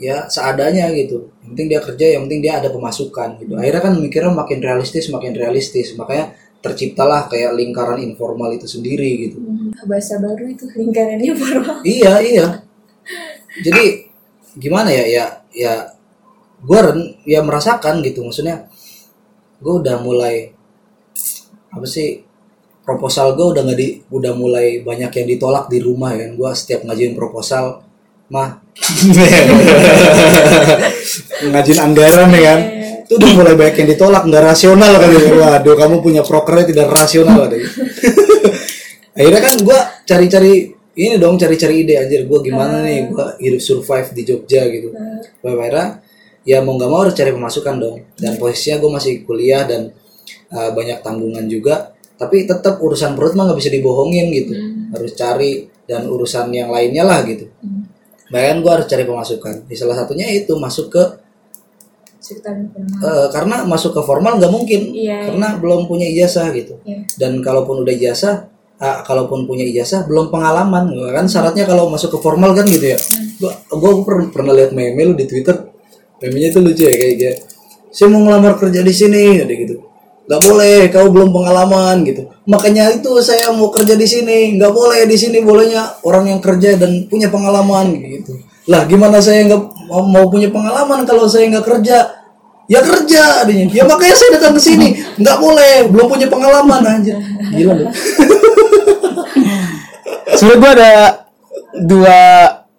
ya 0.00 0.30
seadanya 0.30 0.94
gitu. 0.94 1.34
Yang 1.42 1.48
penting 1.52 1.68
dia 1.68 1.80
kerja 1.82 2.06
yang 2.16 2.22
penting 2.30 2.40
dia 2.40 2.54
ada 2.62 2.70
pemasukan 2.70 3.36
gitu. 3.42 3.52
Akhirnya 3.58 3.82
kan 3.82 3.94
mikirnya 3.98 4.32
makin 4.32 4.58
realistis 4.62 5.10
makin 5.10 5.34
realistis. 5.34 5.92
Makanya 5.98 6.38
terciptalah 6.62 7.26
kayak 7.26 7.56
lingkaran 7.58 7.98
informal 7.98 8.52
itu 8.54 8.68
sendiri 8.68 9.26
gitu 9.26 9.40
bahasa 9.86 10.18
baru 10.18 10.50
itu 10.50 10.66
lingkarannya 10.70 11.34
baru. 11.42 11.62
Iya 11.86 12.14
iya. 12.22 12.46
Jadi 13.60 14.10
gimana 14.58 14.90
ya 14.90 15.04
ya 15.06 15.26
ya 15.54 15.74
gue 16.60 16.80
ya 17.26 17.40
merasakan 17.42 18.02
gitu. 18.04 18.26
Maksudnya 18.26 18.66
gue 19.60 19.74
udah 19.80 20.00
mulai 20.00 20.52
apa 21.70 21.86
sih 21.86 22.24
proposal 22.82 23.38
gue 23.38 23.46
udah 23.46 23.62
nggak 23.62 23.78
di 23.78 23.88
udah 24.10 24.32
mulai 24.34 24.82
banyak 24.82 25.12
yang 25.14 25.26
ditolak 25.36 25.70
di 25.70 25.78
rumah 25.78 26.16
ya 26.16 26.34
gue 26.34 26.50
setiap 26.56 26.82
ngajuin 26.88 27.14
proposal 27.14 27.86
mah 28.30 28.62
ngajuin 31.50 31.80
anggaran 31.80 32.30
ya 32.34 32.42
kan. 32.42 32.60
Itu 33.10 33.18
udah 33.18 33.32
mulai 33.34 33.54
banyak 33.58 33.74
yang 33.82 33.88
ditolak 33.90 34.22
nggak 34.22 34.44
rasional 34.54 34.92
kan 35.02 35.10
ya. 35.10 35.34
waduh 35.34 35.74
kamu 35.74 35.98
punya 35.98 36.22
prokernya 36.22 36.70
tidak 36.70 36.94
rasional 36.94 37.50
ada 37.50 37.58
akhirnya 39.20 39.42
kan 39.44 39.54
gue 39.60 39.78
cari-cari 40.08 40.52
ini 40.96 41.16
dong 41.20 41.36
cari-cari 41.36 41.84
ide 41.84 41.94
anjir 42.00 42.24
gue 42.24 42.38
gimana 42.40 42.82
nih 42.82 43.12
gue 43.12 43.26
hidup 43.44 43.60
survive 43.60 44.08
di 44.16 44.22
Jogja 44.24 44.64
gitu. 44.72 44.90
Akhirnya 45.44 46.00
ya 46.42 46.64
mau 46.64 46.74
nggak 46.80 46.90
mau 46.90 47.04
harus 47.04 47.14
cari 47.14 47.30
pemasukan 47.30 47.74
dong. 47.76 47.96
Dan 48.16 48.40
posisinya 48.40 48.80
gue 48.80 48.90
masih 48.90 49.12
kuliah 49.28 49.68
dan 49.68 49.92
uh, 50.50 50.70
banyak 50.72 51.04
tanggungan 51.04 51.44
juga. 51.46 51.92
Tapi 52.16 52.44
tetap 52.44 52.80
urusan 52.80 53.16
perut 53.16 53.32
mah 53.36 53.48
nggak 53.48 53.58
bisa 53.60 53.70
dibohongin 53.72 54.26
gitu. 54.32 54.52
Harus 54.92 55.12
cari 55.16 55.68
dan 55.84 56.08
urusan 56.08 56.52
yang 56.52 56.68
lainnya 56.72 57.04
lah 57.06 57.22
gitu. 57.24 57.48
Bahkan 58.28 58.56
gue 58.60 58.72
harus 58.72 58.86
cari 58.90 59.04
pemasukan. 59.06 59.54
Di 59.68 59.76
salah 59.78 59.96
satunya 59.96 60.28
itu 60.28 60.52
masuk 60.58 60.92
ke 60.92 61.02
eh, 63.00 63.28
karena 63.32 63.64
masuk 63.64 63.96
ke 63.96 64.02
formal 64.04 64.36
nggak 64.36 64.52
mungkin. 64.52 64.92
Iya, 64.92 65.32
karena 65.32 65.56
belum 65.56 65.88
punya 65.88 66.06
ijazah 66.06 66.52
gitu. 66.52 66.76
Iya. 66.84 67.08
dan 67.16 67.40
kalaupun 67.40 67.80
udah 67.82 67.94
ijazah 67.96 68.50
ah, 68.80 69.04
kalaupun 69.04 69.44
punya 69.44 69.62
ijazah 69.68 70.08
belum 70.08 70.32
pengalaman 70.32 70.90
kan? 71.12 71.28
Syaratnya 71.28 71.68
kalau 71.68 71.92
masuk 71.92 72.16
ke 72.16 72.18
formal 72.24 72.56
kan 72.56 72.64
gitu 72.66 72.96
ya. 72.96 72.98
Gua 73.38 73.52
gua, 73.76 73.90
gua 74.00 74.04
pernah, 74.08 74.26
pernah 74.32 74.52
lihat 74.56 74.72
meme 74.72 75.00
lu 75.04 75.14
di 75.14 75.28
twitter. 75.28 75.68
Meme-nya 76.20 76.52
itu 76.52 76.60
lucu 76.60 76.84
ya 76.84 76.92
kayak 76.92 77.16
kayak 77.16 77.36
saya 77.88 78.12
mau 78.12 78.20
ngelamar 78.28 78.60
kerja 78.60 78.80
di 78.84 78.92
sini 78.92 79.40
ada 79.40 79.52
gitu. 79.52 79.76
Nggak 80.28 80.40
boleh 80.46 80.76
kau 80.92 81.08
belum 81.08 81.30
pengalaman 81.32 81.96
gitu. 82.04 82.22
Makanya 82.44 83.00
itu 83.00 83.10
saya 83.24 83.52
mau 83.56 83.72
kerja 83.72 83.96
di 83.96 84.04
sini 84.04 84.60
nggak 84.60 84.72
boleh 84.72 85.08
di 85.08 85.16
sini 85.16 85.40
bolehnya 85.40 86.00
orang 86.04 86.28
yang 86.28 86.40
kerja 86.44 86.76
dan 86.76 87.08
punya 87.08 87.32
pengalaman 87.32 87.96
gitu. 88.00 88.36
Lah 88.68 88.84
gimana 88.84 89.18
saya 89.18 89.48
nggak 89.48 89.62
mau, 89.90 90.28
punya 90.28 90.52
pengalaman 90.52 91.08
kalau 91.08 91.24
saya 91.24 91.48
nggak 91.48 91.66
kerja? 91.66 92.20
Ya 92.70 92.78
kerja 92.84 93.42
adanya. 93.42 93.66
Ya 93.74 93.82
makanya 93.82 94.14
saya 94.14 94.38
datang 94.38 94.54
ke 94.54 94.62
sini. 94.62 94.94
Nggak 95.18 95.36
boleh 95.40 95.88
belum 95.90 96.06
punya 96.06 96.28
pengalaman 96.30 96.84
aja 96.84 97.16
gila 97.50 97.72
lu 97.74 97.84
Sebenarnya 100.38 100.60
gue 100.60 100.70
ada 100.78 100.92
dua 101.84 102.18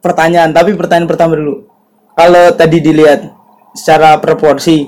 pertanyaan, 0.01 0.51
tapi 0.51 0.73
pertanyaan 0.75 1.10
pertama 1.10 1.34
dulu. 1.38 1.67
Kalau 2.17 2.51
tadi 2.54 2.77
dilihat 2.84 3.21
secara 3.71 4.19
proporsi 4.19 4.84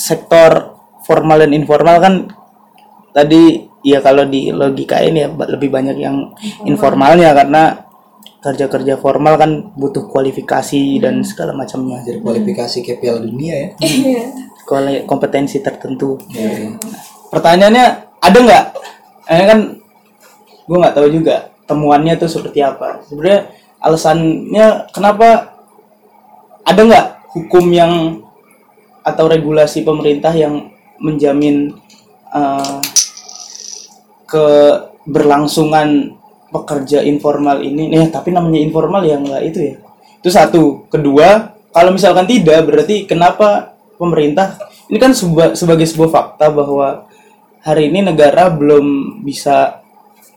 sektor 0.00 0.72
formal 1.04 1.44
dan 1.44 1.52
informal 1.52 2.00
kan 2.00 2.14
tadi 3.12 3.68
ya 3.84 4.00
kalau 4.00 4.24
di 4.24 4.48
logika 4.52 5.00
ini 5.04 5.24
ya 5.24 5.28
lebih 5.28 5.68
banyak 5.68 5.96
yang 6.00 6.32
informalnya 6.64 7.32
karena 7.36 7.62
kerja-kerja 8.40 8.96
formal 8.96 9.36
kan 9.36 9.50
butuh 9.76 10.08
kualifikasi 10.08 10.96
dan 10.96 11.20
segala 11.20 11.52
macamnya. 11.52 12.00
jadi 12.00 12.24
kualifikasi 12.24 12.80
kayak 12.80 12.98
piala 13.04 13.20
dunia 13.20 13.52
ya 13.52 13.68
Iya. 13.84 14.24
Kuali- 14.64 15.04
kompetensi 15.04 15.58
tertentu. 15.60 16.16
Pertanyaannya 17.28 17.86
ada 18.22 18.38
nggak? 18.38 18.64
Ini 19.28 19.44
kan 19.44 19.60
gue 20.70 20.76
nggak 20.78 20.94
tahu 20.94 21.10
juga 21.10 21.50
temuannya 21.66 22.14
tuh 22.14 22.30
seperti 22.30 22.62
apa. 22.62 23.02
Sebenarnya 23.10 23.50
alasannya 23.82 24.86
kenapa 24.94 25.58
ada 26.62 26.80
nggak 26.86 27.06
hukum 27.34 27.74
yang 27.74 28.22
atau 29.02 29.26
regulasi 29.26 29.82
pemerintah 29.82 30.30
yang 30.30 30.70
menjamin 31.02 31.74
eh, 32.30 32.78
keberlangsungan 34.30 36.14
pekerja 36.54 37.02
informal 37.02 37.58
ini? 37.66 37.90
Nih, 37.90 38.06
tapi 38.14 38.30
namanya 38.30 38.62
informal 38.62 39.02
ya 39.02 39.18
nggak 39.18 39.42
itu 39.50 39.74
ya. 39.74 39.74
Itu 40.22 40.30
satu. 40.30 40.86
Kedua, 40.86 41.50
kalau 41.74 41.90
misalkan 41.90 42.30
tidak, 42.30 42.62
berarti 42.62 43.10
kenapa 43.10 43.74
pemerintah 43.98 44.54
ini 44.86 44.98
kan 45.02 45.10
seba- 45.14 45.58
sebagai 45.58 45.86
sebuah 45.86 46.10
fakta 46.14 46.50
bahwa 46.50 47.10
hari 47.62 47.90
ini 47.90 48.06
negara 48.06 48.50
belum 48.50 49.18
bisa 49.26 49.82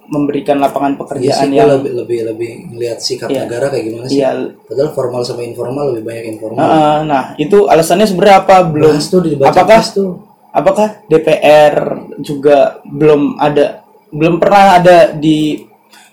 memberikan 0.05 0.59
lapangan 0.59 0.93
pekerjaan 0.95 1.47
sih, 1.47 1.55
yang 1.55 1.69
lebih 1.69 1.91
lebih 1.95 2.19
lebih 2.27 2.51
ngelihat 2.69 2.99
sikap 2.99 3.27
Iya. 3.27 3.45
negara 3.45 3.67
kayak 3.67 3.83
gimana 3.83 4.05
sih 4.05 4.19
Iya. 4.19 4.31
padahal 4.61 4.89
formal 4.91 5.21
sama 5.21 5.41
informal 5.41 5.91
lebih 5.91 6.03
banyak 6.03 6.25
informal 6.31 6.59
Nah, 6.59 6.97
nah, 7.03 7.23
itu 7.35 7.65
alasannya 7.65 8.03
sebenarnya 8.03 8.37
apa? 8.41 8.55
Belum 8.63 8.93
Bahas 8.93 9.07
tuh 9.07 9.19
dibaca 9.21 9.49
apakah 9.49 9.81
tuh. 9.85 10.11
apakah 10.49 10.87
DPR 11.07 11.75
juga 12.17 12.57
belum 12.83 13.35
ada 13.37 13.81
belum 14.09 14.37
pernah 14.37 14.77
ada 14.77 14.97
di 15.09 15.65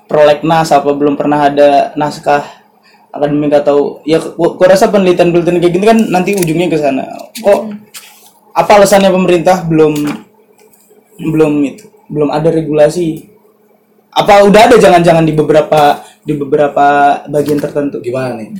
prolegnas 0.04 0.70
apa 0.70 0.90
belum 0.90 1.14
pernah 1.14 1.46
ada 1.46 1.70
naskah 1.92 2.42
akademik 3.10 3.52
atau 3.52 4.00
ya 4.02 4.18
gua, 4.18 4.54
gua 4.54 4.68
rasa 4.70 4.86
penelitian-penelitian 4.86 5.58
kayak 5.58 5.74
gini 5.74 5.84
kan 5.84 5.98
nanti 6.08 6.32
ujungnya 6.32 6.66
ke 6.66 6.78
sana. 6.78 7.04
Kok 7.36 7.60
apa 8.50 8.70
alasannya 8.74 9.10
pemerintah 9.10 9.62
belum 9.62 9.94
belum 11.20 11.52
itu 11.64 11.84
belum 12.10 12.28
ada 12.28 12.50
regulasi 12.50 13.29
apa 14.10 14.42
udah 14.42 14.60
ada 14.70 14.76
jangan-jangan 14.76 15.22
di 15.22 15.34
beberapa 15.34 16.02
di 16.26 16.34
beberapa 16.34 16.86
bagian 17.30 17.58
tertentu? 17.62 18.02
Gimana 18.02 18.42
nih? 18.42 18.50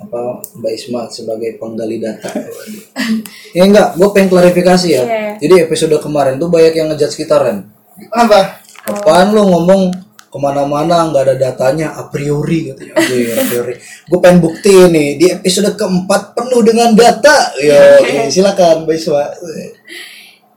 Apa 0.00 0.40
Mbak 0.56 0.72
Isma 0.74 1.06
sebagai 1.12 1.56
penggali 1.60 2.00
data? 2.02 2.30
Ya 3.50 3.66
enggak 3.66 3.98
gue 3.98 4.08
pengen 4.14 4.30
klarifikasi 4.30 4.86
ya. 4.86 5.02
Iya. 5.02 5.30
jadi 5.42 5.54
episode 5.66 5.98
kemarin 5.98 6.38
tuh 6.38 6.46
banyak 6.46 6.70
yang 6.70 6.86
ngejudge 6.94 7.18
kita 7.18 7.42
Ren. 7.42 7.66
Apa? 8.14 8.62
Apaan 8.86 9.34
lu 9.34 9.42
ngomong? 9.42 9.90
Ke 10.30 10.38
mana-mana 10.38 11.10
nggak 11.10 11.26
ada 11.26 11.34
datanya 11.34 11.98
a 11.98 12.06
priori 12.06 12.70
katanya. 12.70 12.94
Iya, 13.02 13.34
a 13.34 13.44
priori. 13.50 13.74
Gue 14.06 14.18
pengen 14.22 14.38
bukti 14.38 14.70
nih 14.70 15.18
di 15.18 15.26
episode 15.34 15.74
keempat 15.74 16.38
penuh 16.38 16.62
dengan 16.62 16.94
data. 16.94 17.50
Ya 17.58 17.98
silakan 18.32 18.86
Mbak 18.86 18.94
Isma. 18.94 19.26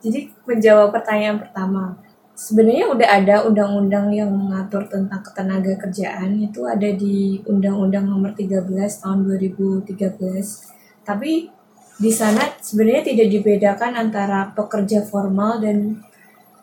Jadi 0.06 0.30
menjawab 0.46 0.94
pertanyaan 0.94 1.42
pertama, 1.42 1.98
sebenarnya 2.34 2.90
udah 2.90 3.10
ada 3.10 3.36
undang-undang 3.46 4.10
yang 4.10 4.34
mengatur 4.34 4.90
tentang 4.90 5.22
ketenaga 5.22 5.78
kerjaan 5.78 6.42
itu 6.42 6.66
ada 6.66 6.90
di 6.90 7.40
Undang-Undang 7.46 8.06
Nomor 8.10 8.34
13 8.34 8.66
tahun 9.00 9.20
2013. 9.30 10.74
Tapi 11.06 11.50
di 11.94 12.12
sana 12.12 12.42
sebenarnya 12.58 13.14
tidak 13.14 13.28
dibedakan 13.30 13.94
antara 13.96 14.50
pekerja 14.50 15.06
formal 15.06 15.62
dan 15.62 16.02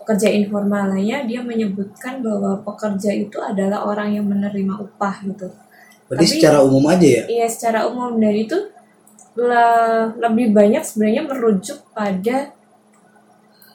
pekerja 0.02 0.26
informal 0.28 0.90
lainnya. 0.90 1.22
Dia 1.22 1.40
menyebutkan 1.40 2.18
bahwa 2.18 2.58
pekerja 2.60 3.14
itu 3.14 3.38
adalah 3.38 3.86
orang 3.86 4.18
yang 4.18 4.26
menerima 4.26 4.74
upah 4.76 5.22
gitu. 5.24 5.48
berarti 6.10 6.26
Tapi- 6.26 6.34
secara 6.42 6.58
umum 6.66 6.82
aja 6.90 7.06
ya 7.06 7.22
Iya 7.30 7.46
secara 7.46 7.86
umum 7.86 8.18
dan 8.18 8.34
itu 8.34 8.58
le- 9.38 10.10
lebih 10.18 10.50
banyak 10.50 10.82
sebenarnya 10.82 11.22
merujuk 11.22 11.86
pada 11.94 12.50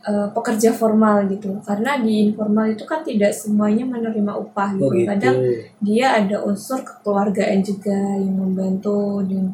eh, 0.05 0.27
pekerja 0.31 0.69
formal 0.71 1.25
gitu 1.25 1.57
karena 1.65 1.97
di 1.97 2.29
informal 2.29 2.69
itu 2.71 2.85
kan 2.85 3.01
tidak 3.01 3.33
semuanya 3.33 3.83
menerima 3.83 4.33
upah 4.37 4.77
gitu. 4.77 4.85
oh 4.85 4.91
gitu. 4.93 5.09
Kadang 5.09 5.37
dia 5.81 6.07
ada 6.21 6.37
unsur 6.45 6.85
kekeluargaan 6.85 7.59
juga 7.65 7.97
yang 8.21 8.35
membantu 8.37 9.25
dan 9.25 9.45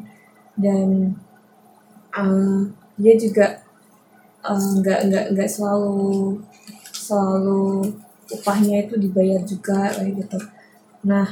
dan 0.60 0.88
eh, 2.12 2.60
dia 3.00 3.14
juga 3.16 3.46
eh, 4.44 4.70
nggak 4.80 5.00
nggak 5.08 5.24
nggak 5.34 5.48
selalu 5.48 6.38
selalu 6.92 7.92
upahnya 8.32 8.88
itu 8.88 8.94
dibayar 8.96 9.40
juga 9.44 9.92
kayak 9.96 10.12
gitu. 10.20 10.38
Nah 11.08 11.28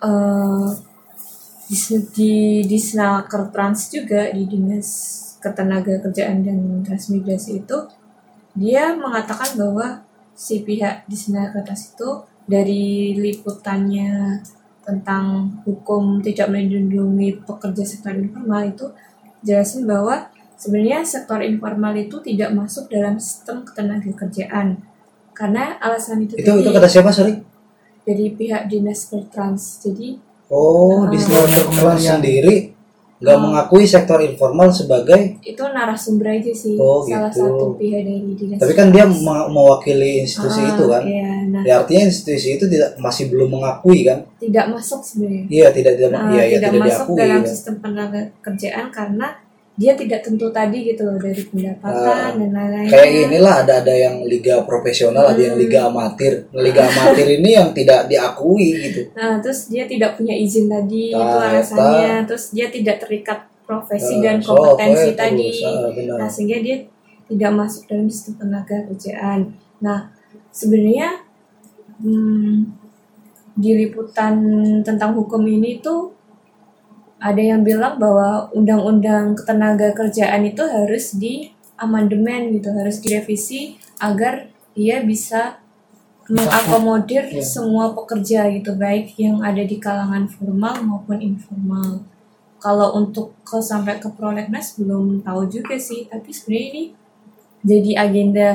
eh 0.00 0.68
di 1.70 1.78
di 2.10 2.34
di 2.66 2.78
Snaker 2.82 3.54
Trans 3.54 3.94
juga 3.94 4.26
di 4.34 4.42
dinas 4.42 4.88
ketenaga 5.38 6.02
kerjaan 6.02 6.42
dan 6.42 6.82
transmigrasi 6.82 7.62
itu 7.62 7.78
dia 8.54 8.94
mengatakan 8.96 9.54
bahwa 9.56 10.02
si 10.34 10.64
pihak 10.64 11.06
di 11.06 11.16
Snaker 11.16 11.62
Trans 11.62 11.94
itu 11.94 12.08
dari 12.48 13.14
liputannya 13.14 14.40
tentang 14.82 15.54
hukum 15.68 16.18
tidak 16.24 16.50
melindungi 16.50 17.38
pekerja 17.46 17.84
sektor 17.86 18.16
informal 18.16 18.66
itu 18.66 18.90
jelasin 19.44 19.86
bahwa 19.86 20.28
sebenarnya 20.58 21.04
sektor 21.06 21.40
informal 21.44 21.94
itu 21.94 22.18
tidak 22.24 22.50
masuk 22.52 22.90
dalam 22.90 23.16
sistem 23.20 23.62
ketenaga 23.62 24.10
kerjaan. 24.12 24.82
Karena 25.36 25.78
alasan 25.80 26.26
itu, 26.26 26.36
itu 26.36 26.44
tadi 26.44 26.60
itu 26.60 26.70
kata 26.74 26.88
siapa 26.90 27.10
sorry? 27.14 27.40
dari 28.04 28.32
pihak 28.34 28.66
dinas 28.66 29.08
Trans 29.30 29.84
jadi 29.84 30.18
Oh, 30.50 31.06
di 31.06 31.14
Ah. 31.14 31.22
sektor 31.22 31.94
sendiri 31.94 32.74
nggak 33.20 33.36
mengakui 33.36 33.84
sektor 33.84 34.16
informal 34.24 34.72
sebagai, 34.72 35.36
itu 35.44 35.60
narasumber 35.60 36.40
aja 36.40 36.52
sih 36.56 36.72
Oh, 36.80 37.04
salah 37.04 37.28
gitu. 37.28 37.44
satu 37.44 37.66
pihak 37.76 38.00
dari 38.00 38.32
dinas 38.32 38.56
tapi 38.56 38.72
kan 38.72 38.88
dia 38.88 39.04
me- 39.04 39.48
mewakili 39.52 40.24
institusi 40.24 40.56
Ah, 40.58 40.72
itu 40.72 40.84
kan. 40.88 41.02
iya, 41.04 41.30
nah 41.52 41.60
Ya, 41.60 41.84
artinya 41.84 42.08
institusi 42.08 42.56
itu 42.56 42.64
tidak 42.64 42.96
masih 42.96 43.28
belum 43.28 43.60
mengakui 43.60 44.08
kan? 44.08 44.24
tidak 44.40 44.72
masuk 44.72 45.04
sebenarnya 45.04 45.44
Iya, 45.52 45.68
tidak 45.68 45.92
tidak 46.00 46.10
Nah, 46.10 46.32
iya, 46.32 46.42
iya, 46.42 46.56
tidak, 46.56 46.70
tidak 46.72 46.84
masuk 46.88 47.06
diakui. 47.06 47.20
dalam 47.20 47.40
ya. 47.44 47.48
sistem 47.48 47.74
kerjaan 48.40 48.86
karena 48.88 49.28
dia 49.80 49.96
tidak 49.96 50.20
tentu 50.20 50.52
tadi 50.52 50.84
gitu 50.84 51.08
loh 51.08 51.16
dari 51.16 51.40
pendapatan 51.40 52.04
Ah, 52.12 52.36
dan 52.36 52.50
lain-lain 52.52 52.88
Kayak 52.92 53.08
inilah 53.24 53.54
ada 53.64 53.72
ada 53.80 53.94
yang 53.96 54.20
liga 54.28 54.60
profesional, 54.62 55.24
ada 55.24 55.40
yang 55.40 55.56
Hmm. 55.56 55.64
liga 55.64 55.88
amatir. 55.88 56.32
Liga 56.52 56.84
amatir 56.84 57.26
ini 57.32 57.50
yang 57.56 57.72
tidak 57.72 58.04
diakui 58.04 58.68
gitu. 58.76 59.00
nah 59.16 59.40
terus 59.40 59.72
dia 59.72 59.88
tidak 59.88 60.20
punya 60.20 60.36
izin 60.36 60.68
tadi 60.68 61.10
itu 61.10 61.16
Ah, 61.16 61.48
alasannya 61.48 62.28
terus 62.28 62.52
dia 62.52 62.68
tidak 62.68 63.00
terikat 63.00 63.40
profesi 63.64 64.20
Ah, 64.20 64.20
dan 64.20 64.36
so, 64.38 64.52
kompetensi 64.52 65.08
oke, 65.10 65.16
tadi 65.16 65.48
terus, 65.48 65.94
benar. 65.96 66.16
nah 66.20 66.28
sehingga 66.28 66.58
dia 66.60 66.76
tidak 67.24 67.50
masuk 67.54 67.82
dalam 67.88 68.06
sistem 68.06 68.34
tenaga 68.36 68.76
kerjaan 68.84 69.40
nah 69.80 70.12
sebenarnya 70.50 71.24
hmm, 71.98 72.56
di 73.54 73.70
liputan 73.76 74.34
tentang 74.80 75.14
hukum 75.14 75.40
ini 75.42 75.78
tuh 75.78 76.12
ada 77.20 77.40
yang 77.40 77.60
bilang 77.60 78.00
bahwa 78.00 78.48
undang-undang 78.56 79.36
ketenaga 79.36 79.92
kerjaan 79.92 80.48
itu 80.48 80.64
harus 80.64 81.12
di 81.20 81.52
amandemen 81.76 82.52
gitu 82.56 82.72
harus 82.72 83.00
direvisi 83.00 83.76
agar 84.00 84.48
dia 84.72 85.04
bisa 85.04 85.60
mengakomodir 86.30 87.26
Iya. 87.28 87.42
semua 87.42 87.92
pekerja 87.92 88.48
gitu 88.54 88.72
baik 88.78 89.18
yang 89.20 89.42
ada 89.42 89.60
di 89.60 89.76
kalangan 89.76 90.24
formal 90.30 90.78
maupun 90.80 91.18
informal 91.20 92.06
kalau 92.60 92.94
untuk 92.96 93.34
ke 93.42 93.58
sampai 93.60 93.98
ke 93.98 94.08
prolegnas 94.14 94.78
belum 94.78 95.20
tahu 95.26 95.48
juga 95.50 95.76
sih 95.76 96.06
tapi 96.06 96.30
sebenarnya 96.30 96.66
ini 96.70 96.84
jadi 97.60 97.90
agenda 98.08 98.48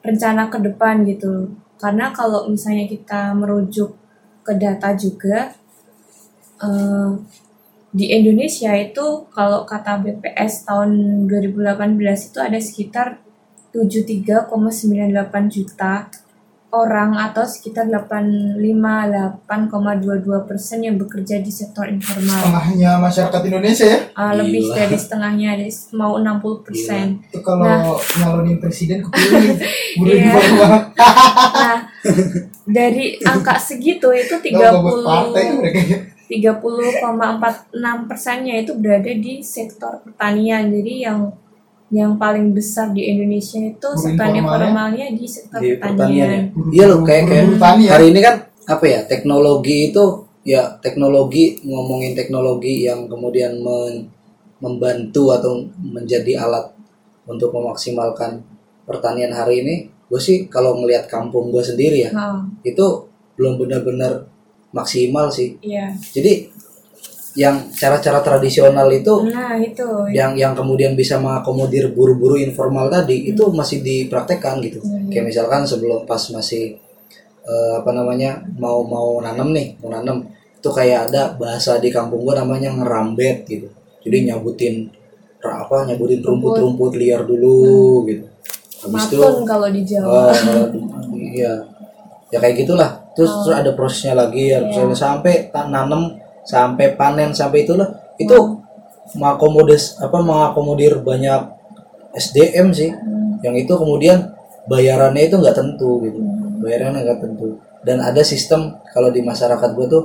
rencana 0.00 0.48
ke 0.48 0.58
depan 0.62 1.02
gitu 1.04 1.52
karena 1.76 2.14
kalau 2.14 2.46
misalnya 2.46 2.86
kita 2.86 3.34
merujuk 3.34 3.98
ke 4.46 4.52
data 4.54 4.94
juga 4.94 5.52
eh, 6.62 7.10
di 7.92 8.08
Indonesia 8.08 8.72
itu 8.72 9.28
kalau 9.28 9.68
kata 9.68 10.00
BPS 10.00 10.64
tahun 10.64 11.24
2018 11.28 12.00
itu 12.32 12.38
ada 12.40 12.56
sekitar 12.56 13.20
73,98 13.76 14.48
juta 15.52 16.08
orang 16.72 17.20
atau 17.20 17.44
sekitar 17.44 17.84
85,8,22 17.92 19.44
persen 20.48 20.80
yang 20.80 20.96
bekerja 20.96 21.44
di 21.44 21.52
sektor 21.52 21.84
informal. 21.84 22.40
Setengahnya 22.40 22.96
masyarakat 22.96 23.40
Indonesia 23.44 23.84
ya. 23.84 24.08
Uh, 24.16 24.40
lebih 24.40 24.72
Gila. 24.72 24.76
dari 24.80 24.96
setengahnya, 24.96 25.60
dari 25.60 25.68
mau 25.92 26.16
60 26.16 26.64
persen. 26.64 27.20
Itu 27.28 27.44
kalau 27.44 27.68
Nah. 27.68 27.92
nyalonin 28.24 28.56
presiden 28.56 29.04
kepilih 29.04 29.60
buruh 30.00 30.16
Iya. 30.16 30.32
Nah, 31.52 31.84
dari 32.64 33.20
angka 33.20 33.60
segitu 33.60 34.08
itu 34.16 34.32
Kalau 34.40 34.56
nggak 34.56 34.72
buat 34.80 35.04
partai 35.04 35.44
tuh 35.44 35.60
30 35.60 35.60
mereka. 35.60 35.80
30,46 36.32 38.08
persennya 38.08 38.54
itu 38.64 38.72
berada 38.80 39.12
di 39.12 39.44
sektor 39.44 40.00
pertanian. 40.00 40.72
Jadi 40.72 40.94
yang 41.04 41.18
yang 41.92 42.16
paling 42.16 42.56
besar 42.56 42.88
di 42.96 43.04
Indonesia 43.04 43.60
itu 43.60 43.88
sektor 44.00 44.24
informal 44.32 44.32
ya? 44.32 44.40
informalnya 44.40 45.06
di 45.12 45.26
sektor 45.28 45.60
Di 45.60 45.76
pertanian. 45.76 45.92
pertanian 45.92 46.30
ya. 46.32 46.40
Iya 46.72 46.84
loh 46.88 47.00
kayak 47.04 47.24
kayak 47.28 47.44
ya. 47.84 47.90
hari 47.92 48.06
ini 48.16 48.20
kan 48.24 48.34
apa 48.64 48.84
ya 48.88 49.00
teknologi 49.04 49.92
itu 49.92 50.04
ya 50.42 50.62
teknologi 50.80 51.60
ngomongin 51.68 52.16
teknologi 52.16 52.88
yang 52.88 53.04
kemudian 53.12 53.60
men- 53.60 54.08
membantu 54.62 55.34
atau 55.36 55.58
menjadi 55.78 56.38
alat 56.40 56.70
untuk 57.28 57.52
memaksimalkan 57.52 58.40
pertanian 58.88 59.34
hari 59.34 59.60
ini 59.60 59.74
gue 60.08 60.20
sih 60.22 60.46
kalau 60.48 60.78
ngelihat 60.80 61.10
kampung 61.10 61.50
gue 61.52 61.60
sendiri 61.60 62.08
ya 62.08 62.10
Oh, 62.14 62.40
itu 62.64 62.86
belum 63.36 63.58
benar-benar 63.58 64.31
maksimal 64.72 65.28
sih 65.28 65.56
iya. 65.60 65.92
jadi 66.10 66.48
yang 67.32 67.72
cara-cara 67.72 68.20
tradisional 68.20 68.88
itu 68.88 69.24
Nah, 69.24 69.56
itu. 69.56 69.84
yang 70.12 70.32
yang 70.34 70.52
kemudian 70.52 70.92
bisa 70.92 71.16
mengakomodir 71.16 71.88
buru-buru 71.88 72.36
informal 72.36 72.88
tadi 72.88 73.24
itu 73.26 73.48
masih 73.50 73.80
dipraktekkan 73.80 74.60
gitu 74.60 74.80
Hmm. 74.80 75.08
kayak 75.08 75.24
misalkan 75.26 75.64
sebelum 75.64 76.04
pas 76.04 76.20
masih 76.28 76.76
eh, 77.42 77.72
apa 77.74 77.90
namanya 77.90 78.36
mau 78.54 78.84
mau 78.84 79.16
nanam 79.18 79.50
nih 79.50 79.80
mau 79.80 79.90
nanam 79.90 80.28
itu 80.54 80.68
kayak 80.68 81.08
ada 81.08 81.32
bahasa 81.34 81.76
di 81.76 81.88
kampung 81.88 82.22
gua 82.22 82.38
namanya 82.38 82.70
ngerambet 82.70 83.42
gitu 83.44 83.66
jadi 84.00 84.28
nyabutin 84.28 84.86
ra- 85.38 85.64
apa 85.64 85.82
nyabutin 85.84 86.20
rumput-rumput 86.20 86.94
liar 86.94 87.24
dulu 87.24 88.04
gitu 88.06 88.28
habis 88.78 89.08
itu 89.08 89.18
Matun 89.18 89.42
kalau 89.42 89.68
di 89.68 89.82
Jawa. 89.82 90.30
Oh, 90.30 90.66
di- 90.68 91.34
iya. 91.34 91.54
Ya 92.28 92.38
kayak 92.38 92.60
gitulah. 92.60 92.98
Terus 93.12 93.32
terus 93.44 93.56
ada 93.56 93.70
prosesnya 93.76 94.16
lagi 94.16 94.52
ya, 94.52 94.64
prosesnya 94.64 94.96
sampai 94.96 95.52
ta- 95.52 95.68
nanam, 95.68 96.16
sampai 96.44 96.96
panen, 96.96 97.30
sampai 97.36 97.68
itulah. 97.68 97.88
Itu 98.16 98.60
mengakomodir 99.18 99.76
apa 100.00 100.18
mengakomodir 100.20 101.00
banyak 101.04 101.40
SDM 102.16 102.72
sih. 102.72 102.90
Yang 103.44 103.68
itu 103.68 103.72
kemudian 103.76 104.32
bayarannya 104.70 105.28
itu 105.28 105.36
nggak 105.36 105.56
tentu 105.56 106.00
gitu. 106.04 106.20
Bayarannya 106.62 107.04
nggak 107.04 107.20
tentu. 107.20 107.60
Dan 107.82 107.98
ada 107.98 108.22
sistem 108.22 108.78
kalau 108.94 109.10
di 109.10 109.20
masyarakat 109.20 109.70
gue 109.74 109.86
tuh 109.90 110.04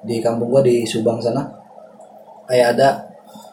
di 0.00 0.22
kampung 0.24 0.48
gue 0.48 0.62
di 0.64 0.76
Subang 0.88 1.20
sana 1.20 1.44
kayak 2.48 2.66
ada 2.76 2.88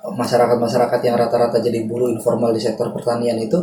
masyarakat-masyarakat 0.08 1.00
yang 1.04 1.16
rata-rata 1.20 1.60
jadi 1.60 1.84
buruh 1.84 2.08
informal 2.08 2.56
di 2.56 2.64
sektor 2.64 2.90
pertanian 2.96 3.36
itu 3.38 3.60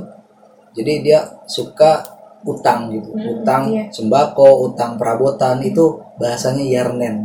jadi 0.77 0.93
dia 1.01 1.19
suka 1.49 2.14
utang 2.45 2.93
gitu. 2.93 3.11
Utang 3.17 3.73
iya. 3.73 3.89
sembako 3.89 4.71
utang 4.71 5.01
perabotan 5.01 5.65
itu 5.65 5.99
bahasanya 6.21 6.63
yarnen 6.63 7.25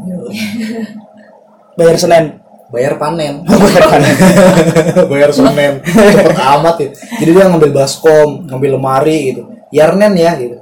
Bayar 1.79 1.95
Senin. 1.99 2.25
bayar 2.69 3.01
panen. 3.01 3.41
Bayar 3.49 3.85
panen. 3.89 4.15
Bayar 5.09 5.31
semen. 5.33 5.73
Cepet 5.81 6.37
amat 6.37 6.75
ya. 6.77 6.89
Jadi 7.17 7.31
dia 7.33 7.45
ngambil 7.49 7.71
baskom 7.73 8.45
ngambil 8.45 8.77
lemari 8.77 9.33
gitu. 9.33 9.41
Yarnen 9.73 10.13
ya 10.13 10.37
gitu. 10.37 10.61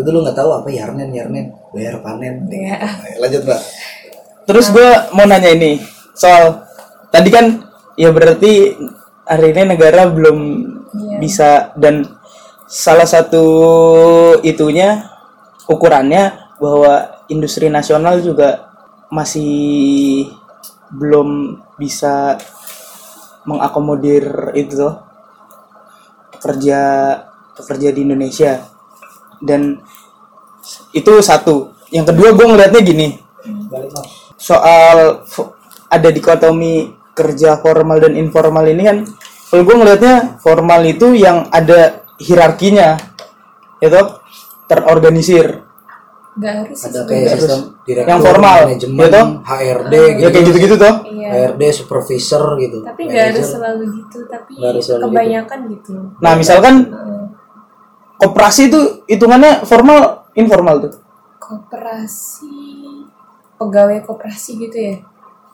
Itu 0.00 0.08
lu 0.08 0.24
nggak 0.24 0.32
tahu 0.32 0.50
apa 0.56 0.68
yarnen 0.72 1.12
yarnen 1.12 1.52
bayar 1.76 2.00
panen. 2.00 2.48
Iya. 2.48 2.88
Ayo, 2.88 3.16
lanjut 3.20 3.42
mbak. 3.44 3.60
Terus 4.48 4.66
gue 4.72 4.88
mau 5.12 5.28
nanya 5.28 5.50
ini 5.52 5.76
soal 6.16 6.64
tadi 7.12 7.28
kan 7.28 7.68
ya 8.00 8.08
berarti 8.16 8.72
hari 9.28 9.52
ini 9.52 9.76
negara 9.76 10.08
belum 10.08 10.38
Iya. 10.96 11.16
bisa 11.20 11.50
dan 11.76 12.15
salah 12.66 13.06
satu 13.06 13.46
itunya 14.42 15.06
ukurannya 15.70 16.54
bahwa 16.58 17.22
industri 17.30 17.70
nasional 17.70 18.18
juga 18.22 18.70
masih 19.10 20.26
belum 20.90 21.60
bisa 21.78 22.38
mengakomodir 23.46 24.54
itu 24.58 24.74
tuh 24.74 24.94
pekerja 26.34 26.80
pekerja 27.54 27.88
di 27.94 28.00
Indonesia. 28.02 28.62
Dan 29.38 29.78
itu 30.90 31.12
satu. 31.22 31.74
Yang 31.94 32.14
kedua 32.14 32.34
gue 32.34 32.46
ngeliatnya 32.46 32.82
gini. 32.82 33.08
Soal 34.36 35.22
ada 35.86 36.08
dikotomi 36.10 36.92
kerja 37.16 37.56
formal 37.62 38.02
dan 38.02 38.12
informal 38.18 38.66
ini 38.68 38.82
kan 38.84 38.98
kalau 39.48 39.62
gue 39.62 39.76
ngelihatnya 39.78 40.36
formal 40.42 40.82
itu 40.84 41.16
yang 41.16 41.48
ada 41.48 42.05
hierarkinya 42.18 42.96
itu 43.78 44.00
terorganisir. 44.66 45.62
Nggak 46.36 46.52
harus 46.68 46.78
ada 46.84 47.00
kayak 47.08 47.22
Harus. 47.26 47.40
sistem 47.40 47.60
direktur 47.82 48.10
Yang 48.12 48.20
formal, 48.22 48.56
manajemen 48.68 49.00
gitu? 49.00 49.22
HRD 49.40 49.94
gitu 49.96 50.20
ya 50.20 50.28
kayak 50.28 50.44
gitu-gitu 50.44 50.74
tuh 50.76 50.94
Iya. 51.08 51.28
HRD 51.32 51.62
supervisor 51.72 52.42
gitu 52.58 52.76
Tapi 52.84 53.00
nggak 53.08 53.24
harus 53.32 53.46
selalu 53.48 53.82
gitu, 53.96 54.18
tapi 54.26 54.50
Nggak 54.52 54.68
harus 54.68 54.84
selalu 54.84 55.02
kebanyakan 55.08 55.58
gitu. 55.72 55.92
nah 56.20 56.32
misalkan 56.36 56.74
koperasi 58.16 58.60
itu 58.68 58.80
hitungannya 59.06 59.64
formal 59.64 59.98
informal 60.34 60.76
tuh? 60.82 60.92
Koperasi, 61.38 62.52
pegawai 63.56 64.02
koperasi 64.02 64.50
gitu 64.58 64.76
ya. 64.76 64.96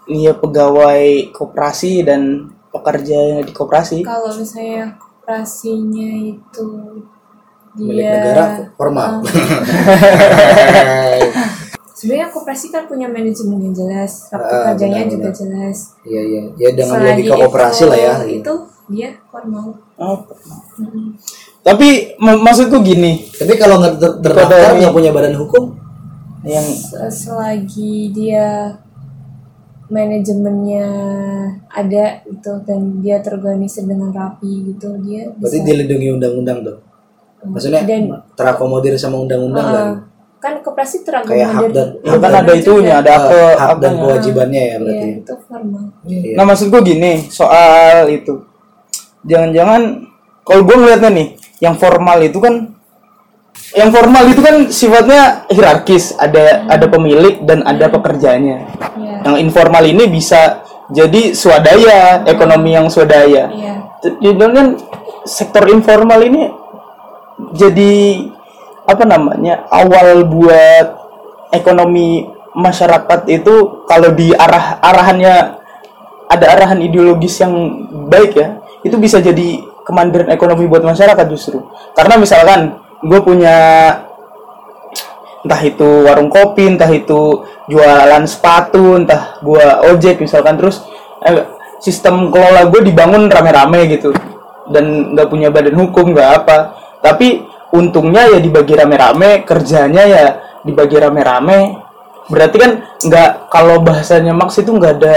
iya 0.05 0.33
pegawai 0.35 1.31
koperasi 1.31 2.03
dan 2.03 2.51
pekerja 2.69 3.15
yang 3.15 3.47
di 3.47 3.53
koperasi. 3.53 4.03
Kalau 4.03 4.35
misalnya 4.35 4.99
koperasinya 5.23 6.11
itu 6.27 6.67
milik 7.73 7.95
dia 7.95 8.11
negara 8.13 8.45
formal 8.75 9.23
sebenarnya 11.95 12.29
koperasi 12.29 12.67
kan 12.69 12.85
punya 12.85 13.07
manajemen 13.07 13.63
yang 13.63 13.71
jelas, 13.73 14.27
waktu 14.29 14.51
Ah, 14.51 14.63
kerjanya 14.69 15.07
benar, 15.07 15.13
juga 15.13 15.23
benar. 15.25 15.39
jelas. 15.39 15.77
iya 16.03 16.21
iya 16.21 16.43
ya 16.59 16.69
dengan 16.75 16.99
Selagi 16.99 17.23
logika 17.23 17.37
koperasi 17.41 17.83
lah 17.87 17.97
ya. 17.97 18.15
Itu 18.27 18.55
dia 18.91 19.09
formal. 19.25 19.79
Oh. 19.95 20.19
tapi 21.63 21.89
mak- 22.19 22.43
maksudku 22.43 22.83
gini 22.83 23.23
tapi 23.31 23.55
kalau 23.55 23.79
nggak 23.79 23.95
ter- 23.95 24.19
terdaftar 24.19 24.75
nggak 24.75 24.91
punya 24.93 25.15
badan 25.15 25.39
hukum 25.39 25.79
yang 26.43 26.67
Se- 26.67 26.99
Selagi 27.09 28.11
dia 28.11 28.75
manajemennya 29.93 30.87
ada 31.69 32.05
itu 32.25 32.53
dan 32.65 32.81
dia 32.99 33.21
terorganisir 33.21 33.85
dengan 33.85 34.09
rapi 34.11 34.73
gitu 34.73 34.97
dia 35.05 35.29
berarti 35.37 35.61
bisa 35.61 35.69
dilindungi 35.69 36.09
undang-undang 36.11 36.59
tuh 36.65 36.77
maksudnya 37.45 37.85
Dan- 37.85 38.25
terakomodir 38.33 38.97
sama 38.97 39.21
undang-undang 39.21 39.63
Ah, 39.63 39.73
kan 39.73 39.89
kan 40.43 40.55
koperasi 40.59 41.05
kayak 41.05 41.23
hak 41.23 41.31
terakomodir 41.31 41.71
dan 41.71 41.89
Ya 42.03 42.17
kan 42.19 42.33
ada 42.35 42.53
itunya, 42.53 42.95
ada 42.99 43.11
eh, 43.11 43.15
apa 43.15 43.39
hak 43.63 43.77
dan 43.79 43.93
kewajibannya 43.95 44.59
ya 44.59 44.67
Iya, 44.67 44.77
berarti. 44.81 45.09
itu 45.15 45.35
formal. 45.47 45.85
Iya, 46.03 46.19
iya. 46.19 46.35
Nah 46.35 46.45
maksud 46.45 46.67
gue 46.67 46.81
gini 46.83 47.13
soal 47.31 48.11
itu. 48.11 48.35
Jangan-jangan 49.23 49.83
Kalau 50.43 50.67
gue 50.67 50.75
ngeliatnya 50.75 51.11
nih 51.13 51.29
Yang 51.61 51.75
formal 51.79 52.19
itu 52.21 52.39
kan 52.43 52.55
Yang 53.73 53.91
formal 53.97 54.25
itu 54.29 54.41
kan 54.45 54.57
sifatnya 54.69 55.23
hierarkis. 55.49 56.17
Ada 56.21 56.69
ada 56.69 56.87
pemilik 56.89 57.41
dan 57.45 57.65
ada 57.65 57.89
pekerjanya 57.89 58.69
Iya. 58.99 59.25
Yang 59.25 59.37
informal 59.49 59.85
ini 59.89 60.05
bisa 60.13 60.61
jadi 60.93 61.33
swadaya 61.33 62.27
Ekonomi 62.29 62.77
yang 62.77 62.93
swadaya. 62.93 63.49
Jadi 64.03 64.37
kan 64.37 64.77
sektor 65.25 65.65
informal 65.71 66.21
ini 66.27 66.51
Jadi 67.55 68.27
Apa 68.85 69.07
namanya 69.07 69.65
Awal 69.71 70.27
buat 70.27 70.87
Ekonomi 71.55 72.29
masyarakat 72.53 73.21
itu 73.31 73.87
Kalau 73.89 74.13
di 74.13 74.35
arah 74.37 74.83
arahannya 74.83 75.63
ada 76.33 76.47
arahan 76.57 76.81
ideologis 76.81 77.45
yang 77.45 77.53
baik 78.09 78.33
ya 78.33 78.57
itu 78.83 78.97
bisa 78.99 79.23
jadi 79.23 79.63
kemandirian 79.87 80.31
ekonomi 80.35 80.67
buat 80.67 80.83
masyarakat 80.83 81.27
justru. 81.31 81.63
Karena 81.95 82.19
misalkan 82.19 82.82
gue 83.03 83.21
punya 83.23 83.57
entah 85.43 85.63
itu 85.63 86.07
warung 86.07 86.31
kopi 86.31 86.71
entah 86.71 86.87
itu 86.87 87.43
jualan 87.67 88.25
sepatu 88.31 88.95
entah 88.95 89.43
gue 89.43 89.65
ojek 89.91 90.23
misalkan 90.23 90.55
terus 90.55 90.87
eh, 91.27 91.43
sistem 91.83 92.31
kelola 92.31 92.71
gue 92.71 92.81
dibangun 92.87 93.27
rame-rame 93.27 93.91
gitu. 93.91 94.15
Dan 94.71 95.13
nggak 95.19 95.29
punya 95.29 95.51
badan 95.51 95.75
hukum 95.75 96.15
nggak 96.15 96.31
apa. 96.43 96.59
Tapi 97.03 97.43
untungnya 97.75 98.31
ya 98.31 98.39
dibagi 98.39 98.79
rame-rame 98.79 99.43
kerjanya 99.43 100.05
ya 100.07 100.25
dibagi 100.63 100.97
rame-rame. 101.03 101.83
Berarti 102.31 102.57
kan 102.63 102.71
nggak 103.03 103.51
kalau 103.51 103.83
bahasanya 103.83 104.31
Max 104.31 104.63
itu 104.63 104.71
nggak 104.71 105.03
ada 105.03 105.15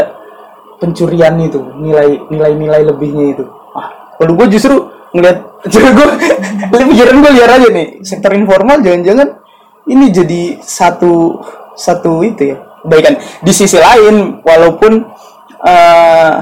pencurian 0.82 1.38
itu 1.38 1.62
nilai 1.78 2.18
nilai 2.34 2.52
nilai 2.58 2.82
lebihnya 2.82 3.26
itu. 3.38 3.46
Ah 3.78 4.18
kalau 4.18 4.34
gue 4.34 4.48
justru 4.58 4.90
ngeliat 5.16 5.40
gue 6.72 6.82
pikiran 6.92 7.16
gue 7.24 7.32
liar 7.40 7.52
aja 7.56 7.68
nih 7.72 7.88
sektor 8.04 8.36
informal 8.36 8.84
jangan-jangan 8.84 9.40
ini 9.88 10.12
jadi 10.12 10.42
satu 10.60 11.40
satu 11.80 12.20
itu 12.28 12.52
ya 12.52 12.58
kebaikan 12.84 13.16
di 13.42 13.52
sisi 13.56 13.80
lain 13.80 14.44
walaupun 14.44 15.08
eh, 15.64 16.34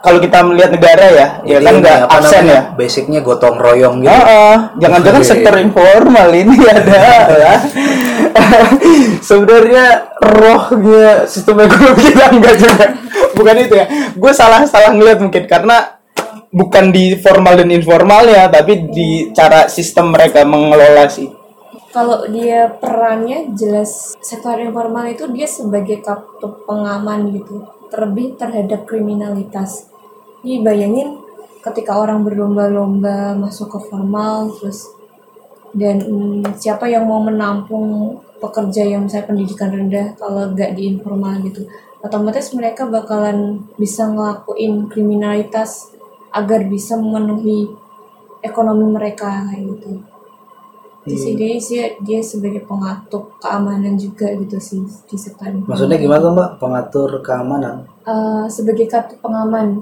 kalau 0.00 0.16
kita 0.16 0.40
melihat 0.40 0.72
negara 0.72 1.06
ya 1.12 1.28
ya 1.44 1.56
Jadi 1.60 1.64
kan 1.64 1.72
ini 1.76 1.80
nggak 1.84 1.98
absen 2.08 2.40
namanya, 2.40 2.56
ya 2.56 2.62
Basicnya 2.72 3.20
gotong 3.20 3.56
royong 3.60 4.00
gitu. 4.00 4.16
Jangan-jangan 4.80 5.22
Oke. 5.22 5.28
sektor 5.28 5.54
informal 5.60 6.28
ini 6.32 6.56
ada 6.72 7.00
ya. 7.36 7.54
Sebenarnya 9.28 9.84
rohnya 10.24 11.28
sistem 11.28 11.68
ekonomi 11.68 12.00
kita 12.00 12.32
enggak 12.32 12.56
juga. 12.56 12.84
Bukan 13.36 13.56
itu 13.60 13.74
ya. 13.76 13.86
Gue 14.16 14.32
salah 14.32 14.64
salah 14.64 14.96
ngeliat 14.96 15.20
mungkin 15.20 15.44
karena 15.44 15.99
bukan 16.50 16.90
di 16.90 17.14
formal 17.18 17.62
dan 17.62 17.70
informal 17.70 18.26
ya, 18.26 18.50
tapi 18.50 18.90
di 18.90 19.30
cara 19.34 19.70
sistem 19.70 20.14
mereka 20.14 20.42
mengelola 20.42 21.06
sih. 21.06 21.30
Kalau 21.90 22.22
dia 22.30 22.70
perannya 22.70 23.50
jelas 23.54 24.14
sektor 24.22 24.54
informal 24.62 25.10
itu 25.10 25.26
dia 25.34 25.46
sebagai 25.46 25.98
kartu 25.98 26.62
pengaman 26.62 27.34
gitu, 27.34 27.66
terlebih 27.90 28.38
terhadap 28.38 28.86
kriminalitas. 28.86 29.90
Jadi 30.42 30.62
bayangin 30.62 31.18
ketika 31.60 31.98
orang 31.98 32.24
berlomba-lomba 32.24 33.36
masuk 33.36 33.76
ke 33.76 33.78
formal 33.90 34.48
terus 34.56 34.88
dan 35.76 36.02
mm, 36.02 36.56
siapa 36.56 36.88
yang 36.88 37.06
mau 37.06 37.20
menampung 37.22 38.16
pekerja 38.40 38.82
yang 38.82 39.06
misalnya 39.06 39.28
pendidikan 39.28 39.70
rendah 39.70 40.16
kalau 40.16 40.50
nggak 40.50 40.72
di 40.74 40.96
informal 40.96 41.36
gitu 41.44 41.68
otomatis 42.00 42.56
mereka 42.56 42.88
bakalan 42.88 43.60
bisa 43.76 44.08
ngelakuin 44.08 44.88
kriminalitas 44.88 45.92
agar 46.30 46.60
bisa 46.66 46.94
memenuhi 46.94 47.70
ekonomi 48.40 48.86
mereka 48.88 49.46
kayak 49.50 49.62
gitu 49.76 49.90
di 51.00 51.16
sini 51.16 51.56
sih 51.56 51.80
dia 52.04 52.20
sebagai 52.20 52.60
pengatur 52.68 53.32
keamanan 53.40 53.96
juga 53.96 54.28
gitu 54.36 54.60
sih 54.60 54.84
di 54.84 55.16
informal. 55.16 55.64
Maksudnya 55.64 55.96
gimana 55.96 56.20
tuh, 56.20 56.32
Mbak? 56.36 56.50
Pengatur 56.60 57.10
keamanan. 57.24 57.76
Eh, 58.04 58.44
sebagai 58.52 58.84
kartu 58.84 59.16
pengaman 59.18 59.80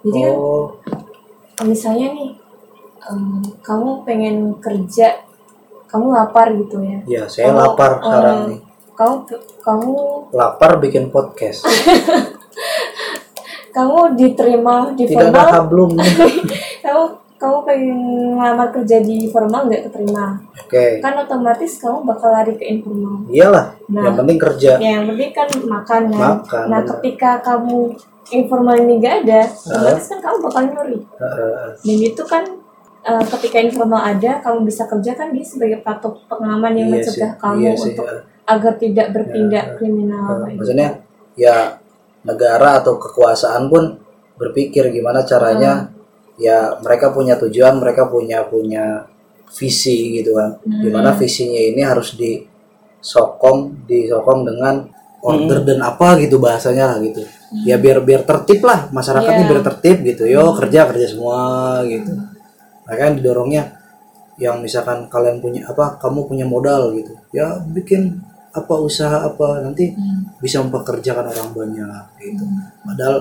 jadi 0.00 0.20
kan 0.22 0.34
Oh, 0.36 0.64
misalnya 1.64 2.12
nih 2.12 2.30
em, 3.10 3.40
kamu 3.64 4.04
pengen 4.04 4.36
kerja 4.60 5.24
kamu 5.88 6.12
lapar 6.12 6.52
gitu 6.52 6.78
ya 6.84 6.98
ya 7.08 7.22
saya 7.26 7.48
Kamu, 7.48 7.58
lapar 7.58 7.90
eh, 7.90 8.00
sekarang 8.04 8.38
nih. 8.48 8.60
kamu 8.96 9.14
kamu 9.60 9.92
Lapar 10.32 10.70
bikin 10.78 11.04
podcast. 11.10 11.64
kamu 13.76 14.16
diterima 14.16 14.74
di 14.96 15.04
Tidak 15.04 15.20
ada 15.20 15.28
formal 15.28 15.46
hablum 15.52 15.90
nih. 15.92 16.08
kamu 16.84 17.04
kamu 17.36 17.56
pengen 17.62 17.98
ngelamar 18.32 18.68
kerja 18.72 18.96
di 18.98 19.28
formal 19.28 19.68
nggak 19.68 19.82
keterima 19.84 20.40
Oke. 20.56 20.98
kan 20.98 21.12
otomatis 21.14 21.76
kamu 21.76 21.98
bakal 22.02 22.32
lari 22.32 22.56
ke 22.56 22.64
informal 22.66 23.28
Iyalah, 23.28 23.76
Nah. 23.86 24.02
yang 24.02 24.16
penting 24.16 24.38
kerja. 24.40 24.70
ya 24.76 24.88
yang 24.96 25.04
penting 25.06 25.30
kan 25.30 25.48
makan 25.62 26.02
kan 26.08 26.32
Makan, 26.40 26.64
nah 26.66 26.80
benar. 26.80 26.90
ketika 26.96 27.30
kamu 27.40 27.92
informal 28.28 28.76
ini 28.76 28.92
nggak 28.96 29.14
ada 29.22 29.40
otomatis 29.46 30.06
kan 30.08 30.18
kamu 30.18 30.36
bakal 30.42 30.62
nyuri 30.64 30.98
Heeh. 30.98 31.68
dan 31.76 31.98
itu 32.02 32.22
kan 32.24 32.44
eh, 33.04 33.24
ketika 33.30 33.58
informal 33.60 34.00
ada 34.00 34.32
kamu 34.40 34.58
bisa 34.64 34.82
kerja 34.86 35.12
kan 35.12 35.28
dia 35.30 35.44
sebagai 35.44 35.78
patok 35.78 36.24
pengaman 36.26 36.72
yang 36.74 36.88
Iya 36.88 36.94
mencegah 36.96 37.30
sih, 37.30 37.38
kamu 37.38 37.60
iya 37.60 37.72
sih, 37.76 37.92
untuk 37.92 38.06
agar 38.46 38.72
tidak 38.76 39.06
bertindak 39.12 39.64
Ya, 39.66 39.74
kriminal 39.76 40.26
gitu. 40.42 40.56
maksudnya 40.56 40.88
ya 41.36 41.56
negara 42.26 42.82
atau 42.82 42.98
kekuasaan 42.98 43.70
pun 43.70 43.96
berpikir 44.36 44.92
gimana 44.92 45.24
caranya 45.24 45.88
ya 46.36 46.76
mereka 46.84 47.14
punya 47.14 47.40
tujuan 47.40 47.80
mereka 47.80 48.10
punya 48.10 48.44
punya 48.44 49.06
visi 49.56 50.20
gitu 50.20 50.36
kan. 50.36 50.60
Gimana 50.66 51.14
visinya 51.16 51.56
ini 51.56 51.80
harus 51.80 52.18
disokong 52.18 53.86
disokong 53.88 54.44
dengan 54.44 54.84
order 55.24 55.64
dan 55.64 55.80
apa 55.82 56.20
gitu 56.20 56.36
bahasanya 56.42 56.92
lah 56.94 56.98
gitu. 57.00 57.24
Ya 57.64 57.78
biar 57.80 58.02
biar 58.04 58.26
tertib 58.26 58.66
lah 58.66 58.90
masyarakatnya 58.92 59.44
Iya. 59.46 59.50
biar 59.50 59.62
tertib 59.64 59.96
gitu. 60.04 60.22
Yo 60.28 60.52
kerja 60.58 60.84
kerja 60.90 61.06
semua 61.08 61.80
gitu. 61.88 62.12
Makanya 62.86 63.12
didorongnya 63.18 63.62
yang 64.36 64.60
misalkan 64.60 65.08
kalian 65.08 65.40
punya 65.40 65.64
apa 65.64 65.96
kamu 65.96 66.28
punya 66.28 66.44
modal 66.44 66.92
gitu. 66.92 67.16
Ya 67.32 67.56
bikin 67.64 68.20
apa 68.56 68.74
usaha 68.80 69.28
apa 69.28 69.60
nanti 69.60 69.92
bisa 70.40 70.64
mempekerjakan 70.64 71.28
orang 71.32 71.50
banyak 71.52 72.04
gitu. 72.18 72.44
Padahal 72.82 73.16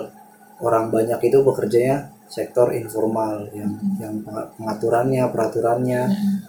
orang 0.64 0.86
banyak 0.88 1.20
itu 1.28 1.44
bekerjanya 1.44 2.16
sektor 2.26 2.72
informal 2.72 3.46
yang 3.52 3.76
yang 4.00 4.16
peng- 4.24 4.50
pengaturannya 4.56 5.24
peraturannya. 5.30 6.02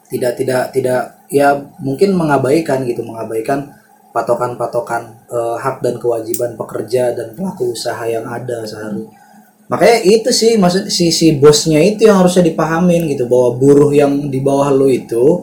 Tidak 0.06 0.32
tidak 0.38 0.62
tidak 0.70 1.26
ya 1.26 1.58
mungkin 1.82 2.14
mengabaikan 2.14 2.86
gitu 2.86 3.02
mengabaikan 3.02 3.74
patokan-patokan 4.14 5.28
eh, 5.28 5.56
hak 5.60 5.84
dan 5.84 6.00
kewajiban 6.00 6.56
pekerja 6.56 7.12
dan 7.12 7.36
pelaku 7.36 7.76
usaha 7.76 8.00
yang 8.08 8.24
ada 8.24 8.64
seharusnya 8.64 9.26
makanya 9.66 9.98
itu 10.06 10.30
sih 10.30 10.54
maksud 10.54 10.86
si 10.86 11.10
si 11.10 11.34
bosnya 11.34 11.82
itu 11.82 12.06
yang 12.06 12.22
harusnya 12.22 12.46
dipahamin 12.46 13.10
gitu 13.10 13.26
bahwa 13.26 13.58
buruh 13.58 13.90
yang 13.90 14.30
di 14.30 14.38
bawah 14.38 14.70
lu 14.70 14.86
itu 14.86 15.42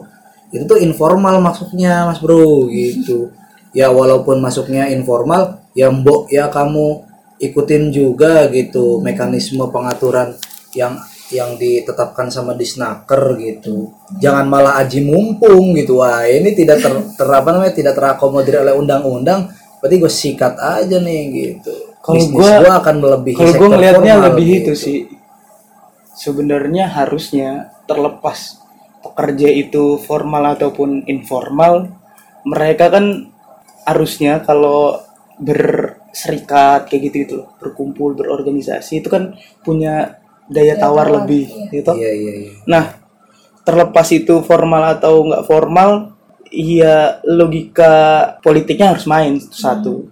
itu 0.52 0.64
tuh 0.66 0.78
informal 0.80 1.40
maksudnya 1.40 2.08
mas 2.08 2.18
bro 2.20 2.68
gitu. 2.68 3.30
Ya 3.74 3.90
walaupun 3.90 4.38
masuknya 4.38 4.86
informal 4.90 5.58
ya 5.74 5.90
mbok 5.90 6.30
ya 6.30 6.46
kamu 6.52 7.02
ikutin 7.42 7.90
juga 7.90 8.46
gitu 8.50 9.02
mekanisme 9.02 9.66
pengaturan 9.70 10.38
yang 10.74 10.94
yang 11.34 11.58
ditetapkan 11.58 12.30
sama 12.30 12.54
disnaker 12.54 13.34
gitu. 13.40 13.90
Jangan 14.22 14.46
malah 14.46 14.78
aji 14.78 15.02
mumpung 15.02 15.74
gitu. 15.74 15.98
Wah 16.04 16.22
ini 16.28 16.54
tidak 16.54 16.78
ter, 16.84 16.94
ter- 17.18 17.34
apa 17.34 17.50
namanya 17.50 17.74
tidak 17.74 17.98
terakomodir 17.98 18.62
oleh 18.62 18.76
undang-undang. 18.76 19.50
Berarti 19.82 19.96
gue 19.98 20.12
sikat 20.12 20.54
aja 20.60 20.96
nih 21.02 21.22
gitu. 21.34 21.74
Kalau 22.04 22.20
Bisnis 22.20 22.36
gua- 22.36 22.78
akan 22.78 22.96
melebihi 23.00 23.36
Kalau 23.40 23.52
gue 23.56 23.68
ngelihatnya 23.74 24.14
lebih 24.30 24.46
gitu. 24.46 24.56
itu 24.60 24.72
sih. 24.76 24.98
Sebenarnya 26.14 26.86
harusnya 26.86 27.74
terlepas 27.90 28.62
pekerja 29.14 29.46
itu 29.46 29.94
formal 30.02 30.58
ataupun 30.58 31.06
informal, 31.06 31.86
mereka 32.42 32.90
kan 32.90 33.30
harusnya 33.86 34.42
kalau 34.42 34.98
berserikat 35.38 36.90
kayak 36.90 37.02
gitu 37.10 37.16
gitu 37.22 37.34
loh, 37.42 37.48
berkumpul 37.62 38.18
berorganisasi 38.18 38.98
itu 38.98 39.06
kan 39.06 39.38
punya 39.62 40.18
daya 40.50 40.74
tawar 40.74 41.06
tawar, 41.06 41.22
lebih 41.22 41.46
gitu. 41.70 41.94
iya 41.94 42.10
iya 42.10 42.32
iya 42.42 42.52
Nah, 42.66 42.98
terlepas 43.62 44.10
itu 44.10 44.42
formal 44.42 44.98
atau 44.98 45.22
nggak 45.30 45.46
formal, 45.46 46.18
iya 46.50 47.22
logika 47.22 47.94
politiknya 48.42 48.98
harus 48.98 49.06
main 49.06 49.38
itu 49.38 49.54
satu. 49.54 50.10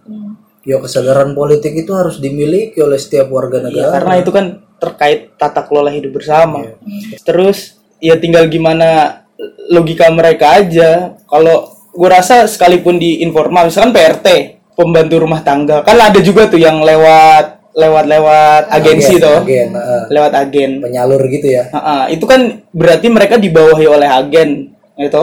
ya 0.62 0.78
kesadaran 0.78 1.34
politik 1.34 1.74
itu 1.74 1.90
harus 1.90 2.22
dimiliki 2.22 2.78
oleh 2.78 2.94
setiap 2.94 3.34
warga 3.34 3.58
Iya, 3.58 3.66
negara 3.66 3.98
karena 3.98 4.14
itu 4.22 4.30
kan 4.30 4.46
terkait 4.78 5.34
tata 5.34 5.66
kelola 5.66 5.90
hidup 5.90 6.22
bersama. 6.22 6.62
Iya. 6.62 7.18
Terus 7.26 7.81
ya 8.02 8.18
tinggal 8.18 8.50
gimana 8.50 9.22
logika 9.70 10.10
mereka 10.10 10.58
aja. 10.58 11.14
Kalau 11.30 11.70
gue 11.94 12.08
rasa 12.10 12.50
sekalipun 12.50 12.98
di 12.98 13.22
informal, 13.22 13.70
misalkan 13.70 13.94
PRT, 13.94 14.26
pembantu 14.74 15.22
rumah 15.22 15.40
tangga, 15.46 15.86
kan 15.86 15.94
ada 15.94 16.18
juga 16.18 16.50
tuh 16.50 16.58
yang 16.58 16.82
lewat 16.82 17.62
lewat 17.72 18.04
lewat 18.04 18.62
agensi 18.68 19.16
Agen, 19.16 19.24
tuh, 19.24 19.38
agen, 19.48 19.68
heeh. 19.72 20.02
lewat 20.12 20.32
agen. 20.36 20.70
penyalur 20.84 21.24
gitu 21.24 21.56
ya 21.56 21.72
Ha-ha, 21.72 22.12
itu 22.12 22.20
kan 22.28 22.60
berarti 22.68 23.08
mereka 23.08 23.40
dibawahi 23.40 23.88
oleh 23.88 24.08
agen, 24.12 24.76
gitu. 25.00 25.22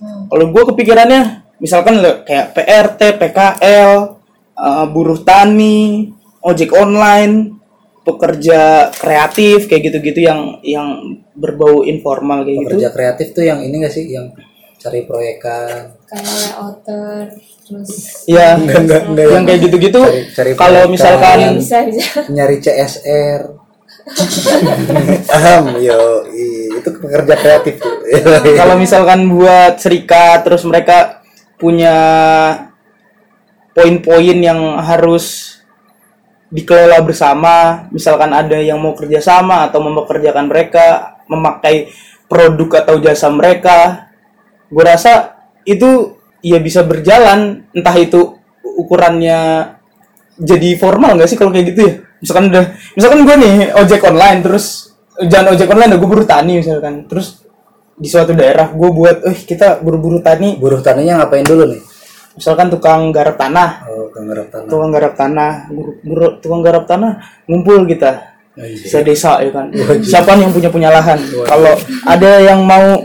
Kalau 0.00 0.44
gue 0.48 0.62
kepikirannya, 0.72 1.44
misalkan 1.60 2.00
kayak 2.24 2.56
PRT, 2.56 3.00
PKL, 3.20 4.16
eh, 4.56 4.86
buruh 4.88 5.20
tani, 5.20 6.08
ojek 6.40 6.72
online, 6.72 7.59
pekerja 8.00 8.88
kreatif 8.90 9.68
kayak 9.68 9.92
gitu-gitu 9.92 10.20
yang 10.24 10.58
yang 10.64 10.88
berbau 11.32 11.84
informal 11.84 12.42
kayak 12.42 12.56
gitu. 12.56 12.66
pekerja 12.66 12.88
kreatif 12.90 13.26
tuh 13.32 13.44
yang 13.44 13.60
ini 13.60 13.80
gak 13.80 13.92
sih? 13.92 14.08
Yang 14.08 14.36
cari 14.80 15.04
proyekan. 15.04 15.92
Kayak 16.08 16.24
layouter 16.26 17.20
terus 17.62 17.90
Ya, 18.26 18.56
Enggak, 18.56 18.82
enggak, 18.82 19.02
enggak. 19.06 19.26
yang 19.30 19.44
kayak 19.44 19.60
gitu-gitu. 19.62 20.00
Kalau 20.56 20.82
misalkan 20.88 21.38
bisa 21.54 21.84
bisa. 21.86 22.24
Nyari 22.26 22.56
CSR 22.58 23.42
paham? 25.26 25.64
Yo 25.78 26.24
i- 26.32 26.72
itu 26.72 26.88
pekerja 26.90 27.34
kreatif 27.36 27.74
tuh. 27.78 27.94
Kalau 28.60 28.74
misalkan 28.74 29.28
buat 29.28 29.78
serikat 29.78 30.42
terus 30.42 30.64
mereka 30.64 31.20
punya 31.60 31.94
poin-poin 33.70 34.38
yang 34.40 34.58
harus 34.80 35.56
dikelola 36.50 36.98
bersama 37.06 37.86
misalkan 37.94 38.34
ada 38.34 38.58
yang 38.58 38.82
mau 38.82 38.92
kerjasama 38.92 39.70
atau 39.70 39.78
mempekerjakan 39.86 40.50
mereka 40.50 41.16
memakai 41.30 41.94
produk 42.26 42.82
atau 42.82 42.98
jasa 42.98 43.30
mereka 43.30 44.10
gue 44.70 44.84
rasa 44.84 45.38
itu 45.62 46.18
ya 46.42 46.58
bisa 46.58 46.82
berjalan 46.82 47.66
entah 47.70 47.94
itu 47.94 48.38
ukurannya 48.62 49.72
jadi 50.38 50.74
formal 50.74 51.18
nggak 51.18 51.30
sih 51.30 51.38
kalau 51.38 51.54
kayak 51.54 51.74
gitu 51.74 51.80
ya 51.86 51.94
misalkan 52.18 52.44
udah 52.50 52.64
misalkan 52.98 53.20
gue 53.22 53.36
nih 53.38 53.54
ojek 53.78 54.02
online 54.06 54.40
terus 54.42 54.66
jangan 55.22 55.54
ojek 55.54 55.68
online 55.70 55.96
gue 55.96 56.08
buru 56.10 56.24
tani 56.26 56.58
misalkan 56.58 57.06
terus 57.06 57.40
di 58.00 58.08
suatu 58.08 58.32
daerah 58.32 58.72
gue 58.72 58.90
buat 58.90 59.28
eh 59.28 59.38
kita 59.44 59.84
buru-buru 59.84 60.24
tani 60.24 60.56
Buruh 60.56 60.80
taninya 60.80 61.20
ngapain 61.20 61.44
dulu 61.44 61.68
nih? 61.68 61.80
Misalkan 62.34 62.70
tukang 62.70 63.10
garap 63.10 63.34
tanah. 63.34 63.86
Oh, 63.86 64.06
penggarap 64.10 64.46
tanah. 64.50 64.68
tukang 64.68 64.90
garap 64.90 65.14
tanah 65.14 65.52
guru, 65.70 65.90
guru- 66.02 66.36
tukang 66.38 66.60
garap 66.62 66.84
tanah 66.86 67.12
ngumpul 67.46 67.86
kita. 67.86 68.30
Se 68.60 69.00
desa 69.00 69.40
ya 69.40 69.50
kan? 69.54 69.72
Siapa 70.02 70.36
nih 70.36 70.44
yang 70.44 70.52
punya 70.52 70.68
punya 70.68 70.88
lahan 70.92 71.16
kalau 71.46 71.72
ada 72.04 72.30
yang 72.42 72.60
mau 72.60 72.98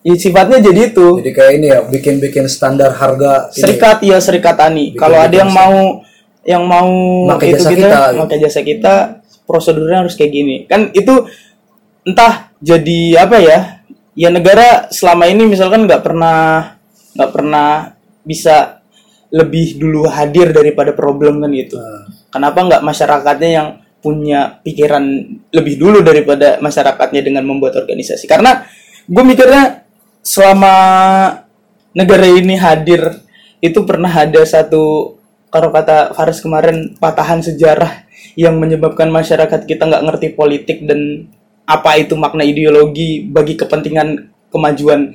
ya 0.00 0.14
sifatnya 0.16 0.62
jadi 0.62 0.94
itu. 0.94 1.20
Jadi 1.20 1.32
kayak 1.34 1.52
ini 1.60 1.66
ya, 1.68 1.80
bikin-bikin 1.84 2.46
standar 2.48 2.94
harga 2.94 3.50
ini. 3.52 3.58
serikat 3.58 3.96
ya 4.00 4.16
serikat 4.22 4.54
tani. 4.56 4.94
Kalau 4.96 5.18
ada 5.18 5.34
yang 5.34 5.50
mau 5.52 6.00
yang 6.44 6.62
mau 6.64 6.88
Pakai 7.36 7.52
itu 7.52 7.56
jasa 7.60 7.68
kita 7.72 7.88
kita. 7.88 8.00
pakai 8.20 8.38
jasa 8.40 8.60
kita 8.60 8.94
prosedurnya 9.44 10.04
harus 10.06 10.14
kayak 10.16 10.32
gini. 10.32 10.56
Kan 10.64 10.88
itu 10.94 11.24
entah 12.04 12.52
jadi 12.60 13.24
apa 13.28 13.36
ya 13.40 13.58
ya 14.14 14.28
negara 14.30 14.88
selama 14.94 15.24
ini 15.28 15.48
misalkan 15.48 15.84
nggak 15.84 16.00
pernah 16.04 16.76
nggak 17.16 17.30
pernah 17.34 17.68
bisa 18.24 18.82
lebih 19.30 19.78
dulu 19.78 20.08
hadir 20.08 20.50
daripada 20.50 20.96
problem 20.96 21.42
kan 21.44 21.50
gitu. 21.52 21.76
Nah, 21.76 22.08
kenapa 22.30 22.58
nggak 22.64 22.82
masyarakatnya 22.82 23.50
yang 23.50 23.68
punya 24.04 24.60
pikiran 24.60 25.04
lebih 25.48 25.74
dulu 25.80 26.04
daripada 26.04 26.60
masyarakatnya 26.60 27.20
dengan 27.24 27.44
membuat 27.46 27.76
organisasi? 27.78 28.28
Karena 28.28 28.64
gue 29.04 29.24
mikirnya 29.24 29.84
selama 30.24 30.74
negara 31.92 32.26
ini 32.26 32.56
hadir 32.56 33.20
itu 33.64 33.80
pernah 33.84 34.10
ada 34.10 34.44
satu 34.44 35.16
kalau 35.48 35.70
kata 35.70 36.12
Faris 36.12 36.42
kemarin 36.42 36.98
patahan 36.98 37.40
sejarah 37.40 38.04
yang 38.34 38.58
menyebabkan 38.58 39.08
masyarakat 39.08 39.64
kita 39.64 39.86
nggak 39.86 40.04
ngerti 40.04 40.28
politik 40.34 40.82
dan 40.84 41.30
apa 41.64 41.96
itu 41.96 42.18
makna 42.18 42.44
ideologi 42.44 43.24
bagi 43.24 43.54
kepentingan 43.56 44.28
kemajuan 44.50 45.14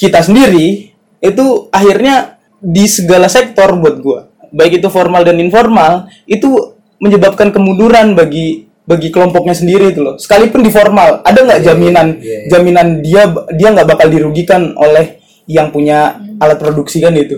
kita 0.00 0.24
sendiri 0.24 0.90
itu 1.18 1.66
akhirnya 1.70 2.38
di 2.58 2.84
segala 2.90 3.30
sektor 3.30 3.78
buat 3.78 3.96
gua. 4.02 4.20
Baik 4.50 4.80
itu 4.82 4.88
formal 4.88 5.22
dan 5.22 5.38
informal 5.38 6.08
itu 6.24 6.74
menyebabkan 6.98 7.52
kemunduran 7.54 8.16
bagi 8.16 8.66
bagi 8.88 9.12
kelompoknya 9.12 9.52
sendiri 9.52 9.92
itu 9.92 10.00
loh. 10.00 10.16
Sekalipun 10.16 10.64
di 10.64 10.72
formal 10.72 11.20
ada 11.20 11.38
nggak 11.44 11.60
jaminan 11.60 12.16
iya, 12.18 12.48
iya. 12.48 12.48
jaminan 12.48 12.86
dia 13.04 13.22
dia 13.52 13.68
nggak 13.76 13.88
bakal 13.88 14.08
dirugikan 14.08 14.72
oleh 14.80 15.20
yang 15.44 15.68
punya 15.68 16.16
alat 16.40 16.56
produksi 16.56 17.00
kan 17.00 17.12
itu 17.16 17.36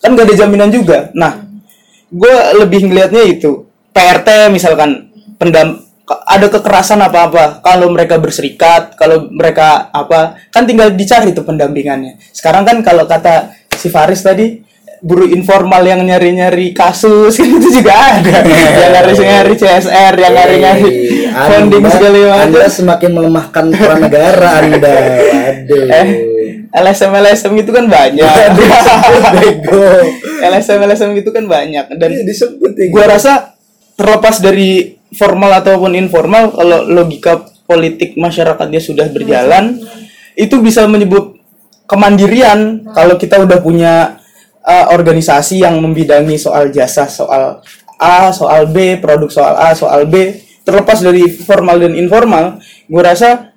kan 0.00 0.16
nggak 0.16 0.32
ada 0.32 0.36
jaminan 0.36 0.72
juga. 0.72 1.12
Nah 1.12 1.44
gue 2.08 2.34
lebih 2.62 2.88
ngelihatnya 2.88 3.22
itu 3.26 3.66
PRT 3.92 4.48
misalkan 4.54 5.10
pendam 5.36 5.85
ada 6.06 6.46
kekerasan 6.46 7.02
apa 7.02 7.18
apa 7.26 7.44
kalau 7.60 7.90
mereka 7.90 8.16
berserikat 8.16 8.94
kalau 8.94 9.26
mereka 9.26 9.90
apa 9.90 10.38
kan 10.48 10.62
tinggal 10.62 10.94
dicari 10.94 11.34
tuh 11.34 11.42
pendampingannya 11.42 12.14
sekarang 12.30 12.62
kan 12.62 12.78
kalau 12.80 13.10
kata 13.10 13.50
si 13.74 13.90
Faris 13.90 14.22
tadi 14.22 14.62
buruh 14.96 15.28
informal 15.28 15.84
yang 15.84 16.00
nyari-nyari 16.00 16.72
kasus 16.72 17.36
kan 17.38 17.48
itu 17.50 17.68
juga 17.68 17.92
ada 18.16 18.40
yang 18.42 18.92
nyari-nyari 18.96 19.54
CSR 19.54 20.14
yang 20.14 20.32
nyari-nyari 20.32 20.90
funding 21.36 21.84
segala 21.90 22.16
macam 22.16 22.42
Anda 22.48 22.66
semakin 22.66 23.10
melemahkan 23.12 23.64
peran 23.76 23.98
negara 24.00 24.48
Anda. 24.64 24.96
Aduh. 25.52 25.86
eh 25.90 26.08
LSM 26.72 27.12
LSM 27.12 27.52
itu 27.56 27.70
kan 27.72 27.84
banyak 27.88 28.24
Bego. 29.36 29.84
LSM 30.44 30.80
LSM 30.82 31.12
itu 31.16 31.30
kan 31.32 31.44
banyak 31.44 31.84
dan 31.92 32.10
Iya, 32.10 32.24
disebut 32.24 32.72
ya. 32.76 32.88
gua 32.88 33.04
rasa 33.08 33.56
terlepas 33.96 34.40
dari 34.40 34.95
formal 35.16 35.50
ataupun 35.56 35.96
informal 35.96 36.52
kalau 36.52 36.84
logika 36.84 37.42
politik 37.66 38.14
masyarakatnya 38.14 38.78
sudah 38.78 39.10
berjalan 39.10 39.80
itu 40.36 40.60
bisa 40.60 40.84
menyebut 40.86 41.40
kemandirian. 41.88 42.84
Kalau 42.92 43.16
kita 43.16 43.40
udah 43.42 43.58
punya 43.64 44.20
uh, 44.62 44.86
organisasi 44.92 45.64
yang 45.64 45.80
membidangi 45.80 46.36
soal 46.36 46.68
jasa 46.70 47.08
soal 47.08 47.64
A 47.96 48.28
soal 48.28 48.68
B 48.68 49.00
produk 49.00 49.32
soal 49.32 49.54
A 49.56 49.72
soal 49.72 50.04
B 50.04 50.36
terlepas 50.66 51.00
dari 51.00 51.24
formal 51.32 51.80
dan 51.80 51.96
informal 51.96 52.60
gue 52.90 53.02
rasa 53.02 53.54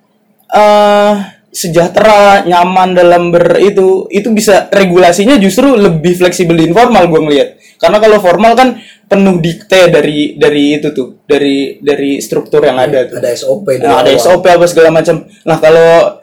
eh 0.49 1.14
sejahtera 1.49 2.45
nyaman 2.45 2.93
dalam 2.93 3.34
ber 3.34 3.57
itu 3.57 4.05
itu 4.14 4.30
bisa 4.30 4.70
regulasinya 4.70 5.36
justru 5.41 5.74
lebih 5.74 6.22
fleksibel 6.22 6.53
di 6.53 6.70
informal 6.70 7.10
gue 7.10 7.20
ngelihat 7.20 7.49
karena 7.80 7.98
kalau 8.04 8.20
formal 8.20 8.54
kan 8.60 8.76
penuh 9.10 9.40
dikte 9.40 9.90
dari 9.90 10.36
dari 10.36 10.78
itu 10.78 10.92
tuh 10.92 11.24
dari 11.24 11.80
dari 11.80 12.20
struktur 12.20 12.62
yang 12.62 12.78
ada 12.78 13.08
tuh 13.08 13.18
Ada 13.18 13.32
SOP 13.34 13.66
Nah, 13.80 14.04
ada 14.04 14.12
awal. 14.12 14.20
SOP 14.20 14.46
apa 14.46 14.66
segala 14.68 14.90
macam. 14.92 15.26
Nah, 15.48 15.58
kalau 15.58 16.20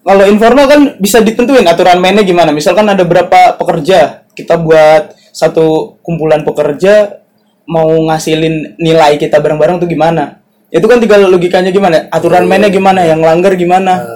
kalau 0.00 0.24
informal 0.24 0.64
kan 0.64 0.80
bisa 0.96 1.20
ditentuin 1.20 1.66
aturan 1.68 2.00
mainnya 2.00 2.24
gimana. 2.24 2.54
Misalkan 2.54 2.88
ada 2.88 3.04
berapa 3.04 3.60
pekerja, 3.60 4.24
kita 4.32 4.56
buat 4.56 5.12
satu 5.34 6.00
kumpulan 6.00 6.40
pekerja 6.46 7.20
mau 7.68 7.90
ngasilin 8.08 8.80
nilai 8.80 9.20
kita 9.20 9.38
bareng-bareng 9.38 9.82
tuh 9.84 9.90
gimana. 9.90 10.40
Itu 10.70 10.86
kan 10.86 11.02
tinggal 11.02 11.26
logikanya 11.26 11.74
gimana, 11.74 12.06
aturan 12.14 12.46
mainnya 12.46 12.70
gimana, 12.70 13.02
yang 13.02 13.20
langgar 13.20 13.58
gimana. 13.58 14.06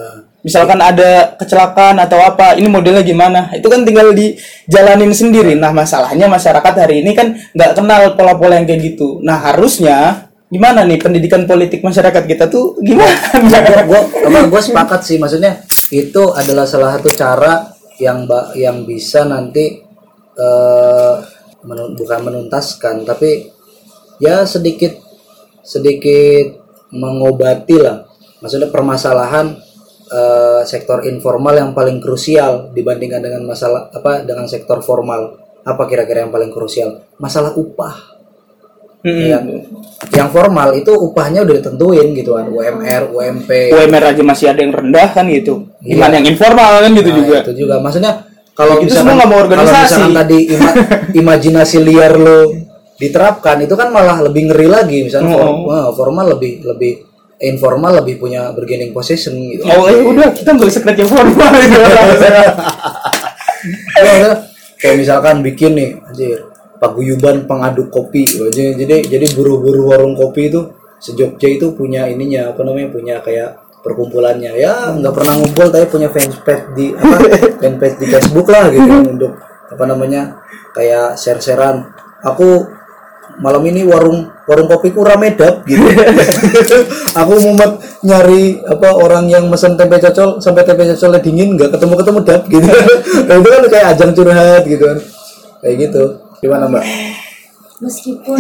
Misalkan 0.45 0.77
ada 0.77 1.35
kecelakaan 1.41 1.97
atau 1.97 2.21
apa, 2.21 2.53
ini 2.61 2.69
modelnya 2.69 3.01
gimana? 3.01 3.49
Itu 3.57 3.73
kan 3.73 3.81
tinggal 3.83 4.13
dijalanin 4.13 5.09
sendiri. 5.09 5.57
Nah, 5.57 5.73
masalahnya 5.73 6.29
masyarakat 6.29 6.75
hari 6.77 7.01
ini 7.01 7.17
kan 7.17 7.33
nggak 7.57 7.73
kenal 7.73 8.13
pola-pola 8.13 8.61
yang 8.61 8.69
kayak 8.69 8.93
gitu. 8.93 9.25
Nah, 9.25 9.41
harusnya 9.41 10.29
gimana 10.53 10.85
nih 10.85 11.01
pendidikan 11.01 11.49
politik 11.49 11.81
masyarakat 11.81 12.29
kita 12.29 12.47
tuh 12.53 12.77
gimana? 12.85 13.11
gue 13.89 14.01
gue 14.23 14.41
gue 14.53 14.63
sepakat 14.63 15.01
sih 15.03 15.19
maksudnya 15.19 15.65
itu 15.91 16.31
adalah 16.31 16.63
salah 16.63 16.95
satu 16.95 17.11
cara 17.11 17.75
yang 17.99 18.23
yang 18.55 18.87
bisa 18.87 19.27
nanti 19.27 19.83
eh 20.39 21.15
menun- 21.65 21.97
bukan 21.99 22.21
menuntaskan 22.23 23.03
tapi 23.03 23.51
ya 24.21 24.45
sedikit 24.47 24.95
sedikit 25.65 26.61
mengobati 26.93 27.77
lah 27.81 28.05
maksudnya 28.39 28.71
permasalahan 28.71 29.59
eh, 30.15 30.61
sektor 30.65 31.03
informal 31.03 31.55
yang 31.55 31.71
paling 31.73 31.99
krusial 31.99 32.71
dibandingkan 32.71 33.19
dengan 33.21 33.43
masalah 33.45 33.91
apa 33.91 34.23
dengan 34.23 34.47
sektor 34.47 34.79
formal 34.79 35.35
apa 35.63 35.83
kira-kira 35.85 36.23
yang 36.23 36.31
paling 36.31 36.49
krusial 36.49 37.03
masalah 37.17 37.51
upah 37.53 38.15
Mm-mm. 39.01 39.21
ya. 39.27 39.37
yang 40.15 40.29
formal 40.29 40.73
itu 40.73 40.89
upahnya 40.89 41.43
udah 41.43 41.55
ditentuin 41.55 42.09
gitu 42.15 42.33
kan 42.33 42.49
UMR 42.49 43.03
UMP 43.11 43.51
UMR 43.71 44.05
aja 44.07 44.23
masih 44.23 44.49
ada 44.49 44.61
yang 44.61 44.73
rendah 44.73 45.09
kan 45.11 45.29
gitu. 45.29 45.69
Gimana 45.79 46.17
yang 46.17 46.27
informal 46.27 46.81
kan 46.81 46.91
gitu 46.91 47.11
Nah, 47.11 47.19
juga. 47.19 47.39
itu 47.45 47.53
juga 47.59 47.75
maksudnya 47.79 48.13
kalau 48.55 48.79
Itu 48.79 48.89
misalkan 48.89 49.05
semua 49.05 49.15
nggak 49.15 49.29
mau 49.29 49.37
kalau 49.37 49.45
organisasi. 49.45 49.83
misalkan 49.85 50.13
tadi 50.15 50.39
ima- 50.49 50.77
imajinasi 51.21 51.77
liar 51.83 52.15
lo 52.17 52.41
diterapkan 52.95 53.57
itu 53.61 53.75
kan 53.75 53.89
malah 53.91 54.19
lebih 54.23 54.43
ngeri 54.49 54.69
lagi 54.69 54.99
misalnya 55.03 55.33
Oh. 55.33 55.41
for- 55.43 55.61
wah, 55.67 55.85
formal 55.93 56.27
lebih 56.33 56.65
lebih 56.65 56.93
informal 57.43 58.03
lebih 58.03 58.23
punya 58.23 58.55
bargaining 58.55 58.95
position 58.95 59.35
gitu. 59.35 59.67
Oh, 59.67 59.91
eh 59.91 59.99
udah 60.03 60.31
kita 60.31 60.55
nggak 60.55 60.69
usah 60.71 60.83
kerja 60.83 61.05
formal 61.07 61.53
gitu. 61.63 61.81
Ya, 63.97 64.45
kayak 64.79 64.97
misalkan 65.01 65.41
bikin 65.41 65.73
nih 65.73 65.91
anjir 66.05 66.45
paguyuban 66.77 67.49
pengaduk 67.49 67.89
kopi 67.89 68.29
jadi 68.29 68.77
jadi 68.77 68.97
jadi 69.09 69.27
buru-buru 69.33 69.89
warung 69.89 70.13
kopi 70.13 70.53
itu 70.53 70.69
sejogja 71.01 71.49
itu 71.49 71.73
punya 71.73 72.05
ininya 72.05 72.53
apa 72.53 72.61
namanya 72.61 72.93
punya 72.93 73.17
kayak 73.25 73.57
perkumpulannya 73.81 74.53
ya 74.61 74.93
nggak 74.93 75.15
pernah 75.17 75.41
ngumpul 75.41 75.73
tapi 75.73 75.87
punya 75.89 76.09
fanpage 76.13 76.65
di 76.77 76.93
apa 76.93 77.17
fanpage 77.65 77.97
di 78.01 78.07
Facebook 78.13 78.49
lah 78.53 78.69
gitu 78.69 78.93
untuk 79.09 79.33
apa 79.73 79.85
namanya 79.89 80.45
kayak 80.77 81.17
share-sharean 81.17 81.89
aku 82.21 82.69
malam 83.41 83.63
ini 83.67 83.83
warung 83.83 84.31
warung 84.47 84.69
kopiku 84.71 85.03
rame 85.03 85.35
dap 85.35 85.65
gitu. 85.67 85.83
Aku 87.21 87.33
mumet 87.41 87.81
nyari 88.05 88.63
apa 88.63 88.95
orang 88.95 89.27
yang 89.31 89.49
mesen 89.49 89.75
tempe 89.75 89.99
cocol 89.99 90.39
sampai 90.39 90.63
tempe 90.63 90.87
cocolnya 90.87 91.21
dingin 91.23 91.55
nggak 91.59 91.75
ketemu 91.75 91.95
ketemu 91.99 92.19
dap 92.23 92.43
gitu. 92.47 92.69
Nah, 93.25 93.41
itu 93.41 93.49
kan 93.49 93.63
kayak 93.73 93.87
ajang 93.97 94.11
curhat 94.13 94.63
gitu 94.69 94.85
kan. 94.85 94.99
Kayak 95.65 95.75
gitu. 95.89 96.03
Gimana 96.45 96.69
mbak? 96.69 96.85
Meskipun 97.81 98.39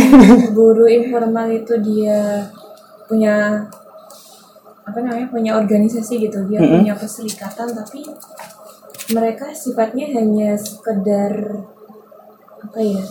guru 0.53 0.85
informal 0.87 1.49
itu 1.51 1.75
dia 1.81 2.53
punya 3.09 3.65
apa 4.85 4.99
namanya 5.01 5.29
punya 5.33 5.57
organisasi 5.57 6.29
gitu 6.29 6.45
dia 6.45 6.61
punya 6.61 6.93
perserikatan 6.93 7.73
tapi 7.73 8.05
mereka 9.17 9.49
sifatnya 9.57 10.13
hanya 10.13 10.61
sekedar 10.61 11.65
apa 12.61 12.81
ya 12.81 13.05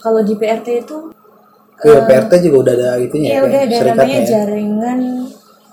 kalau 0.00 0.24
di 0.24 0.34
PRT 0.36 0.88
itu 0.88 1.12
Iya, 1.80 2.00
PRT 2.04 2.32
juga 2.42 2.56
udah 2.60 2.74
ada 2.74 2.90
itunya 2.98 3.28
ya 3.28 3.34
ya, 3.34 3.40
udah 3.40 3.60
ada 3.60 3.70
serikatnya 3.72 3.94
namanya 3.94 4.18
ya. 4.18 4.26
jaringan 4.26 4.98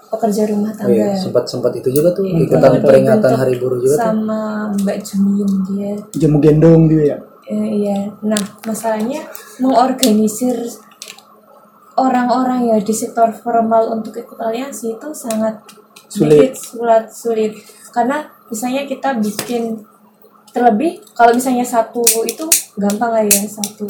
pekerja 0.06 0.42
rumah 0.46 0.72
Oh 0.72 0.88
iya, 0.88 1.06
tangga 1.10 1.18
sempat 1.18 1.44
sempat 1.46 1.72
itu 1.76 1.90
juga 1.92 2.10
tuh 2.12 2.24
Hmm. 2.24 2.40
ikutan 2.40 2.72
Dia 2.72 2.82
peringatan 2.82 3.32
hari 3.36 3.54
buruh 3.58 3.78
juga 3.78 3.96
tuh. 3.96 4.04
sama 4.06 4.42
Mbak 4.76 4.98
Jumiyun 5.02 5.52
dia 5.66 5.92
jamu 6.16 6.38
gendong 6.40 6.82
gitu 6.88 7.04
ya 7.06 7.18
Eh, 7.46 7.68
iya 7.80 7.98
nah 8.22 8.42
masalahnya 8.64 9.22
mengorganisir 9.60 10.58
orang-orang 11.96 12.68
ya 12.68 12.78
di 12.80 12.92
sektor 12.92 13.32
formal 13.32 13.92
untuk 13.92 14.14
ikut 14.14 14.36
aliansi 14.36 14.94
itu 14.94 15.08
sangat 15.12 15.62
Sulit. 16.06 16.54
sulit 16.54 17.06
sulit 17.08 17.54
karena 17.90 18.24
misalnya 18.46 18.84
kita 18.84 19.16
bikin 19.16 19.84
terlebih 20.50 21.02
kalau 21.12 21.34
misalnya 21.34 21.64
satu 21.64 22.00
itu 22.24 22.46
gampang 22.76 23.12
lah 23.12 23.24
ya 23.24 23.42
satu 23.44 23.88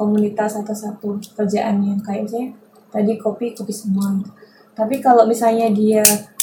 komunitas 0.00 0.56
atau 0.56 0.72
satu 0.72 1.08
kerjaan 1.34 1.84
yang 1.84 2.00
kayak 2.00 2.24
saya 2.24 2.48
tadi 2.88 3.14
kopi 3.14 3.52
kopi 3.52 3.68
semua 3.70 4.08
gitu. 4.14 4.32
tapi 4.72 4.96
kalau 4.98 5.24
misalnya 5.24 5.68
dia 5.68 6.00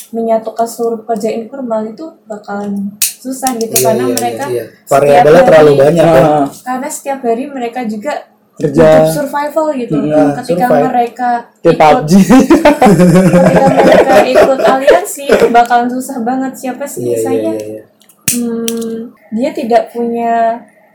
menyatukan 0.10 0.64
seluruh 0.64 1.01
kerja 1.03 1.34
informal 1.34 1.84
itu 1.84 2.05
bakalan 2.24 2.88
susah 3.01 3.51
gitu 3.55 3.74
Iya, 3.74 3.84
karena 3.84 4.03
iya, 4.03 4.14
mereka 4.14 4.43
iya, 4.45 4.53
iya. 4.53 4.64
setiap 4.80 4.91
Variabelnya 4.93 5.43
terlalu 5.43 5.68
hari- 5.68 5.82
banyak 5.82 6.05
ya. 6.08 6.22
Ah, 6.24 6.45
karena 6.64 6.88
setiap 6.88 7.20
hari 7.22 7.43
mereka 7.47 7.80
juga 7.84 8.14
Kerja. 8.55 8.82
hidup 8.82 9.10
survival 9.12 9.68
gitu 9.76 9.95
Hmm, 9.99 10.32
ketika 10.36 10.66
survive. 10.66 10.86
mereka 10.88 11.30
ikut 11.60 11.76
PUBG 11.76 12.12
ketika 12.88 13.66
mereka 13.68 14.14
ikut 14.26 14.60
aliansi 14.62 15.24
itu 15.28 15.45
bakalan 15.49 15.88
susah 15.88 16.18
banget 16.22 16.53
siapa 16.55 16.86
sih 16.86 17.01
Iya 17.01 17.08
iya 17.08 17.14
misalnya 17.14 17.51
iya. 17.53 17.68
iya. 17.68 17.84
hmm, 18.30 18.95
dia 19.32 19.49
tidak 19.51 19.84
punya 19.91 20.34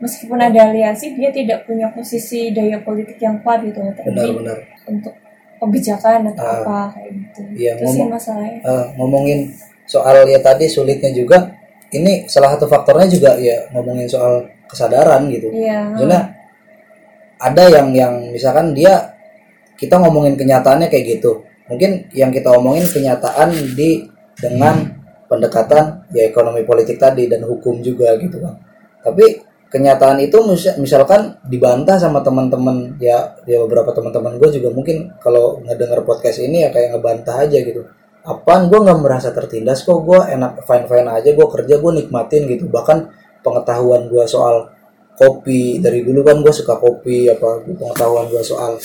meskipun 0.03 0.35
ada 0.37 0.61
aliansi 0.67 1.15
dia 1.15 1.31
tidak 1.31 1.63
punya 1.63 1.87
posisi 1.89 2.51
daya 2.51 2.83
politik 2.83 3.17
yang 3.17 3.39
kuat 3.41 3.63
gitu 3.63 3.79
Benar 4.03 4.29
benar. 4.35 4.59
untuk 4.85 5.15
kebijakan 5.57 6.27
atau 6.29 6.43
Ah. 6.43 6.59
apa 6.61 6.79
kayak 6.93 7.11
gitu 7.15 7.41
Iya, 7.55 7.73
itu 7.79 7.85
sih 7.87 8.03
ngomong- 8.03 8.11
masalahnya 8.13 8.59
Eh, 8.61 8.85
ngomongin 8.99 9.41
soal 9.85 10.27
ya 10.27 10.39
tadi 10.39 10.67
sulitnya 10.67 11.11
juga 11.11 11.39
ini 11.89 12.27
salah 12.27 12.51
satu 12.51 12.67
faktornya 12.67 13.07
juga 13.07 13.39
ya 13.39 13.63
ngomongin 13.71 14.05
soal 14.05 14.43
kesadaran 14.67 15.29
gitu. 15.29 15.53
iya 15.53 15.87
Maksudnya 15.87 16.23
ada 17.39 17.65
yang 17.69 17.93
yang 17.93 18.15
misalkan 18.29 18.73
dia 18.73 19.13
kita 19.75 19.99
ngomongin 19.99 20.35
kenyataannya 20.35 20.87
kayak 20.87 21.19
gitu. 21.19 21.43
Mungkin 21.67 22.11
yang 22.13 22.31
kita 22.31 22.49
omongin 22.51 22.87
kenyataan 22.87 23.51
di 23.75 24.07
dengan 24.35 24.79
pendekatan 25.27 26.07
ya 26.11 26.25
ekonomi 26.25 26.63
politik 26.63 26.97
tadi 26.97 27.27
dan 27.27 27.43
hukum 27.43 27.79
juga 27.81 28.15
gitu 28.17 28.39
kan. 28.39 28.55
Tapi 29.03 29.43
kenyataan 29.73 30.21
itu 30.21 30.37
mis- 30.45 30.77
misalkan 30.77 31.41
dibantah 31.49 31.97
sama 31.97 32.21
teman-teman 32.21 33.01
ya 33.01 33.33
ya 33.49 33.57
beberapa 33.65 33.97
teman-teman 33.97 34.37
gue 34.37 34.61
juga 34.61 34.69
mungkin 34.69 35.17
kalau 35.17 35.65
ngedenger 35.65 36.05
podcast 36.05 36.45
ini 36.45 36.69
ya 36.69 36.69
kayak 36.69 36.93
ngebantah 36.93 37.49
aja 37.49 37.57
gitu. 37.65 37.89
Apaan 38.23 38.69
gue 38.69 38.79
nggak 38.79 39.01
merasa 39.01 39.33
tertindas 39.33 39.81
kok 39.83 40.05
gue 40.05 40.21
enak 40.29 40.63
fine 40.69 40.87
fine 40.87 41.09
aja 41.09 41.33
gue 41.33 41.47
kerja 41.49 41.75
gue 41.81 41.93
nikmatin 42.05 42.45
gitu. 42.53 42.69
Bahkan 42.69 42.99
pengetahuan 43.41 44.13
gue 44.13 44.25
soal 44.29 44.69
kopi 45.17 45.81
dari 45.81 46.05
dulu 46.05 46.21
kan 46.21 46.45
gue 46.45 46.53
suka 46.53 46.77
kopi 46.77 47.33
apa 47.33 47.65
pengetahuan 47.65 48.29
gue 48.29 48.45
soal 48.45 48.77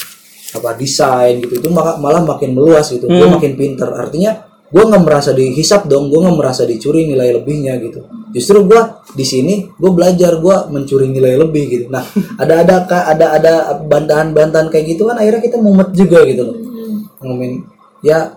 apa 0.55 0.69
desain 0.79 1.43
gitu 1.43 1.59
itu 1.59 1.69
malah 1.75 2.23
makin 2.23 2.55
meluas 2.55 2.87
gitu. 2.87 3.11
Gue 3.11 3.27
makin 3.27 3.59
pinter. 3.59 3.91
Artinya 3.91 4.47
gue 4.67 4.83
nggak 4.83 5.03
merasa 5.03 5.31
dihisap 5.31 5.87
dong 5.87 6.11
gue 6.11 6.19
nggak 6.19 6.37
merasa 6.39 6.67
dicuri 6.67 7.07
nilai 7.07 7.31
lebihnya 7.31 7.79
gitu 7.79 8.03
justru 8.31 8.67
gue 8.67 8.81
di 9.15 9.25
sini 9.25 9.53
gue 9.71 9.91
belajar 9.91 10.39
gue 10.39 10.57
mencuri 10.71 11.07
nilai 11.11 11.39
lebih 11.39 11.63
gitu. 11.67 11.85
Nah 11.87 12.03
ada 12.35 12.63
ada 12.63 12.75
ada 12.87 13.25
ada 13.39 13.53
bantahan-bantahan 13.83 14.67
kayak 14.67 14.97
gitu 14.97 15.07
kan 15.07 15.19
akhirnya 15.19 15.41
kita 15.43 15.57
mumet 15.59 15.89
juga 15.95 16.23
gitu 16.27 16.41
loh. 16.43 16.57
Ngomongin 17.23 17.63
ya 18.03 18.35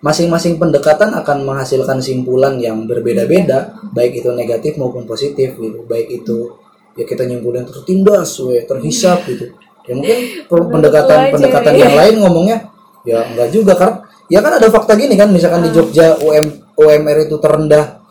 masing-masing 0.00 0.60
pendekatan 0.60 1.10
akan 1.16 1.42
menghasilkan 1.42 1.98
simpulan 1.98 2.60
yang 2.62 2.86
berbeda-beda 2.86 3.74
baik 3.90 4.22
itu 4.22 4.30
negatif 4.30 4.78
maupun 4.78 5.04
positif 5.08 5.58
gitu. 5.58 5.82
Baik 5.84 6.22
itu 6.22 6.54
ya 6.96 7.04
kita 7.04 7.28
nyimpulin 7.28 7.66
tertindas 7.66 8.38
we, 8.40 8.62
terhisap 8.62 9.26
gitu. 9.26 9.52
Ya 9.86 9.94
mungkin 9.94 10.18
pendekatan 10.48 11.18
pendekatan 11.34 11.74
we. 11.74 11.82
yang 11.82 11.94
lain 11.94 12.14
ngomongnya 12.22 12.58
ya 13.06 13.22
enggak 13.22 13.48
juga 13.54 13.74
karena 13.78 13.96
ya 14.26 14.42
kan 14.42 14.52
ada 14.58 14.66
fakta 14.70 14.98
gini 14.98 15.14
kan 15.14 15.30
misalkan 15.30 15.62
di 15.66 15.70
Jogja 15.70 16.18
UM, 16.18 16.74
UMR 16.74 17.30
itu 17.30 17.38
terendah 17.38 18.05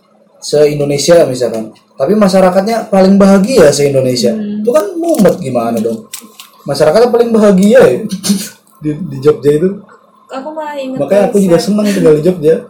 se 0.46 0.62
Indonesia 0.70 1.26
misalkan. 1.26 1.74
Tapi 1.98 2.14
masyarakatnya 2.14 2.94
paling 2.94 3.18
bahagia 3.18 3.74
se 3.74 3.90
Indonesia 3.90 4.30
itu 4.38 4.70
kan 4.70 4.94
mumet 4.94 5.42
gimana 5.42 5.82
dong? 5.82 6.06
Masyarakatnya 6.70 7.10
paling 7.10 7.30
bahagia 7.34 7.82
ya 7.82 8.00
di, 8.84 8.92
di 8.94 9.18
Jogja 9.18 9.52
itu. 9.58 9.70
Aku 10.30 10.54
malah 10.54 10.78
ingat 10.78 11.02
makanya 11.02 11.24
aku 11.34 11.38
juga 11.42 11.58
senang 11.58 11.90
tinggal 11.90 12.14
di 12.22 12.24
Jogja. 12.26 12.70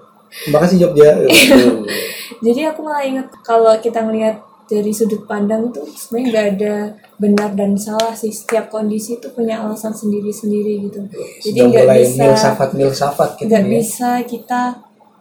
Makasih 0.55 0.87
Jogja. 0.87 1.19
Jadi 2.45 2.61
aku 2.63 2.79
malah 2.79 3.03
ingat 3.03 3.27
kalau 3.43 3.75
kita 3.83 4.03
ngelihat 4.07 4.39
dari 4.65 4.91
sudut 4.95 5.29
pandang 5.29 5.69
itu 5.69 5.81
sebenarnya 5.93 6.25
nggak 6.31 6.45
ada 6.57 6.75
benar 7.19 7.49
dan 7.55 7.75
salah 7.75 8.15
sih. 8.15 8.31
Setiap 8.31 8.71
kondisi 8.71 9.19
itu 9.19 9.27
punya 9.35 9.63
alasan 9.63 9.91
sendiri-sendiri 9.91 10.87
gitu. 10.87 10.99
Jadi 11.43 11.59
nggak 11.59 11.85
mulai 11.87 12.03
bisa 12.03 12.23
milsafat 12.23 12.69
milsafat 12.71 13.29
gitu 13.39 13.47
nggak 13.51 13.63
ya. 13.63 13.71
bisa 13.71 14.09
kita 14.23 14.61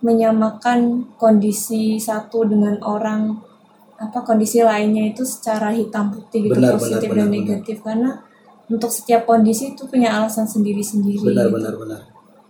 menyamakan 0.05 1.09
kondisi 1.17 1.97
satu 1.97 2.45
dengan 2.45 2.77
orang 2.85 3.41
apa 3.97 4.21
kondisi 4.21 4.61
lainnya 4.61 5.09
itu 5.17 5.25
secara 5.25 5.73
hitam 5.73 6.13
putih 6.13 6.53
gitu 6.53 6.61
Benar, 6.61 6.77
positif 6.77 7.09
benar, 7.09 7.25
dan 7.25 7.29
benar, 7.33 7.37
negatif. 7.41 7.77
Karena 7.81 8.11
untuk 8.69 8.93
setiap 8.93 9.25
kondisi 9.25 9.73
itu 9.73 9.89
punya 9.89 10.13
alasan 10.21 10.45
sendiri-sendiri 10.45 11.25
benar 11.25 11.49
gitu. 11.49 11.57
benar 11.57 11.75
benar. 11.81 12.03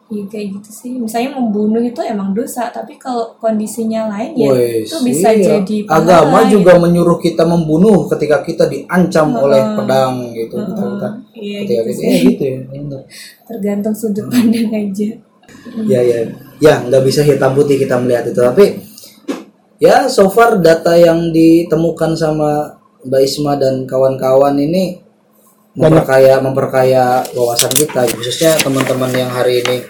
Iya, 0.04 0.28
kayak 0.28 0.46
gitu 0.60 0.70
sih. 0.70 0.92
Misalnya 1.00 1.40
membunuh 1.40 1.80
itu 1.80 1.96
emang 2.04 2.36
dosa 2.36 2.68
tapi 2.68 3.00
kalau 3.00 3.38
kondisinya 3.40 4.10
lain 4.12 4.36
ya 4.36 4.52
itu 4.84 4.96
bisa 5.00 5.32
iya. 5.32 5.58
jadi 5.64 5.88
agama 5.88 6.44
pahala, 6.44 6.52
juga 6.52 6.72
menyuruh 6.76 7.18
kita 7.22 7.42
membunuh 7.48 8.04
ketika 8.12 8.44
kita 8.44 8.68
diancam 8.68 9.32
oleh 9.32 9.62
pedang 9.78 10.28
gitu 10.36 10.60
kita, 10.60 10.82
kita 10.84 11.08
iya 11.38 11.58
ketika 11.64 11.82
gitu 11.88 11.88
kita 11.88 11.98
sih. 11.98 12.04
ya 12.04 12.18
gitu 12.20 12.42
ya 12.44 12.58
benar. 12.68 13.02
tergantung 13.48 13.94
sudut 13.96 14.26
pandang 14.28 14.70
aja. 14.74 15.10
Ya 15.88 16.00
ya 16.04 16.20
ya 16.58 16.82
nggak 16.82 17.02
bisa 17.02 17.22
hitam 17.22 17.54
putih 17.54 17.78
kita 17.78 17.98
melihat 17.98 18.28
itu. 18.28 18.40
Tapi 18.40 18.64
ya 19.80 20.06
so 20.10 20.30
far 20.30 20.58
data 20.58 20.94
yang 20.94 21.30
ditemukan 21.34 22.14
sama 22.14 22.78
Mbak 23.04 23.22
Isma 23.22 23.54
dan 23.60 23.84
kawan-kawan 23.84 24.56
ini 24.56 25.02
memperkaya 25.74 26.38
memperkaya 26.38 27.24
wawasan 27.34 27.72
kita. 27.74 28.06
Khususnya 28.10 28.58
teman-teman 28.62 29.10
yang 29.14 29.30
hari 29.30 29.60
ini 29.64 29.84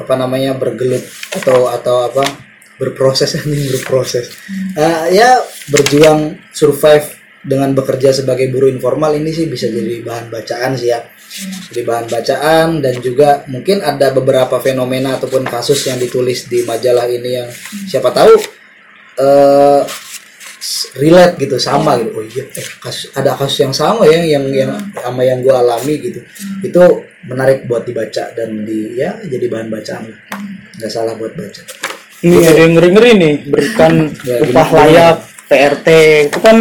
apa 0.00 0.16
namanya 0.16 0.56
bergelut 0.56 1.04
atau 1.36 1.68
atau 1.68 2.08
apa 2.08 2.24
berproses 2.80 3.36
ini 3.44 3.68
berproses. 3.68 4.32
Eh, 4.74 5.16
ya 5.16 5.36
berjuang 5.68 6.40
survive 6.50 7.20
dengan 7.40 7.72
bekerja 7.72 8.12
sebagai 8.12 8.52
buruh 8.52 8.68
informal 8.68 9.16
ini 9.16 9.32
sih 9.32 9.48
bisa 9.48 9.68
jadi 9.68 10.04
bahan 10.04 10.28
bacaan 10.28 10.76
sih 10.76 10.92
ya 10.92 11.00
jadi 11.70 11.82
bahan 11.86 12.06
bacaan 12.10 12.68
dan 12.82 12.94
juga 12.98 13.46
mungkin 13.46 13.78
ada 13.80 14.10
beberapa 14.10 14.58
fenomena 14.58 15.14
ataupun 15.14 15.46
kasus 15.46 15.86
yang 15.86 15.96
ditulis 15.96 16.50
di 16.50 16.66
majalah 16.66 17.06
ini 17.06 17.30
yang 17.38 17.48
siapa 17.86 18.10
tahu 18.10 18.34
s- 20.60 20.90
relate 20.98 21.38
gitu 21.38 21.56
sama 21.56 21.96
gitu. 22.00 22.10
Oh 22.18 22.24
iya 22.24 22.44
eh, 22.50 22.66
kasus, 22.82 23.14
ada 23.14 23.32
kasus 23.38 23.62
yang 23.62 23.72
sama 23.72 24.04
ya 24.10 24.20
yang 24.20 24.44
yang 24.50 24.72
sama 24.92 25.22
yang 25.22 25.40
gue 25.40 25.54
alami 25.54 25.94
gitu. 26.02 26.20
Itu 26.60 26.82
menarik 27.24 27.64
buat 27.64 27.84
dibaca 27.86 28.32
dan 28.34 28.64
di 28.64 28.98
ya 28.98 29.16
jadi 29.22 29.46
bahan 29.46 29.68
bacaan. 29.70 30.10
Nggak 30.76 30.90
salah 30.90 31.14
buat 31.16 31.32
baca. 31.36 31.62
Ini 32.20 32.36
ada 32.44 32.60
yang 32.60 32.72
ngeri 32.76 32.88
ngeri 32.92 33.10
nih 33.16 33.34
berikan 33.48 33.92
Ya, 34.28 34.36
upah 34.44 34.68
layak 34.76 35.16
PRT 35.48 35.88
itu 36.28 36.38
kan 36.38 36.56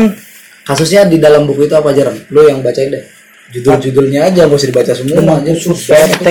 kasusnya 0.64 1.04
di 1.04 1.20
dalam 1.20 1.44
buku 1.44 1.68
itu 1.68 1.76
apa 1.76 1.92
aja 1.92 2.08
Ram? 2.08 2.18
lu 2.32 2.48
yang 2.48 2.62
bacain 2.64 2.94
deh 2.94 3.04
judul-judulnya 3.50 4.20
aja 4.26 4.45
gak 4.45 4.56
usah 4.56 4.70
dibaca 4.70 4.93
semua 4.93 5.38
aja 5.38 5.54
susah. 5.54 5.95
PRT 5.95 6.28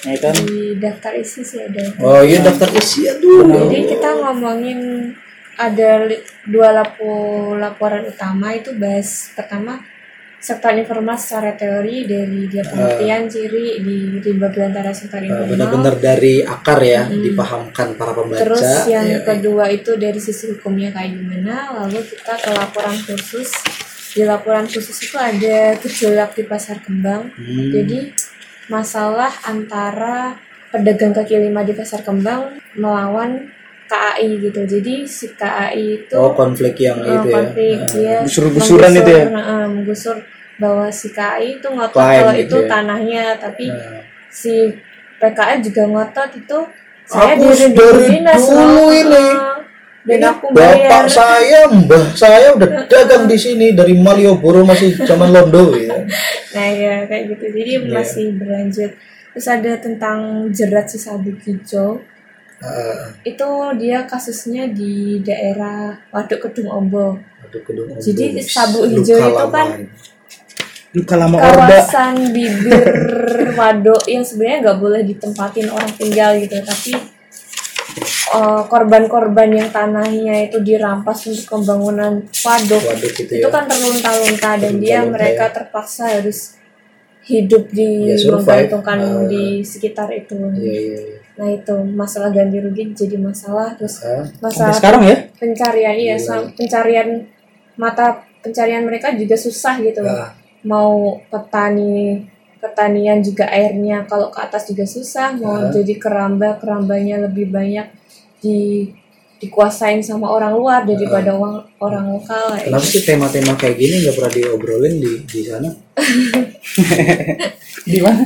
ya 0.00 0.16
kan? 0.18 0.34
Di 0.38 0.78
daftar 0.78 1.12
isi 1.14 1.40
sih 1.42 1.60
ada. 1.60 1.82
Oh 1.98 2.22
iya 2.22 2.38
daftar 2.40 2.70
isi 2.72 3.04
aduh. 3.04 3.68
Jadi 3.68 3.84
kita 3.88 4.08
ngomongin 4.16 5.12
ada 5.54 6.06
dua 6.44 6.70
lapo, 6.72 7.10
laporan 7.52 8.06
utama 8.06 8.54
itu 8.54 8.70
bahas 8.72 9.34
pertama 9.34 9.82
sektor 10.38 10.70
informal 10.70 11.18
secara 11.18 11.50
teori 11.52 12.06
dari 12.06 12.46
dia 12.46 12.62
pengertian 12.62 13.26
ciri 13.26 13.82
di 13.82 13.96
rimba 14.22 14.46
belantara 14.48 14.94
sektor 14.94 15.18
Eh, 15.18 15.26
informal. 15.26 15.50
benar-benar 15.50 15.94
dari 15.98 16.46
akar 16.46 16.78
ya 16.78 17.10
dipahamkan 17.10 17.98
para 17.98 18.14
pembaca. 18.14 18.38
Terus 18.38 18.62
yang 18.86 19.02
Ya, 19.04 19.18
kedua 19.20 19.66
itu 19.66 19.98
dari 19.98 20.22
sisi 20.22 20.46
hukumnya 20.48 20.94
kayak 20.94 21.10
gimana. 21.10 21.74
Lalu 21.74 22.06
kita 22.06 22.38
ke 22.38 22.50
laporan 22.54 22.94
khusus. 22.96 23.50
Di 24.08 24.24
laporan 24.24 24.64
khusus 24.64 24.96
itu 24.98 25.14
ada 25.14 25.76
gejolak 25.76 26.32
di 26.32 26.42
pasar 26.42 26.80
kembang. 26.80 27.28
Hmm. 27.32 27.68
Jadi 27.70 28.12
masalah 28.66 29.32
antara 29.44 30.36
pedagang 30.68 31.12
kaki 31.12 31.38
lima 31.38 31.64
di 31.64 31.72
pasar 31.72 32.00
kembang 32.00 32.56
melawan 32.74 33.48
KAI 33.88 34.36
gitu. 34.38 34.60
Jadi 34.64 35.08
si 35.08 35.32
KAI 35.32 36.04
itu 36.04 36.16
oh 36.16 36.32
konflik 36.32 36.76
yang 36.76 37.00
eh, 37.00 37.16
itu 37.16 37.28
ya 37.28 37.36
konflik 37.36 37.78
dia 37.88 38.16
Gusur-gusuran 38.20 38.92
itu 38.92 39.10
ya? 39.10 39.24
menggusur- 39.24 39.48
eh, 39.48 39.66
menggusur 39.66 40.16
bahwa 40.58 40.86
si 40.90 41.08
KAI 41.08 41.46
itu 41.56 41.68
ngotot 41.68 41.96
Klaim 41.96 42.20
kalau 42.20 42.34
gitu 42.34 42.44
itu 42.44 42.56
ya. 42.58 42.68
tanahnya 42.68 43.24
tapi 43.38 43.64
Nah, 43.68 44.02
si 44.28 44.54
PKI 45.18 45.56
juga 45.64 45.82
ngotot 45.88 46.30
itu 46.36 46.58
saya 47.08 47.34
dari 47.34 47.66
dulu 47.74 48.84
ini. 48.92 49.26
Dan 50.08 50.20
aku 50.26 50.46
Bapak 50.50 50.74
bayar. 50.74 51.04
saya, 51.06 51.60
mbah 51.68 52.04
saya 52.16 52.56
udah 52.56 52.68
dagang 52.90 53.28
di 53.28 53.36
sini 53.36 53.76
dari 53.76 53.92
Malioboro 53.92 54.64
masih 54.64 54.96
zaman 54.98 55.28
Londo 55.28 55.76
ya. 55.76 55.92
nah 56.56 56.66
ya 56.66 57.04
kayak 57.04 57.36
gitu. 57.36 57.44
Jadi 57.52 57.72
Iya. 57.76 57.92
masih 57.92 58.26
berlanjut. 58.34 58.90
Terus 59.28 59.46
ada 59.46 59.72
tentang 59.76 60.18
jerat 60.50 60.88
si 60.88 60.96
sabuk 60.96 61.36
hijau. 61.44 62.00
Ah, 62.58 63.14
itu 63.22 63.46
dia 63.78 64.02
kasusnya 64.02 64.66
di 64.66 65.22
daerah 65.22 65.94
Waduk 66.10 66.42
Kedung 66.42 66.66
Ombo. 66.66 67.14
Aduh, 67.38 67.62
kedung 67.62 67.86
ombong. 67.86 68.02
Jadi 68.02 68.42
sabuk 68.42 68.82
Luka 68.82 68.98
hijau 68.98 69.18
itu 69.20 69.30
lama 69.30 69.52
kan 69.54 69.68
luka 70.88 71.14
lama 71.14 71.36
orba. 71.36 71.68
kawasan 71.68 72.32
bibir 72.32 72.82
waduk 73.60 74.02
yang 74.08 74.24
sebenarnya 74.24 74.58
nggak 74.64 74.78
boleh 74.80 75.00
ditempatin 75.04 75.68
orang 75.70 75.92
tinggal 75.94 76.32
gitu. 76.34 76.56
Tapi 76.58 76.92
eh, 78.30 78.62
korban-korban 78.64 79.48
yang 79.50 79.68
tanahnya 79.68 80.34
itu 80.44 80.60
dirampas 80.60 81.24
untuk 81.24 81.46
pembangunan 81.50 82.12
waduk 82.38 82.82
Waduk 82.82 83.12
gitu 83.14 83.32
itu 83.34 83.42
ya. 83.42 83.48
kan 83.48 83.64
terlunta-lunta 83.64 84.50
dan 84.58 84.74
dia 84.76 85.00
mereka 85.02 85.48
ya. 85.48 85.54
terpaksa 85.54 86.04
harus 86.10 86.56
hidup 87.24 87.68
di 87.68 88.08
Ya, 88.08 88.16
menggantungkan 88.26 88.98
Ah. 88.98 89.24
di 89.24 89.60
sekitar 89.62 90.08
itu 90.10 90.32
Iya 90.32 90.56
iya 90.56 90.98
iya. 90.98 91.16
nah 91.36 91.46
itu 91.46 91.74
masalah 91.86 92.28
ganti 92.28 92.56
rugi 92.56 92.88
jadi 92.92 93.16
masalah 93.16 93.76
terus 93.76 94.00
Ah, 94.00 94.24
masalah 94.40 94.72
sekarang 94.72 95.02
ya 95.04 95.16
pencarian 95.36 95.94
iya 95.94 96.16
sam- 96.16 96.50
pencarian 96.50 97.28
mata 97.76 98.24
pencarian 98.40 98.82
mereka 98.82 99.12
juga 99.12 99.36
susah 99.36 99.76
gitu 99.78 100.00
Ah. 100.02 100.32
mau 100.64 101.20
petani 101.28 102.24
pertanian 102.58 103.20
juga 103.20 103.46
airnya 103.46 104.02
kalau 104.04 104.32
ke 104.32 104.40
atas 104.40 104.66
juga 104.66 104.82
susah 104.82 105.30
mau 105.34 105.54
Ah. 105.54 105.70
jadi 105.70 105.94
keramba 105.94 106.56
kerambanya 106.56 107.22
lebih 107.22 107.48
banyak 107.48 107.86
di 108.38 108.88
dikuasain 109.38 110.02
sama 110.02 110.34
orang 110.34 110.50
luar 110.50 110.82
daripada 110.82 111.30
orang 111.30 111.62
orang 111.78 112.06
lokal 112.10 112.58
Kenapa 112.58 112.82
sih 112.82 113.06
tema-tema 113.06 113.54
kayak 113.54 113.78
gini 113.78 114.02
nggak 114.02 114.14
pernah 114.18 114.32
diobrolin 114.34 114.94
di 114.98 115.12
di 115.22 115.40
sana? 115.46 115.70
di 117.90 117.98
mana 118.02 118.22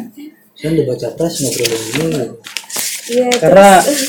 Saya 0.56 0.68
udah 0.72 0.84
baca 0.88 1.08
tes 1.12 1.32
ngobrolin 1.44 1.80
ini. 1.84 2.04
gitu. 2.16 2.34
Iya, 3.12 3.30
karena 3.34 3.82
terus, 3.82 4.00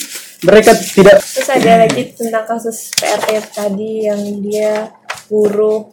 mereka 0.46 0.72
tidak 0.78 1.18
terus 1.20 1.50
ada 1.50 1.72
lagi 1.82 2.02
tentang 2.14 2.46
kasus 2.46 2.94
PRT 2.94 3.30
tadi 3.52 3.92
yang 4.06 4.22
dia 4.40 4.92
buruh 5.28 5.92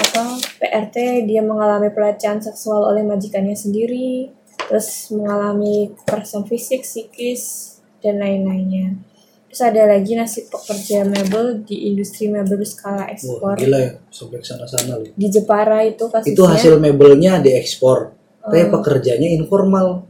apa 0.00 0.38
PRT 0.60 1.26
dia 1.28 1.42
mengalami 1.44 1.90
pelecehan 1.92 2.40
seksual 2.40 2.88
oleh 2.88 3.04
majikannya 3.04 3.56
sendiri 3.56 4.30
terus 4.68 5.10
mengalami 5.10 5.90
kekerasan 5.98 6.46
fisik 6.46 6.86
psikis 6.86 7.76
dan 8.00 8.20
lain-lainnya. 8.20 8.96
Terus 9.50 9.62
ada 9.66 9.82
lagi 9.90 10.14
nasib 10.14 10.46
pekerja 10.46 11.02
mebel 11.02 11.66
di 11.66 11.90
industri 11.90 12.30
mebel 12.30 12.62
Wah 12.62 13.10
ekspor. 13.10 13.58
gila 13.58 13.78
ya 13.82 13.92
sampai 14.06 14.38
ke 14.38 14.46
sana-sana 14.46 14.94
loh. 14.94 15.10
di 15.10 15.26
Jepara 15.26 15.82
itu 15.82 16.06
kasusnya. 16.06 16.34
Itu 16.38 16.42
hasil 16.46 16.78
mebelnya 16.78 17.42
diekspor, 17.42 18.14
tapi 18.46 18.70
pekerjanya 18.70 19.26
informal. 19.34 20.06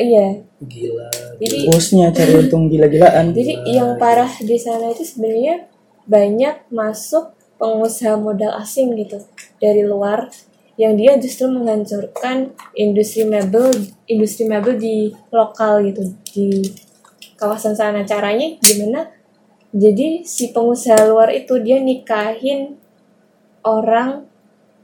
iya. 0.00 0.40
Gila. 0.58 1.06
jadi 1.38 1.70
bosnya 1.70 2.10
cari 2.10 2.34
untung 2.34 2.66
gila-gilaan. 2.66 3.30
Jadi 3.30 3.62
yang 3.68 3.94
parah 3.94 4.32
di 4.42 4.58
sana 4.58 4.90
itu 4.90 5.06
sebenarnya 5.06 5.68
banyak 6.08 6.72
masuk 6.72 7.36
pengusaha 7.60 8.16
modal 8.16 8.56
asing 8.58 8.96
gitu 8.96 9.20
dari 9.60 9.84
luar 9.84 10.32
yang 10.78 10.94
dia 10.94 11.18
justru 11.18 11.50
menghancurkan 11.50 12.54
industri 12.78 13.26
mebel 13.26 13.74
industri 14.06 14.46
mebel 14.46 14.78
di 14.78 15.10
lokal 15.34 15.82
gitu 15.84 16.02
di 16.32 16.48
kawasan 17.38 17.72
sana 17.72 18.02
caranya 18.02 18.58
gimana 18.58 19.06
jadi 19.70 20.26
si 20.26 20.50
pengusaha 20.50 21.06
luar 21.06 21.30
itu 21.30 21.54
dia 21.60 21.78
nikahin 21.78 22.74
orang 23.62 24.26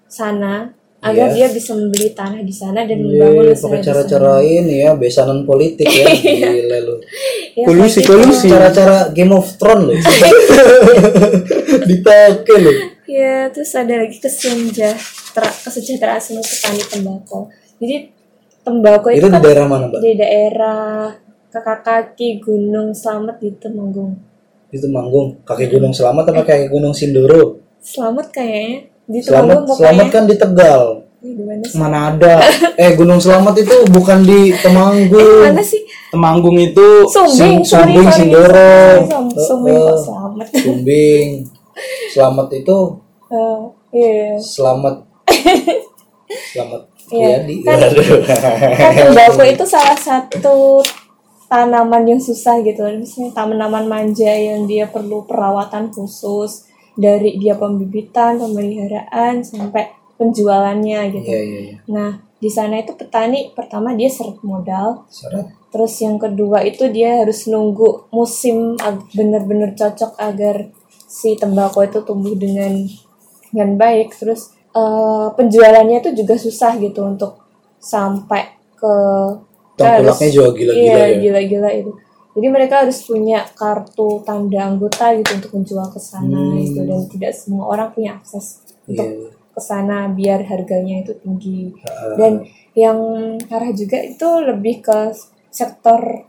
sana 0.06 0.70
agar 1.00 1.28
Iya. 1.28 1.36
dia 1.36 1.46
bisa 1.52 1.76
membeli 1.76 2.16
tanah 2.16 2.40
di 2.40 2.48
sana 2.48 2.88
dan 2.88 2.96
Iya, 2.96 3.28
membangun 3.28 3.44
usaha 3.52 3.68
pakai 3.68 3.80
cara-cara 3.82 4.34
ini 4.40 4.74
ya, 4.80 4.96
besanan 4.96 5.44
politik 5.44 5.84
ya. 5.84 6.08
Gila 6.56 6.78
lu. 6.80 6.96
Ya, 7.52 7.64
Kolusi. 7.68 8.48
Cara-cara 8.48 9.12
Game 9.12 9.36
of 9.36 9.44
Thrones 9.60 9.84
loh. 9.92 9.98
Dipakai 11.84 12.56
loh. 12.56 12.76
Ya, 13.04 13.52
terus 13.52 13.68
ada 13.76 14.00
lagi 14.00 14.16
kesejahtera 14.16 15.48
kesejahteraan 15.60 16.20
semua 16.24 16.40
petani 16.40 16.80
tembakau. 16.88 17.52
Jadi 17.76 17.96
tembakau 18.64 19.10
itu, 19.12 19.20
Itu 19.20 19.28
di 19.28 19.34
kan 19.36 19.42
daerah 19.44 19.66
mana, 19.68 19.84
Mbak? 19.92 20.00
di 20.00 20.12
daerah 20.16 20.80
kakak 21.54 21.86
kaki 21.86 22.42
Gunung 22.42 22.90
Slamet 22.90 23.38
di 23.38 23.54
Temanggung. 23.54 24.18
Itu 24.68 24.90
Manggung. 24.90 25.38
Kaki 25.46 25.70
Gunung 25.70 25.94
Selamat 25.94 26.26
apa 26.26 26.42
kaki 26.42 26.66
Gunung 26.66 26.90
Sindoro? 26.90 27.62
Selamat 27.78 28.26
kayaknya 28.28 28.90
di 29.06 29.22
Selamat, 29.22 29.62
Temanggung 29.62 29.76
Selamat 29.78 29.94
pokoknya. 30.02 30.10
kan 30.10 30.22
di 30.26 30.34
Tegal. 30.34 30.82
Di 31.24 31.32
mana 31.78 31.98
ada 32.10 32.34
Eh 32.74 32.92
Gunung 32.92 33.16
Selamat 33.16 33.54
itu 33.56 33.76
bukan 33.88 34.26
di 34.26 34.50
Temanggung. 34.56 35.46
Mana 35.46 35.62
sih? 35.62 35.86
Temanggung 36.10 36.58
itu 36.58 37.06
Sumbing, 37.06 37.62
Sing- 37.62 37.64
Sumbing. 37.64 38.08
Sindoro. 38.10 39.06
Sumbing 39.38 39.78
kok 39.78 39.86
Heeh. 39.86 40.02
Slamet. 40.02 40.48
Sumbing. 40.58 41.28
Selamat 42.10 42.48
itu 42.50 42.78
Eh, 43.30 43.58
Iya. 43.94 44.34
selamat 44.36 44.94
selamat 46.50 46.82
Iya. 47.14 47.26
ya 47.30 47.38
di 47.46 47.54
Kan- 47.62 47.78
Kan 48.74 49.46
itu 49.54 49.64
salah 49.64 49.94
satu 49.94 50.82
tanaman 51.54 52.02
yang 52.02 52.18
susah 52.18 52.58
gitu 52.66 52.82
misalnya 52.98 53.30
tanaman 53.30 53.86
manja 53.86 54.26
yang 54.26 54.66
dia 54.66 54.90
perlu 54.90 55.22
perawatan 55.22 55.94
khusus 55.94 56.66
dari 56.98 57.38
dia 57.38 57.54
pembibitan 57.54 58.42
pemeliharaan 58.42 59.46
sampai 59.46 59.94
penjualannya 60.18 61.14
gitu. 61.14 61.26
Iya 61.30 61.40
iya 61.46 61.60
iya. 61.62 61.76
nah 61.86 62.18
di 62.42 62.50
sana 62.50 62.82
itu 62.82 62.98
petani 62.98 63.54
pertama 63.54 63.94
dia 63.94 64.10
seret 64.10 64.42
modal. 64.42 65.06
Syarat 65.06 65.46
terus 65.70 65.94
yang 66.02 66.18
kedua 66.18 66.62
itu 66.66 66.90
dia 66.90 67.22
harus 67.22 67.46
nunggu 67.46 68.10
musim 68.10 68.74
bener-bener 69.14 69.74
cocok 69.78 70.18
agar 70.18 70.70
si 70.90 71.38
tembakau 71.38 71.86
itu 71.86 72.02
tumbuh 72.02 72.34
dengan 72.34 72.82
dengan 73.54 73.78
baik. 73.78 74.10
Terus 74.10 74.54
eh, 74.74 75.26
penjualannya 75.38 76.02
itu 76.02 76.10
juga 76.18 76.34
susah 76.34 76.78
gitu 76.82 77.06
untuk 77.06 77.38
sampai 77.78 78.54
ke 78.74 78.94
Tengkulaknya 79.74 80.28
juga 80.30 80.48
gila-gila 80.52 80.78
iya, 80.78 81.04
ya. 81.10 81.16
gila-gila 81.18 81.70
itu 81.70 81.92
jadi 82.34 82.46
mereka 82.50 82.74
harus 82.82 82.98
punya 83.02 83.46
kartu 83.54 84.18
tanda 84.22 84.60
anggota 84.66 85.14
gitu 85.14 85.30
untuk 85.34 85.50
menjual 85.54 85.86
ke 85.88 85.98
sana 85.98 86.34
Hmm. 86.34 86.58
gitu 86.58 86.80
dan 86.82 87.00
tidak 87.06 87.32
semua 87.32 87.64
orang 87.68 87.88
punya 87.90 88.18
akses 88.18 88.62
untuk 88.86 89.06
Iya. 89.06 89.30
ke 89.50 89.60
sana 89.60 90.10
biar 90.10 90.42
harganya 90.42 91.02
itu 91.02 91.14
tinggi 91.16 91.70
Ah. 91.86 92.14
dan 92.14 92.42
yang 92.74 92.98
parah 93.46 93.70
juga 93.70 93.98
itu 93.98 94.26
lebih 94.42 94.82
ke 94.82 95.14
sektor 95.48 96.26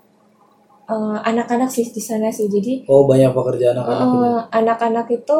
eh, 0.85 1.17
anak-anak 1.23 1.65
sih 1.67 1.85
di 1.85 1.97
sana 1.97 2.29
sih 2.29 2.45
jadi 2.45 2.85
Oh 2.85 3.05
banyak 3.05 3.33
pekerjaan 3.33 3.73
anak-anak 3.75 4.05
eh, 4.05 4.41
anak-anak 4.53 5.07
itu 5.11 5.37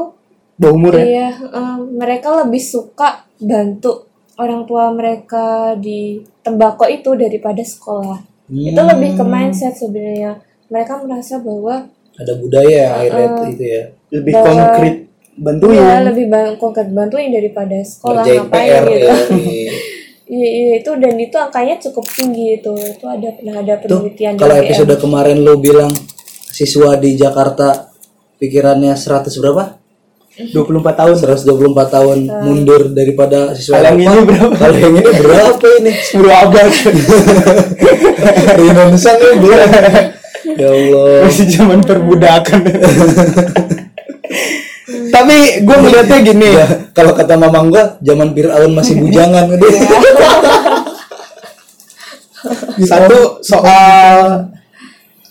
bau 0.56 0.72
umur 0.74 0.94
ya 0.94 1.06
iya 1.06 1.30
eh, 1.38 1.78
mereka 1.78 2.42
lebih 2.42 2.58
suka 2.58 3.22
bantu 3.38 4.10
orang 4.36 4.64
tua 4.64 4.92
mereka 4.92 5.46
di 5.76 6.20
tembakau 6.40 6.86
itu 6.86 7.14
daripada 7.14 7.62
sekolah 7.62 8.20
itu 8.48 8.76
Hmm. 8.76 8.90
lebih 8.92 9.18
ke 9.18 9.24
mindset 9.24 9.74
sebenarnya 9.74 10.38
mereka 10.68 11.00
merasa 11.00 11.40
bahwa 11.40 11.90
Ada 12.16 12.34
budaya 12.38 12.84
akhirnya 12.96 13.28
itu 13.50 13.64
ya. 13.66 13.84
lebih 14.12 14.32
Bahwa- 14.32 14.48
konkret 14.48 14.96
bantuin 15.36 15.76
ya 15.76 15.98
lebih 16.02 16.26
banyak 16.28 16.56
konkret 16.56 16.90
bantuin 16.90 17.30
daripada 17.30 17.76
sekolah 17.78 18.22
Ngerjain 18.22 18.40
ngapain 18.42 18.70
PR 18.70 18.84
gitu 18.86 18.98
ya. 19.02 19.16
Iya. 19.36 19.72
Iya, 20.26 20.50
iya 20.50 20.72
itu 20.76 20.90
dan 20.96 21.14
itu 21.16 21.38
angkanya 21.38 21.78
cukup 21.78 22.02
tinggi 22.08 22.58
itu. 22.58 22.74
Itu 22.74 23.06
ada 23.06 23.30
pernah 23.30 23.62
ada 23.62 23.78
Tuh 23.78 24.02
penelitian 24.02 24.34
kalau 24.34 24.58
dari 24.58 24.66
episode 24.66 24.96
kemarin 24.98 25.38
lu 25.38 25.54
bilang 25.60 25.94
siswa 26.50 26.98
di 26.98 27.14
Jakarta 27.14 27.94
pikirannya 28.36 28.98
100 28.98 29.30
berapa? 29.38 29.64
24 30.36 30.84
tahun 31.00 31.16
124 31.16 31.96
tahun 31.96 32.18
mundur 32.44 32.92
daripada 32.92 33.56
siswa 33.56 33.80
Kalau 33.80 33.96
yang 33.96 34.04
ini 34.04 34.20
berapa? 34.28 34.52
Kalau 34.60 34.76
yang 34.76 34.96
ini 35.00 35.12
berapa 35.16 35.68
ini? 35.80 35.92
10 36.12 36.44
abad 36.44 36.68
Di 38.60 38.64
Indonesia 38.68 39.12
nih 39.16 39.34
dia. 39.40 39.64
Ya 40.56 40.70
Allah. 40.70 41.26
masih 41.26 41.48
zaman 41.50 41.80
perbudakan 41.82 42.60
tapi 45.16 45.64
gue 45.64 45.78
melihatnya 45.80 46.20
gini 46.22 46.48
Ya, 46.54 46.68
kalau 46.92 47.12
kata 47.12 47.36
mamang 47.36 47.68
gua 47.68 47.98
zaman 48.00 48.32
Fir'aun 48.32 48.72
masih 48.72 48.96
bujangan 49.00 49.52
dia. 49.58 49.80
satu 52.86 53.42
soal 53.42 54.46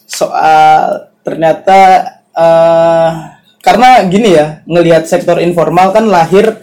soal 0.05 1.09
ternyata 1.23 2.05
eh, 2.35 3.11
karena 3.65 4.05
gini 4.05 4.37
ya 4.37 4.61
ngelihat 4.69 5.09
sektor 5.09 5.41
informal 5.41 5.91
kan 5.97 6.05
lahir 6.05 6.61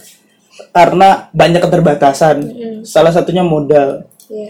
karena 0.70 1.28
banyak 1.34 1.60
keterbatasan. 1.60 2.36
Salah 2.86 3.10
satunya 3.10 3.42
modal. 3.42 4.06
Iya. 4.32 4.48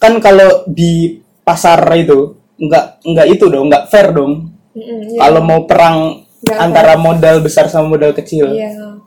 kan 0.00 0.18
kalau 0.18 0.66
di 0.66 1.22
pasar 1.46 1.78
itu 1.94 2.34
nggak 2.58 3.06
nggak 3.06 3.26
itu 3.30 3.44
dong 3.46 3.68
nggak 3.70 3.86
fair 3.86 4.10
dong. 4.10 4.50
Mm-mm, 4.72 5.14
iya. 5.14 5.18
kalau 5.20 5.40
mau 5.44 5.60
perang 5.68 6.24
Nggak 6.42 6.58
antara 6.58 6.94
modal 6.98 7.38
besar 7.38 7.70
sama 7.70 7.94
modal 7.94 8.10
kecil. 8.10 8.50
Iya. 8.50 8.98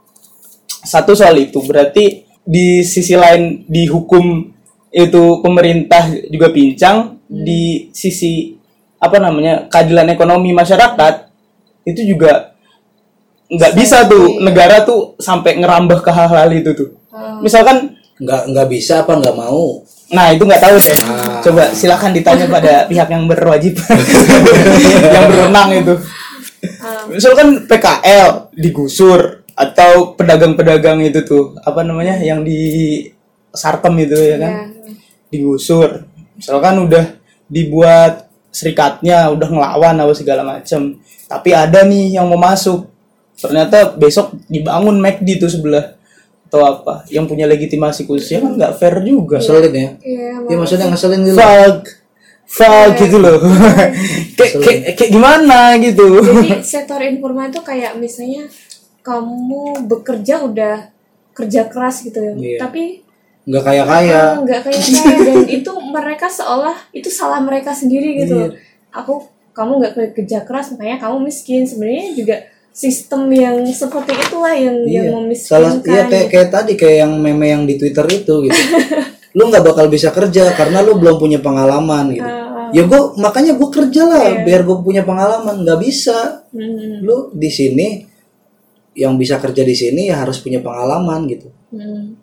Satu 0.86 1.12
soal 1.18 1.36
itu 1.42 1.60
berarti 1.66 2.24
di 2.46 2.80
sisi 2.86 3.18
lain 3.18 3.68
di 3.68 3.90
hukum 3.90 4.46
itu 4.94 5.24
pemerintah 5.44 6.08
juga 6.32 6.54
pincang 6.54 7.20
di 7.28 7.90
sisi 7.92 8.56
apa 9.02 9.20
namanya 9.20 9.68
keadilan 9.68 10.16
ekonomi 10.16 10.56
masyarakat 10.56 11.28
itu 11.84 12.16
juga 12.16 12.55
nggak 13.46 13.74
bisa 13.78 14.10
tuh 14.10 14.42
negara 14.42 14.82
tuh 14.82 15.14
sampai 15.22 15.62
ngerambah 15.62 16.02
ke 16.02 16.12
hal-hal 16.12 16.50
itu 16.54 16.72
tuh. 16.74 16.90
Oh. 17.16 17.40
misalkan 17.40 17.96
nggak 18.20 18.42
nggak 18.52 18.68
bisa 18.68 19.06
apa 19.06 19.14
nggak 19.16 19.38
mau? 19.38 19.86
Nah 20.14 20.34
itu 20.34 20.44
nggak 20.46 20.62
tahu 20.62 20.76
deh. 20.82 20.98
Ah. 21.06 21.42
coba 21.42 21.64
silakan 21.74 22.12
ditanya 22.14 22.46
pada 22.50 22.74
pihak 22.90 23.10
yang 23.10 23.26
berwajib. 23.30 23.78
Yang 25.16 25.26
berwenang 25.30 25.70
itu. 25.74 25.96
Ah, 26.82 27.06
misalkan 27.06 27.70
PKL 27.70 28.50
digusur 28.58 29.46
atau 29.56 30.18
pedagang-pedagang 30.18 31.00
itu 31.06 31.22
tuh 31.24 31.54
apa 31.62 31.86
namanya 31.86 32.18
yang 32.20 32.42
di 32.42 33.02
Sarkem 33.54 33.96
itu 34.02 34.18
ya 34.18 34.38
kan? 34.42 34.52
Iya. 34.52 34.94
digusur. 35.32 36.06
Misalkan 36.36 36.76
udah 36.84 37.06
dibuat 37.48 38.28
serikatnya 38.52 39.32
udah 39.32 39.48
ngelawan 39.52 39.96
apa 40.00 40.14
segala 40.16 40.44
macem. 40.44 41.00
Tapi 41.28 41.50
ada 41.52 41.84
nih 41.84 42.20
yang 42.20 42.28
mau 42.32 42.40
masuk 42.40 42.95
ternyata 43.36 43.94
besok 44.00 44.36
dibangun 44.48 44.98
McD 45.00 45.40
tuh 45.40 45.52
sebelah 45.52 45.96
atau 46.46 46.62
apa 46.64 47.04
yang 47.12 47.28
punya 47.28 47.50
legitimasi 47.50 48.08
khususnya 48.08 48.40
kan 48.46 48.52
nggak 48.56 48.74
fair 48.80 48.96
juga 49.04 49.42
ngeselin 49.42 49.74
ya 49.74 49.90
Iya, 50.00 50.30
ya 50.48 50.56
maksudnya 50.56 50.88
ngeselin 50.94 51.22
gitu 51.26 51.38
fuck 51.38 51.80
fuck 52.46 52.92
gitu 53.02 53.18
loh 53.20 53.38
kayak 54.38 54.54
kayak 54.62 54.82
kayak 54.96 55.12
gimana 55.12 55.76
gitu 55.82 56.22
Jadi 56.22 56.64
sektor 56.64 57.02
informal 57.02 57.50
itu 57.50 57.60
kayak 57.66 57.98
misalnya 57.98 58.48
kamu 59.06 59.86
bekerja 59.86 60.42
udah 60.42 60.90
kerja 61.38 61.70
keras 61.70 62.02
gitu 62.02 62.18
ya. 62.18 62.34
Iya. 62.34 62.60
Tapi 62.66 62.84
nggak 63.46 63.62
kaya 63.62 63.84
kaya 63.86 64.22
eh, 64.34 64.42
nggak 64.42 64.60
kayak 64.66 64.82
saya 64.82 65.18
dan 65.22 65.46
itu 65.62 65.72
mereka 65.94 66.26
seolah 66.26 66.74
itu 66.90 67.14
salah 67.14 67.38
mereka 67.44 67.76
sendiri 67.76 68.26
gitu. 68.26 68.34
Iya. 68.34 68.50
loh. 68.50 68.52
Aku 68.96 69.14
kamu 69.54 69.72
nggak 69.84 69.94
kerja 70.18 70.42
keras 70.42 70.74
makanya 70.74 70.98
kamu 70.98 71.30
miskin. 71.30 71.70
Sebenarnya 71.70 72.18
juga 72.18 72.36
sistem 72.76 73.32
yang 73.32 73.64
seperti 73.72 74.12
itulah 74.12 74.52
yang 74.52 74.84
yang 74.84 75.08
iya. 75.08 75.16
memiskinkan. 75.16 75.56
salah 75.56 75.72
iya 75.88 76.04
kayak 76.12 76.28
kayak 76.28 76.50
tadi 76.60 76.72
kayak 76.76 77.08
yang 77.08 77.14
meme 77.24 77.48
yang 77.48 77.64
di 77.64 77.80
Twitter 77.80 78.04
itu 78.12 78.52
gitu. 78.52 78.62
Lu 79.32 79.48
nggak 79.48 79.64
bakal 79.64 79.88
bisa 79.88 80.12
kerja 80.12 80.52
karena 80.52 80.84
lu 80.84 81.00
belum 81.00 81.16
punya 81.16 81.40
pengalaman 81.40 82.12
gitu. 82.12 82.28
Ah, 82.28 82.72
ya 82.76 82.84
gue 82.84 83.02
makanya 83.16 83.56
gue 83.56 83.70
kerja 83.72 84.02
lah 84.04 84.44
biar 84.44 84.68
gue 84.68 84.78
punya 84.84 85.08
pengalaman. 85.08 85.64
Nggak 85.64 85.80
bisa. 85.80 86.44
Hmm, 86.52 87.00
lu 87.00 87.32
di 87.32 87.48
sini 87.48 87.88
yang 88.96 89.16
bisa 89.16 89.40
kerja 89.40 89.64
di 89.64 89.76
sini 89.76 90.12
ya 90.12 90.24
harus 90.24 90.44
punya 90.44 90.60
pengalaman 90.60 91.32
gitu. 91.32 91.50
Hmm. 91.76 92.16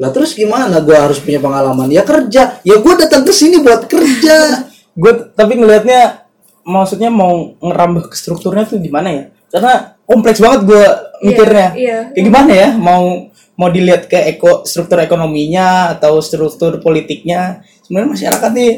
lah 0.00 0.08
terus 0.16 0.32
gimana 0.32 0.80
gue 0.80 0.96
harus 0.96 1.20
punya 1.22 1.38
pengalaman? 1.38 1.86
Ya 1.92 2.02
kerja. 2.02 2.58
Ya 2.66 2.76
gue 2.82 2.94
datang 2.98 3.22
ke 3.22 3.30
sini 3.30 3.62
buat 3.62 3.86
kerja. 3.86 4.66
Gue 5.00 5.30
tapi 5.38 5.54
ngelihatnya 5.54 6.26
maksudnya 6.66 7.14
mau 7.14 7.54
ngerambah 7.62 8.10
ke 8.10 8.16
strukturnya 8.18 8.66
tuh 8.66 8.82
di 8.82 8.90
mana 8.90 9.08
ya 9.14 9.24
karena 9.50 9.98
kompleks 10.06 10.38
banget 10.38 10.60
gue 10.66 10.84
mikirnya. 11.26 11.68
iya. 11.76 11.98
kayak 12.14 12.24
gimana 12.24 12.52
ya 12.54 12.68
mau 12.74 13.28
mau 13.54 13.68
dilihat 13.68 14.08
ke 14.08 14.16
eko 14.34 14.64
struktur 14.64 15.02
ekonominya 15.02 15.92
atau 15.92 16.16
struktur 16.24 16.80
politiknya. 16.80 17.60
Sebenarnya 17.84 18.10
masyarakat 18.16 18.50
nih 18.56 18.72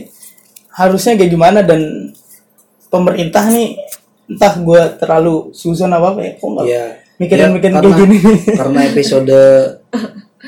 harusnya 0.73 1.15
kayak 1.21 1.31
gimana 1.31 1.61
dan 1.63 2.11
pemerintah 2.89 3.45
nih 3.49 3.77
entah 4.27 4.55
gue 4.59 4.83
terlalu 4.97 5.53
susun 5.53 5.93
apa 5.93 6.17
apa 6.17 6.21
ya 6.25 6.33
kok 6.41 6.49
nggak 6.49 6.67
ya 6.67 6.85
mikirin-mikirin 7.21 7.73
ya, 7.73 7.81
kayak 7.81 7.85
karena- 7.85 8.01
gini. 8.01 8.19
karena 8.61 8.81
episode 8.89 9.41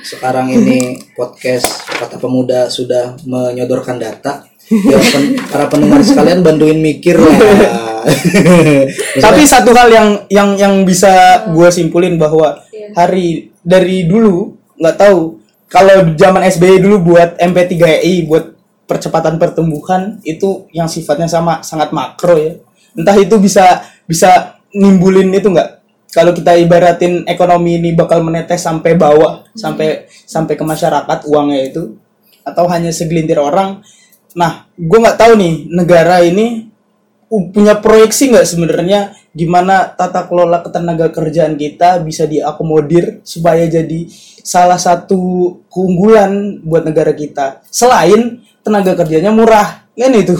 sekarang 0.04 0.46
ini 0.50 0.78
podcast 1.18 1.84
kata 1.86 2.16
pemuda 2.18 2.66
sudah 2.72 3.14
menyodorkan 3.28 4.00
data 4.00 4.48
ya 4.70 4.98
pen- 5.00 5.36
para 5.48 5.66
pendengar 5.68 6.00
sekalian 6.00 6.40
bantuin 6.40 6.80
mikir 6.80 7.20
lah 7.20 7.34
Tapi 9.24 9.42
satu 9.48 9.72
hal 9.72 9.88
yang 9.88 10.08
yang 10.28 10.50
yang 10.60 10.74
bisa 10.84 11.44
gue 11.48 11.68
simpulin 11.72 12.20
bahwa 12.20 12.60
hari 12.92 13.48
dari 13.64 14.04
dulu 14.04 14.52
nggak 14.76 14.96
tahu 15.00 15.40
kalau 15.72 16.12
zaman 16.14 16.44
SBY 16.44 16.84
dulu 16.84 17.16
buat 17.16 17.40
MP3I 17.40 18.28
buat 18.28 18.54
percepatan 18.84 19.40
pertumbuhan 19.40 20.20
itu 20.22 20.68
yang 20.70 20.86
sifatnya 20.86 21.26
sama 21.26 21.64
sangat 21.64 21.90
makro 21.90 22.36
ya. 22.36 22.60
Entah 22.94 23.16
itu 23.16 23.40
bisa 23.40 23.82
bisa 24.04 24.60
nimbulin 24.70 25.32
itu 25.34 25.50
nggak? 25.50 25.82
Kalau 26.14 26.30
kita 26.30 26.54
ibaratin 26.54 27.26
ekonomi 27.26 27.82
ini 27.82 27.90
bakal 27.90 28.22
menetes 28.22 28.62
sampai 28.62 28.94
bawah, 28.94 29.42
sampai 29.58 30.06
sampai 30.06 30.54
ke 30.54 30.62
masyarakat 30.62 31.26
uangnya 31.26 31.74
itu 31.74 31.98
atau 32.46 32.70
hanya 32.70 32.94
segelintir 32.94 33.40
orang. 33.40 33.82
Nah, 34.34 34.66
gue 34.74 34.98
nggak 34.98 35.18
tahu 35.18 35.32
nih 35.38 35.54
negara 35.70 36.22
ini 36.26 36.74
punya 37.50 37.78
proyeksi 37.82 38.30
nggak 38.30 38.46
sebenarnya 38.46 39.00
gimana 39.34 39.90
tata 39.90 40.30
kelola 40.30 40.62
ketenaga 40.62 41.10
kerjaan 41.10 41.58
kita 41.58 41.98
bisa 41.98 42.30
diakomodir 42.30 43.18
supaya 43.26 43.66
jadi 43.66 44.06
salah 44.44 44.78
satu 44.78 45.58
keunggulan 45.66 46.62
buat 46.62 46.86
negara 46.86 47.10
kita? 47.10 47.64
Selain 47.70 48.44
tenaga 48.62 48.94
kerjanya 48.94 49.34
murah 49.34 49.86
kan 49.94 50.12
itu. 50.14 50.36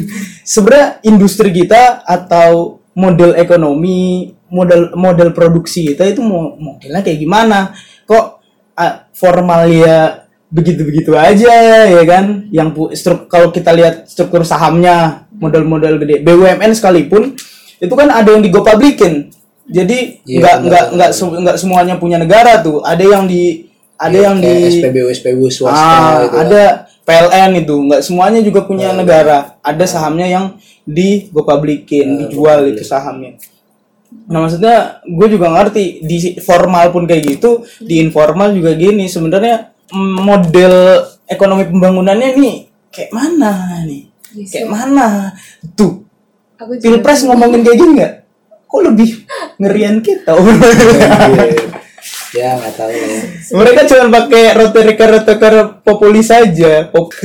Sebenarnya 0.44 1.02
industri 1.04 1.52
kita 1.52 2.04
atau 2.04 2.80
model 2.96 3.36
ekonomi 3.36 4.32
model 4.48 4.96
model 4.96 5.36
produksi 5.36 5.92
kita 5.92 6.08
itu 6.08 6.24
modelnya 6.24 7.04
kayak 7.04 7.20
gimana? 7.20 7.76
Kok 8.08 8.26
ah, 8.78 9.04
formalnya 9.12 10.27
begitu-begitu 10.48 11.12
aja 11.16 11.54
ya 11.88 12.02
kan? 12.08 12.48
Yang 12.48 12.68
struk 12.96 13.28
kalau 13.28 13.52
kita 13.52 13.72
lihat 13.72 14.08
struktur 14.08 14.44
sahamnya 14.44 15.28
model-model 15.36 16.00
gede. 16.00 16.24
BUMN 16.24 16.72
sekalipun 16.74 17.36
itu 17.78 17.94
kan 17.94 18.08
ada 18.10 18.34
yang 18.34 18.42
digopublikin 18.42 19.30
jadi 19.68 20.24
Iya, 20.24 20.40
nggak 20.40 20.56
nggak 20.64 20.84
nggak 20.96 21.10
nggak 21.44 21.56
semuanya 21.60 21.94
punya 22.00 22.16
negara 22.16 22.64
tuh. 22.64 22.80
Ada 22.80 23.04
yang 23.04 23.28
di 23.28 23.68
ada 24.00 24.16
yang 24.16 24.40
di 24.40 24.80
SPBU 24.80 25.06
SPBU 25.12 25.48
swasta 25.52 25.76
Ah, 25.76 26.24
gitu 26.24 26.28
kan. 26.32 26.40
ada 26.48 26.62
PLN 27.04 27.50
itu. 27.60 27.74
Nggak 27.76 28.00
semuanya 28.02 28.40
juga 28.40 28.64
punya 28.64 28.96
negara. 28.96 29.60
ada 29.60 29.84
sahamnya 29.84 30.24
yang 30.24 30.56
di 30.88 31.28
gopublikin 31.28 32.24
dijual 32.24 32.72
itu 32.72 32.80
sahamnya. 32.80 33.36
Nah 34.24 34.40
maksudnya 34.40 35.04
gue 35.04 35.28
juga 35.28 35.52
ngerti 35.52 36.00
di 36.00 36.40
formal 36.40 36.88
pun 36.88 37.04
kayak 37.04 37.36
gitu 37.36 37.68
di 37.84 38.00
informal 38.00 38.56
juga 38.56 38.72
gini. 38.72 39.04
Sebenarnya 39.04 39.76
model 39.94 40.74
ekonomi 41.28 41.64
pembangunannya 41.68 42.28
nih 42.36 42.56
kayak 42.92 43.12
mana 43.12 43.82
nih? 43.84 44.08
Yes, 44.36 44.52
kayak 44.52 44.68
mana? 44.68 45.32
Tuh 45.72 46.04
Aku 46.58 46.74
juga 46.74 46.84
pilpres 46.84 47.22
ngomongin 47.24 47.62
kayak 47.62 47.78
gini 47.78 47.92
nggak? 48.02 48.14
Kok 48.68 48.82
lebih 48.84 49.10
ngerian 49.62 50.02
kita? 50.04 50.32
Ya 52.36 52.60
nggak 52.60 52.74
tahu. 52.76 52.92
Lah 52.92 53.08
ya. 53.08 53.20
Mereka 53.56 53.80
cuma 53.88 54.04
pakai 54.20 54.44
retorika-retorika 54.52 55.80
populis 55.80 56.28
saja. 56.28 56.84
Pop- 56.92 57.16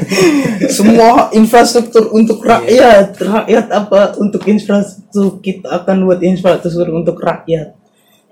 Semua 0.76 1.34
infrastruktur 1.34 2.14
untuk 2.14 2.46
rakyat, 2.46 3.18
rakyat 3.18 3.66
apa? 3.74 4.14
Untuk 4.22 4.46
infrastruktur 4.46 5.42
kita 5.42 5.66
akan 5.82 6.06
buat 6.06 6.20
infrastruktur 6.22 6.94
untuk 6.94 7.18
rakyat. 7.18 7.74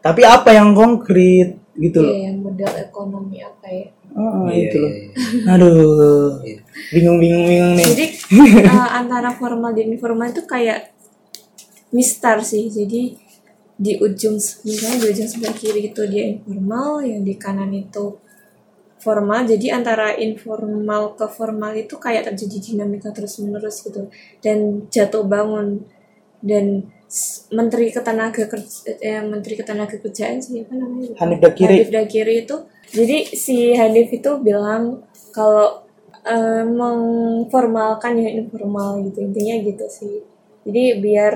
Tapi 0.01 0.23
apa 0.23 0.55
yang 0.55 0.73
konkret 0.79 1.59
gitu 1.75 1.99
loh. 2.01 2.13
Iya, 2.15 2.19
yang 2.31 2.37
model 2.41 2.73
ekonomi 2.79 3.39
apa 3.43 3.67
ya? 3.67 3.87
Ah, 4.15 4.47
Iya, 4.47 4.71
itu 4.71 4.77
loh. 4.79 4.91
iya, 4.91 5.03
iya. 5.11 5.53
Aduh. 5.55 6.31
Iya. 6.47 6.59
Bingung-bingung 6.95 7.45
bingung 7.51 7.73
nih. 7.75 7.87
Jadi 7.91 8.05
eh, 8.71 8.91
antara 8.95 9.31
formal 9.35 9.75
dan 9.75 9.91
informal 9.91 10.31
itu 10.31 10.43
kayak 10.47 10.95
mistar 11.91 12.43
sih. 12.47 12.71
Jadi 12.71 13.19
di 13.75 13.93
ujung 13.99 14.39
misalnya 14.39 14.97
di 15.03 15.07
ujung 15.11 15.27
sebelah 15.27 15.55
kiri 15.55 15.91
itu 15.91 16.03
dia 16.07 16.31
informal, 16.31 17.03
yang 17.03 17.27
di 17.27 17.35
kanan 17.35 17.75
itu 17.75 18.23
formal. 19.03 19.43
Jadi 19.45 19.67
antara 19.75 20.15
informal 20.15 21.19
ke 21.19 21.27
formal 21.27 21.75
itu 21.75 21.99
kayak 21.99 22.31
terjadi 22.31 22.59
dinamika 22.73 23.11
terus 23.11 23.43
menerus 23.43 23.83
gitu 23.83 24.09
dan 24.41 24.87
jatuh 24.95 25.27
bangun 25.27 25.83
dan 26.39 26.87
Menteri 27.55 27.95
Ketenaga 27.95 28.45
Kerja, 28.51 28.81
eh, 28.99 29.23
Menteri 29.23 29.55
Ketenaga 29.55 29.97
Kerjaan 30.01 30.43
siapa 30.43 30.75
namanya? 30.75 31.15
Hanif 31.23 31.39
Dakiri. 31.39 31.75
Hanif 31.79 31.91
Dakiri 31.95 32.35
itu. 32.43 32.57
Jadi 32.91 33.17
si 33.35 33.71
Hanif 33.75 34.11
itu 34.11 34.31
bilang 34.43 35.05
kalau 35.31 35.85
eh, 36.25 36.65
mengformalkan 36.65 38.19
yang 38.19 38.47
informal 38.47 39.05
gitu 39.07 39.23
intinya 39.23 39.55
gitu 39.63 39.87
sih. 39.87 40.25
Jadi 40.65 40.99
biar 40.99 41.35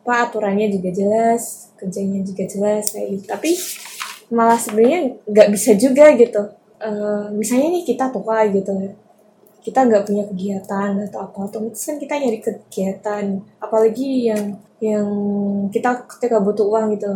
apa 0.00 0.32
aturannya 0.32 0.72
juga 0.72 0.90
jelas, 0.90 1.70
kerjanya 1.76 2.24
juga 2.24 2.48
jelas 2.48 2.90
kayak 2.90 3.08
gitu. 3.14 3.24
Tapi 3.28 3.50
malah 4.32 4.58
sebenarnya 4.58 5.20
nggak 5.28 5.48
bisa 5.52 5.76
juga 5.76 6.10
gitu. 6.16 6.42
Eh, 6.80 7.26
misalnya 7.36 7.68
nih 7.76 7.84
kita 7.84 8.08
tua 8.08 8.48
gitu 8.48 8.72
kita 9.60 9.84
nggak 9.84 10.04
punya 10.08 10.24
kegiatan 10.26 10.96
atau 11.06 11.20
apa 11.22 11.36
otomatis 11.44 11.84
kan 11.84 11.96
kita 11.96 12.14
nyari 12.16 12.38
kegiatan. 12.40 13.24
Apalagi 13.60 14.32
yang 14.32 14.44
yang 14.80 15.06
kita 15.68 16.08
ketika 16.08 16.40
butuh 16.40 16.64
uang 16.66 16.96
gitu. 16.96 17.08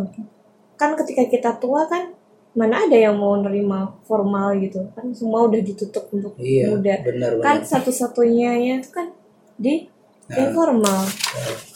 Kan 0.76 0.92
ketika 0.94 1.24
kita 1.26 1.50
tua 1.56 1.88
kan 1.88 2.12
mana 2.54 2.86
ada 2.86 2.94
yang 2.94 3.16
mau 3.18 3.34
nerima 3.34 3.90
formal 4.04 4.54
gitu. 4.60 4.84
Kan 4.94 5.10
semua 5.10 5.48
udah 5.48 5.58
ditutup 5.58 6.06
untuk 6.12 6.36
Iya, 6.38 6.70
muda. 6.70 6.94
benar 7.02 7.30
kan 7.40 7.58
satu-satunya 7.64 8.50
ya 8.60 8.74
itu 8.78 8.90
kan 8.92 9.08
di 9.56 9.88
Nah. 10.24 10.40
informal 10.40 11.04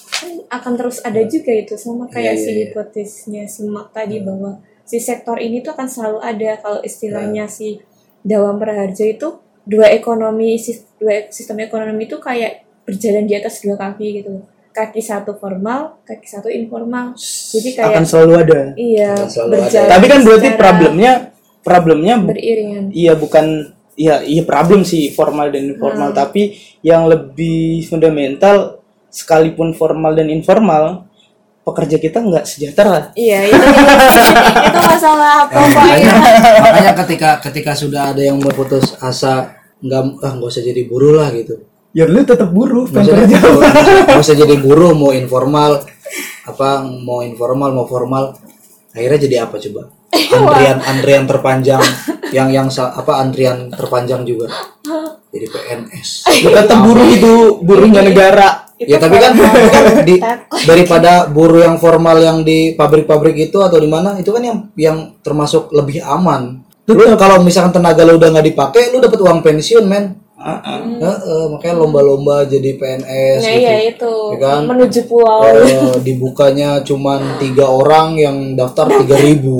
kan 0.09 0.31
akan 0.49 0.73
terus 0.81 1.05
ada 1.05 1.21
juga 1.29 1.53
itu 1.53 1.77
sama 1.77 2.09
kayak 2.09 2.33
Iya, 2.33 2.41
si 2.41 2.51
iya, 2.51 2.73
iya. 3.29 3.45
si 3.45 3.61
Mak 3.69 3.93
tadi 3.93 4.25
bahwa 4.25 4.57
si 4.89 4.97
sektor 4.97 5.37
ini 5.37 5.61
tuh 5.61 5.77
akan 5.77 5.85
selalu 5.85 6.19
ada. 6.25 6.57
Kalau 6.59 6.81
istilahnya 6.81 7.45
Nah. 7.45 7.53
si 7.53 7.77
Dawam 8.25 8.57
Praharjo 8.57 9.05
itu 9.05 9.29
dua 9.69 9.93
ekonomi 9.93 10.57
dua 10.97 11.29
sistem 11.29 11.61
ekonomi 11.61 12.09
itu 12.09 12.17
kayak 12.17 12.65
berjalan 12.89 13.29
di 13.29 13.37
atas 13.37 13.61
dua 13.61 13.77
kaki 13.77 14.25
gitu 14.25 14.41
kaki 14.73 15.03
satu 15.03 15.35
formal 15.37 15.99
kaki 16.07 16.25
satu 16.25 16.49
informal. 16.49 17.13
Jadi 17.51 17.69
kayak 17.75 17.89
akan 17.99 18.05
selalu 18.07 18.33
ada. 18.47 18.61
Iya 18.79 19.11
Akan 19.13 19.29
selalu 19.29 19.55
ada. 19.67 19.81
tapi 19.91 20.05
kan 20.07 20.21
berarti 20.23 20.49
problemnya 20.55 21.13
problemnya 21.67 22.15
beriringan. 22.23 22.85
iya 22.95 23.13
bukan 23.19 23.75
iya 23.99 24.23
iya 24.23 24.47
problem 24.47 24.87
sih 24.87 25.11
formal 25.11 25.51
dan 25.51 25.75
informal. 25.75 26.15
Tapi 26.15 26.55
yang 26.81 27.11
lebih 27.11 27.85
fundamental 27.91 28.79
sekalipun 29.11 29.75
formal 29.75 30.15
dan 30.15 30.31
informal 30.31 31.11
pekerja 31.67 31.99
kita 31.99 32.23
nggak 32.23 32.45
sejahtera. 32.47 33.11
Iya 33.19 33.51
itu 33.51 33.59
itu 34.71 34.79
masalah 34.79 35.45
Ya, 35.51 35.59
makanya, 35.59 36.13
pokoknya 36.15 36.61
makanya 36.65 36.93
ketika 37.05 37.31
ketika 37.51 37.73
sudah 37.75 38.15
ada 38.15 38.23
yang 38.23 38.39
berputus 38.39 38.95
asa 39.03 39.58
nggak 39.79 40.03
ah 40.25 40.33
nggak 40.39 40.51
usah 40.51 40.63
jadi 40.65 40.83
buruh 40.87 41.15
lah 41.15 41.31
gitu. 41.35 41.63
Ya 41.97 42.05
lu 42.05 42.21
tetap 42.23 42.51
buruh 42.53 42.85
nggak 42.91 43.05
usah, 43.05 43.17
nggak 44.11 44.23
usah 44.23 44.37
jadi 44.37 44.55
buruh 44.61 44.93
mau 44.93 45.15
informal. 45.15 45.83
Apa 46.45 46.83
mau 46.85 47.23
informal 47.23 47.71
mau 47.75 47.87
formal. 47.87 48.37
Akhirnya 48.93 49.21
jadi 49.29 49.37
apa 49.47 49.57
coba? 49.61 49.93
Antrian 50.37 50.79
antrian 50.83 51.25
terpanjang. 51.29 51.85
Yang 52.29 52.49
yang 52.53 52.69
apa 52.73 53.13
antrian 53.25 53.59
terpanjang 53.73 54.25
juga. 54.29 54.53
Jadi 55.29 55.45
PNS 55.45 56.09
Ya, 56.41 56.65
tetap 56.65 56.79
buruh 56.89 57.05
itu 57.05 57.61
buruhnya 57.61 58.01
negara. 58.01 58.69
Itu 58.79 58.95
ya 58.95 59.03
tapi 59.03 59.19
kan, 59.19 59.35
formal. 59.35 59.69
kan 59.75 59.85
di, 60.07 60.15
daripada 60.71 61.27
buruh 61.27 61.67
yang 61.67 61.77
formal 61.83 62.17
yang 62.23 62.47
di 62.47 62.79
pabrik-pabrik 62.79 63.51
itu 63.51 63.59
atau 63.59 63.75
di 63.75 63.91
mana 63.91 64.15
itu 64.23 64.31
kan 64.31 64.39
yang 64.39 64.59
yang 64.79 64.99
termasuk 65.19 65.75
lebih 65.75 65.99
aman 66.07 66.63
lu 66.89 67.05
kalau 67.21 67.45
misalkan 67.45 67.73
tenaga 67.77 68.01
lu 68.09 68.17
udah 68.17 68.33
nggak 68.33 68.49
dipakai 68.49 68.83
lu 68.93 68.99
dapat 69.05 69.19
uang 69.21 69.41
pensiun 69.45 69.85
men. 69.85 70.17
Heeh, 70.39 71.43
makanya 71.51 71.83
lomba-lomba 71.83 72.47
jadi 72.47 72.79
PNS 72.79 73.43
Nah, 73.43 73.51
gitu. 73.53 73.59
iya 73.59 73.75
itu. 73.91 74.15
Ya 74.33 74.39
kan? 74.39 74.61
menuju 74.71 75.01
pulau. 75.11 75.43
Eh, 75.45 75.99
dibukanya 76.07 76.79
cuman 76.87 77.37
tiga 77.43 77.67
orang 77.67 78.15
yang 78.17 78.37
daftar 78.55 78.87
tiga 79.03 79.19
ribu. 79.19 79.59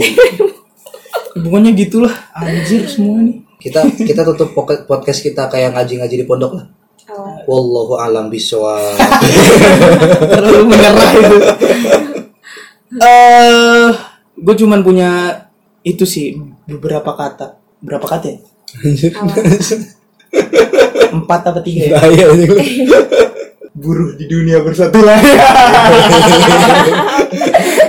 Pokoknya 1.43 1.71
gitulah 1.75 2.11
anjir 2.35 2.83
semua 2.91 3.23
nih 3.23 3.39
kita 3.59 3.87
kita 3.95 4.23
tutup 4.27 4.55
podcast 4.87 5.23
kita 5.23 5.51
kayak 5.51 5.75
ngaji-ngaji 5.75 6.15
di 6.23 6.27
pondok 6.27 6.53
lah. 6.63 6.67
Oh. 7.09 7.41
wallahu 7.49 7.95
alam 7.99 8.29
bisawab. 8.29 8.95
Terlalu 10.35 10.63
menyerah 10.69 11.11
itu. 11.17 11.37
Eh 13.01 13.89
gue 14.39 14.55
cuman 14.63 14.81
punya 14.87 15.11
itu 15.83 16.05
sih 16.07 16.37
beberapa 16.69 17.11
kata. 17.17 17.57
Berapa 17.81 18.07
kata 18.07 18.27
ya? 18.29 18.39
Empat 21.17 21.41
apa 21.49 21.61
tiga 21.65 21.89
ya? 21.89 21.93
Bahaya 21.97 22.37
juga. 22.37 22.61
buruh 23.79 24.11
di 24.19 24.27
dunia 24.27 24.59
bersatulah 24.59 25.15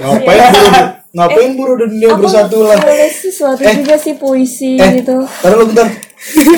ngapain 0.05 0.45
buruh 0.53 0.73
ngapain 1.09 1.51
buruh 1.57 1.75
di 1.81 1.85
dunia 1.97 2.13
bersatulah 2.13 2.77
sesuatu 3.09 3.65
juga 3.65 3.97
sih 3.97 4.13
puisi 4.21 4.77
eh 4.77 5.01
gitu. 5.01 5.25
taruh 5.41 5.65
lu 5.65 5.73
bentar. 5.73 5.89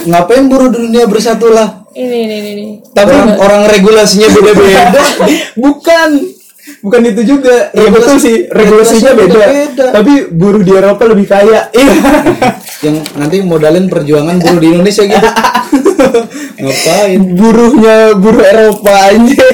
Ngapain 0.03 0.43
buruh 0.51 0.67
di 0.73 0.83
dunia 0.83 1.07
bersatulah 1.07 1.87
ini 1.95 2.17
ini 2.27 2.35
ini, 2.39 2.51
ini. 2.55 2.67
tapi 2.91 3.13
orang, 3.13 3.39
orang 3.39 3.61
regulasinya 3.71 4.27
beda-beda. 4.31 4.89
Bukan 5.63 6.09
bukan 6.81 7.01
itu 7.07 7.21
juga. 7.23 7.69
Ya 7.71 7.87
betul 7.87 8.17
sih. 8.17 8.49
Regulasinya 8.49 9.11
beda. 9.13 9.33
beda-beda. 9.33 9.85
tapi 9.93 10.13
buruh 10.29 10.61
di 10.61 10.71
Eropa 10.73 11.03
lebih 11.07 11.25
kaya. 11.29 11.69
Iya. 11.71 11.93
Yang 12.85 12.95
nanti 13.13 13.37
modalin 13.45 13.85
perjuangan 13.87 14.41
buruh 14.41 14.59
di 14.59 14.67
Indonesia 14.73 15.03
gitu. 15.05 15.27
Ngapain? 16.65 17.19
Buruhnya 17.37 17.97
buruh 18.17 18.43
Eropa 18.43 18.93
aja. 19.13 19.45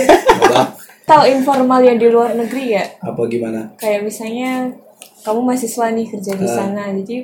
Tahu 1.07 1.23
informal 1.31 1.79
yang 1.79 1.95
di 1.95 2.07
luar 2.11 2.35
negeri 2.35 2.75
ya? 2.75 2.83
Apa 2.99 3.23
gimana? 3.31 3.71
Kayak 3.79 4.03
misalnya 4.03 4.75
kamu 5.23 5.39
mahasiswa 5.43 5.87
nih 5.91 6.07
kerja 6.07 6.31
Ah. 6.35 6.39
di 6.39 6.47
sana 6.47 6.83
jadi 6.91 7.15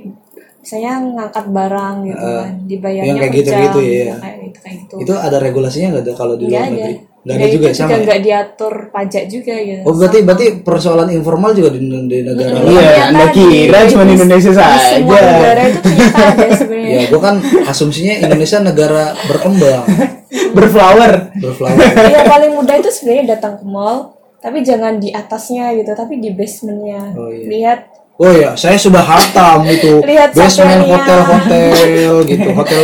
misalnya 0.64 0.92
ngangkat 1.04 1.46
barang 1.52 1.96
gitu 2.08 2.28
kan 2.40 2.52
dibayarnya 2.64 3.08
yang 3.12 3.20
kayak 3.20 3.36
gitu-gitu, 3.36 3.80
jam, 3.84 3.92
iya. 3.92 4.16
kayak 4.16 4.38
gitu 4.40 4.58
kayak 4.64 4.76
gitu. 4.88 4.96
Itu 5.04 5.14
ada 5.16 5.38
regulasinya 5.40 5.88
nggak 5.96 6.04
ada 6.08 6.14
kalau 6.16 6.36
di 6.40 6.48
luar 6.48 6.56
ada. 6.64 6.72
negeri? 6.72 6.96
nggak 6.96 7.13
Ya, 7.24 7.34
ada 7.34 7.48
juga 7.48 7.68
itu 7.68 7.80
sama 7.80 7.88
ya? 7.90 7.98
nggak 8.04 8.20
diatur 8.22 8.74
pajak 8.92 9.24
juga 9.26 9.56
gitu 9.56 9.80
Oh 9.82 9.96
berarti 9.96 10.20
berarti 10.22 10.46
persoalan 10.60 11.08
informal 11.10 11.52
juga 11.52 11.72
di, 11.72 11.80
di 11.80 12.18
negara 12.20 12.52
lain. 12.58 12.68
Iya, 12.70 12.90
Anda 13.08 13.26
di- 13.26 13.48
kira 13.64 13.78
cuma 13.88 14.04
di- 14.04 14.14
Indonesia 14.14 14.52
di 14.52 14.58
saja. 14.58 14.76
semua 14.92 15.18
negara 15.18 15.62
itu 15.64 15.80
ternyata 15.80 16.20
ada 16.22 16.48
sebenarnya 16.52 16.92
Ya, 16.94 17.02
gua 17.08 17.22
kan 17.22 17.36
asumsinya 17.66 18.14
Indonesia 18.20 18.58
negara 18.60 19.04
berkembang, 19.24 19.84
berflower 20.58 21.14
berflower. 21.34 21.78
Iya 22.06 22.22
paling 22.26 22.52
mudah 22.54 22.76
itu 22.76 22.90
sebenarnya 22.92 23.26
datang 23.32 23.56
ke 23.56 23.66
mall, 23.66 23.98
tapi 24.38 24.60
jangan 24.60 25.00
di 25.00 25.10
atasnya 25.10 25.72
gitu, 25.74 25.92
tapi 25.94 26.20
di 26.20 26.30
basementnya. 26.30 27.16
Oh, 27.16 27.32
iya. 27.32 27.48
Lihat 27.48 27.80
Oh 28.14 28.30
ya, 28.30 28.54
saya 28.54 28.76
sudah 28.76 29.02
hatam 29.02 29.64
itu 29.66 29.98
Lihat 30.06 30.36
basement 30.36 30.86
hotel-hotel 30.86 32.28
gitu. 32.28 32.50
Hotel 32.52 32.84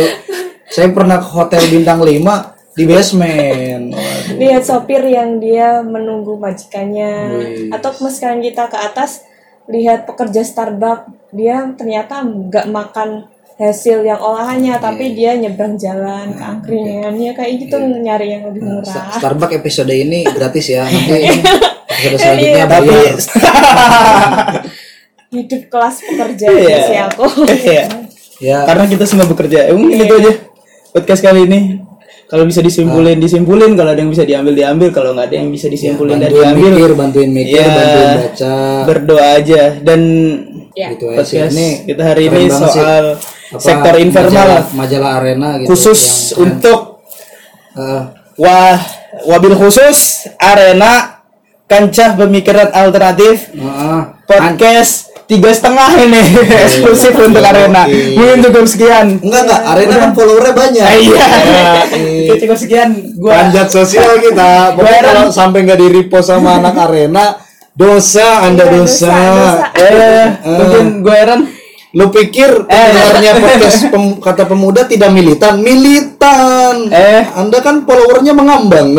saya 0.66 0.88
pernah 0.88 1.18
ke 1.18 1.28
hotel 1.28 1.62
bintang 1.68 2.00
5 2.00 2.08
di 2.70 2.84
basement. 2.86 3.90
Waduh. 3.90 4.36
lihat 4.38 4.62
sopir 4.62 5.02
yang 5.02 5.38
dia 5.38 5.82
menunggu 5.82 6.36
majikannya, 6.36 7.12
Wih. 7.30 7.68
atau 7.70 7.90
misalkan 7.98 8.40
kita 8.40 8.66
ke 8.66 8.76
atas 8.76 9.24
lihat 9.66 10.04
pekerja 10.04 10.40
Starbucks, 10.40 11.30
dia 11.30 11.62
ternyata 11.74 12.22
nggak 12.22 12.66
makan 12.68 13.26
hasil 13.56 14.00
yang 14.00 14.16
olahannya, 14.16 14.72
Iya. 14.72 14.80
tapi 14.80 15.04
dia 15.12 15.30
nyebrang 15.36 15.76
jalan 15.76 16.32
ke 16.32 16.42
angkringan, 16.42 17.12
ya 17.14 17.30
kayak 17.34 17.52
gitu 17.60 17.76
nyari 17.76 18.32
yang 18.32 18.42
lebih 18.48 18.62
Sa- 18.62 18.68
murah. 18.72 19.04
Starbucks 19.18 19.54
episode 19.54 19.92
ini 19.92 20.24
gratis 20.24 20.64
ya. 20.66 20.82
Nanti 20.90 21.14
episode 21.20 21.68
Iya, 22.00 22.16
selanjutnya 22.16 22.64
tapi 22.64 22.88
bayar. 22.88 23.16
Hidup 25.30 25.62
kelas 25.70 25.96
pekerja 26.02 26.44
gitu 26.50 26.78
sih 26.86 26.98
aku. 26.98 27.24
Iya. 27.46 27.84
Ya, 28.40 28.64
karena 28.64 28.88
kita 28.88 29.04
semua 29.04 29.28
bekerja 29.28 29.68
ya 29.68 29.76
mungkin 29.76 30.00
itu 30.00 30.14
aja 30.16 30.32
podcast 30.96 31.20
kali 31.20 31.44
ini 31.44 31.76
kalau 32.30 32.46
bisa 32.46 32.62
disimpulin 32.62 33.18
disimpulin 33.18 33.74
kalau 33.74 33.90
ada 33.90 33.98
yang 33.98 34.08
bisa 34.08 34.22
diambil 34.22 34.54
diambil 34.54 34.88
kalau 34.88 35.10
nggak 35.12 35.26
ada 35.26 35.36
yang 35.36 35.50
bisa 35.50 35.66
disimpulin 35.66 36.14
dan 36.14 36.30
bantuin 36.30 36.38
diambil 36.46 36.70
mikir, 36.72 36.90
bantuin 36.94 37.30
mikir, 37.30 37.58
Iya. 37.58 37.74
bantuin 37.74 38.08
baca. 38.16 38.54
berdoa 38.86 39.26
aja 39.36 39.62
dan 39.80 40.00
Ya. 40.70 40.94
Gitu 40.94 41.02
aja 41.04 41.26
sih. 41.26 41.34
podcast 41.34 41.52
Ini 41.52 41.68
kita 41.84 42.02
hari 42.06 42.22
ini 42.24 42.40
banget 42.46 42.54
sih. 42.54 42.78
soal 42.78 43.04
Apa, 43.50 43.58
sektor 43.58 43.94
informal 43.98 44.30
majalah, 44.30 44.62
majalah 44.72 45.10
arena 45.18 45.48
gitu 45.58 45.68
khusus 45.68 46.00
untuk 46.36 47.02
Eh, 47.70 48.02
wah 48.36 48.78
wabil 49.26 49.54
khusus 49.54 49.98
arena 50.36 51.22
kancah 51.64 52.14
pemikiran 52.16 52.70
alternatif 52.70 53.50
Heeh. 53.50 54.00
podcast 54.24 55.09
tiga 55.30 55.50
setengah 55.54 55.90
ini 55.94 56.22
eksklusif 56.66 57.14
untuk 57.14 57.38
arena. 57.38 57.86
Oke. 57.86 58.18
mungkin 58.18 58.38
cukup 58.42 58.66
sekian. 58.66 59.06
Enggak 59.22 59.42
enggak 59.46 59.62
arena 59.62 59.94
kan 59.96 60.10
followernya 60.10 60.52
banyak. 60.52 60.82
Ah, 60.82 60.96
iya. 60.98 61.26
Iya. 61.94 62.34
cukup 62.34 62.58
sekian. 62.58 62.90
Gua 63.14 63.30
panjat 63.38 63.70
sosial 63.70 64.18
kita. 64.18 64.74
Pokoknya 64.74 65.00
kalau 65.06 65.24
sampai 65.30 65.62
nggak 65.62 65.78
di 65.78 65.88
repost 65.88 66.28
sama 66.28 66.58
anak 66.58 66.74
arena 66.82 67.38
dosa 67.70 68.44
anda 68.44 68.66
Iya, 68.66 68.72
dosa, 68.76 69.06
dosa, 69.06 69.30
dosa. 69.30 69.66
eh 69.78 70.26
mungkin 70.42 70.84
gue 71.00 71.14
heran. 71.14 71.40
Lu 71.90 72.06
pikir 72.06 72.66
pendengarnya 72.66 73.32
podcast 73.36 73.78
pem- 73.94 74.18
kata 74.18 74.46
pemuda 74.46 74.86
tidak 74.86 75.10
militan? 75.10 75.58
Militan. 75.58 76.86
Eh. 76.86 77.22
anda 77.34 77.58
kan 77.58 77.82
followernya 77.82 78.30
mengambang. 78.30 78.94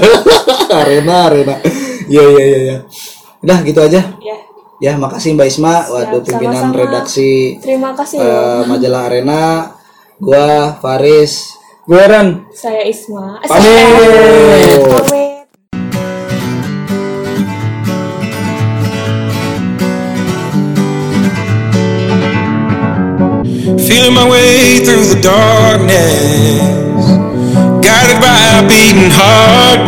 Arena 0.80 1.28
arena. 1.28 1.54
Iya 2.06 2.24
iya 2.24 2.44
iya 2.44 2.58
ya. 2.62 2.76
udah 3.40 3.58
gitu 3.62 3.80
aja. 3.80 4.00
Ya. 4.20 4.36
Ya, 4.76 4.92
makasih 5.00 5.32
Mbak 5.32 5.48
Isma, 5.48 5.88
waduh 5.88 6.20
Siap, 6.20 6.26
pimpinan 6.28 6.68
sama-sama. 6.68 6.80
redaksi. 6.84 7.32
Terima 7.64 7.90
kasih. 7.96 8.20
Uh, 8.20 8.60
majalah 8.68 9.08
Arena. 9.08 9.72
Gua 10.20 10.76
Faris. 10.80 11.56
Gue 11.88 12.04
Ren. 12.04 12.44
Saya 12.52 12.84
Isma. 12.84 13.40
Eh, 13.40 13.48
Pamit. 13.48 15.48
Feeling 23.88 24.12
my 24.14 24.28
way 24.28 24.84
through 24.84 25.06
the 25.06 25.18
darkness, 25.22 27.08
guided 27.80 28.20
by 28.20 28.36
a 28.58 28.62
beating 28.68 29.10
heart. 29.10 29.80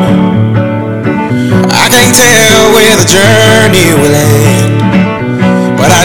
I 1.69 1.89
can't 1.93 2.15
tell 2.17 2.73
where 2.73 2.97
the 2.97 3.05
journey 3.05 3.93
will 4.01 4.15
end. 4.15 4.78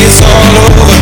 it's 0.00 0.22
all 0.22 0.56
over. 0.70 1.01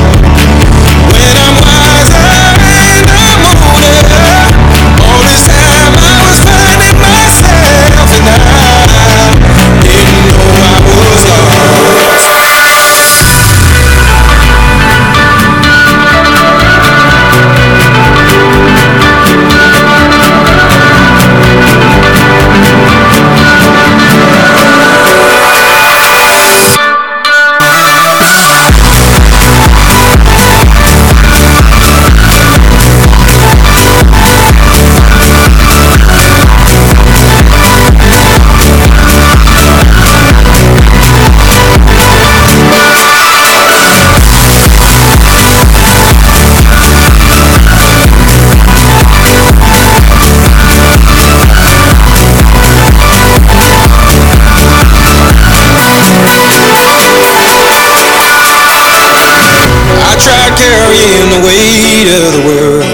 Carrying 60.90 61.30
the 61.30 61.42
weight 61.46 62.08
of 62.18 62.32
the 62.34 62.42
world, 62.50 62.90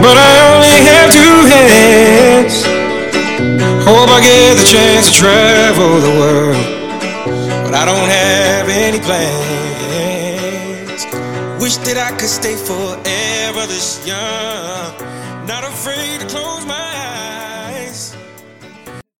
but 0.00 0.16
I 0.16 0.32
only 0.48 0.76
have 0.88 1.08
two 1.12 1.38
hands. 1.52 2.64
Hope 3.84 4.08
I 4.08 4.20
get 4.20 4.56
the 4.56 4.64
chance 4.64 5.10
to 5.10 5.14
travel 5.14 6.00
the 6.00 6.14
world, 6.20 6.57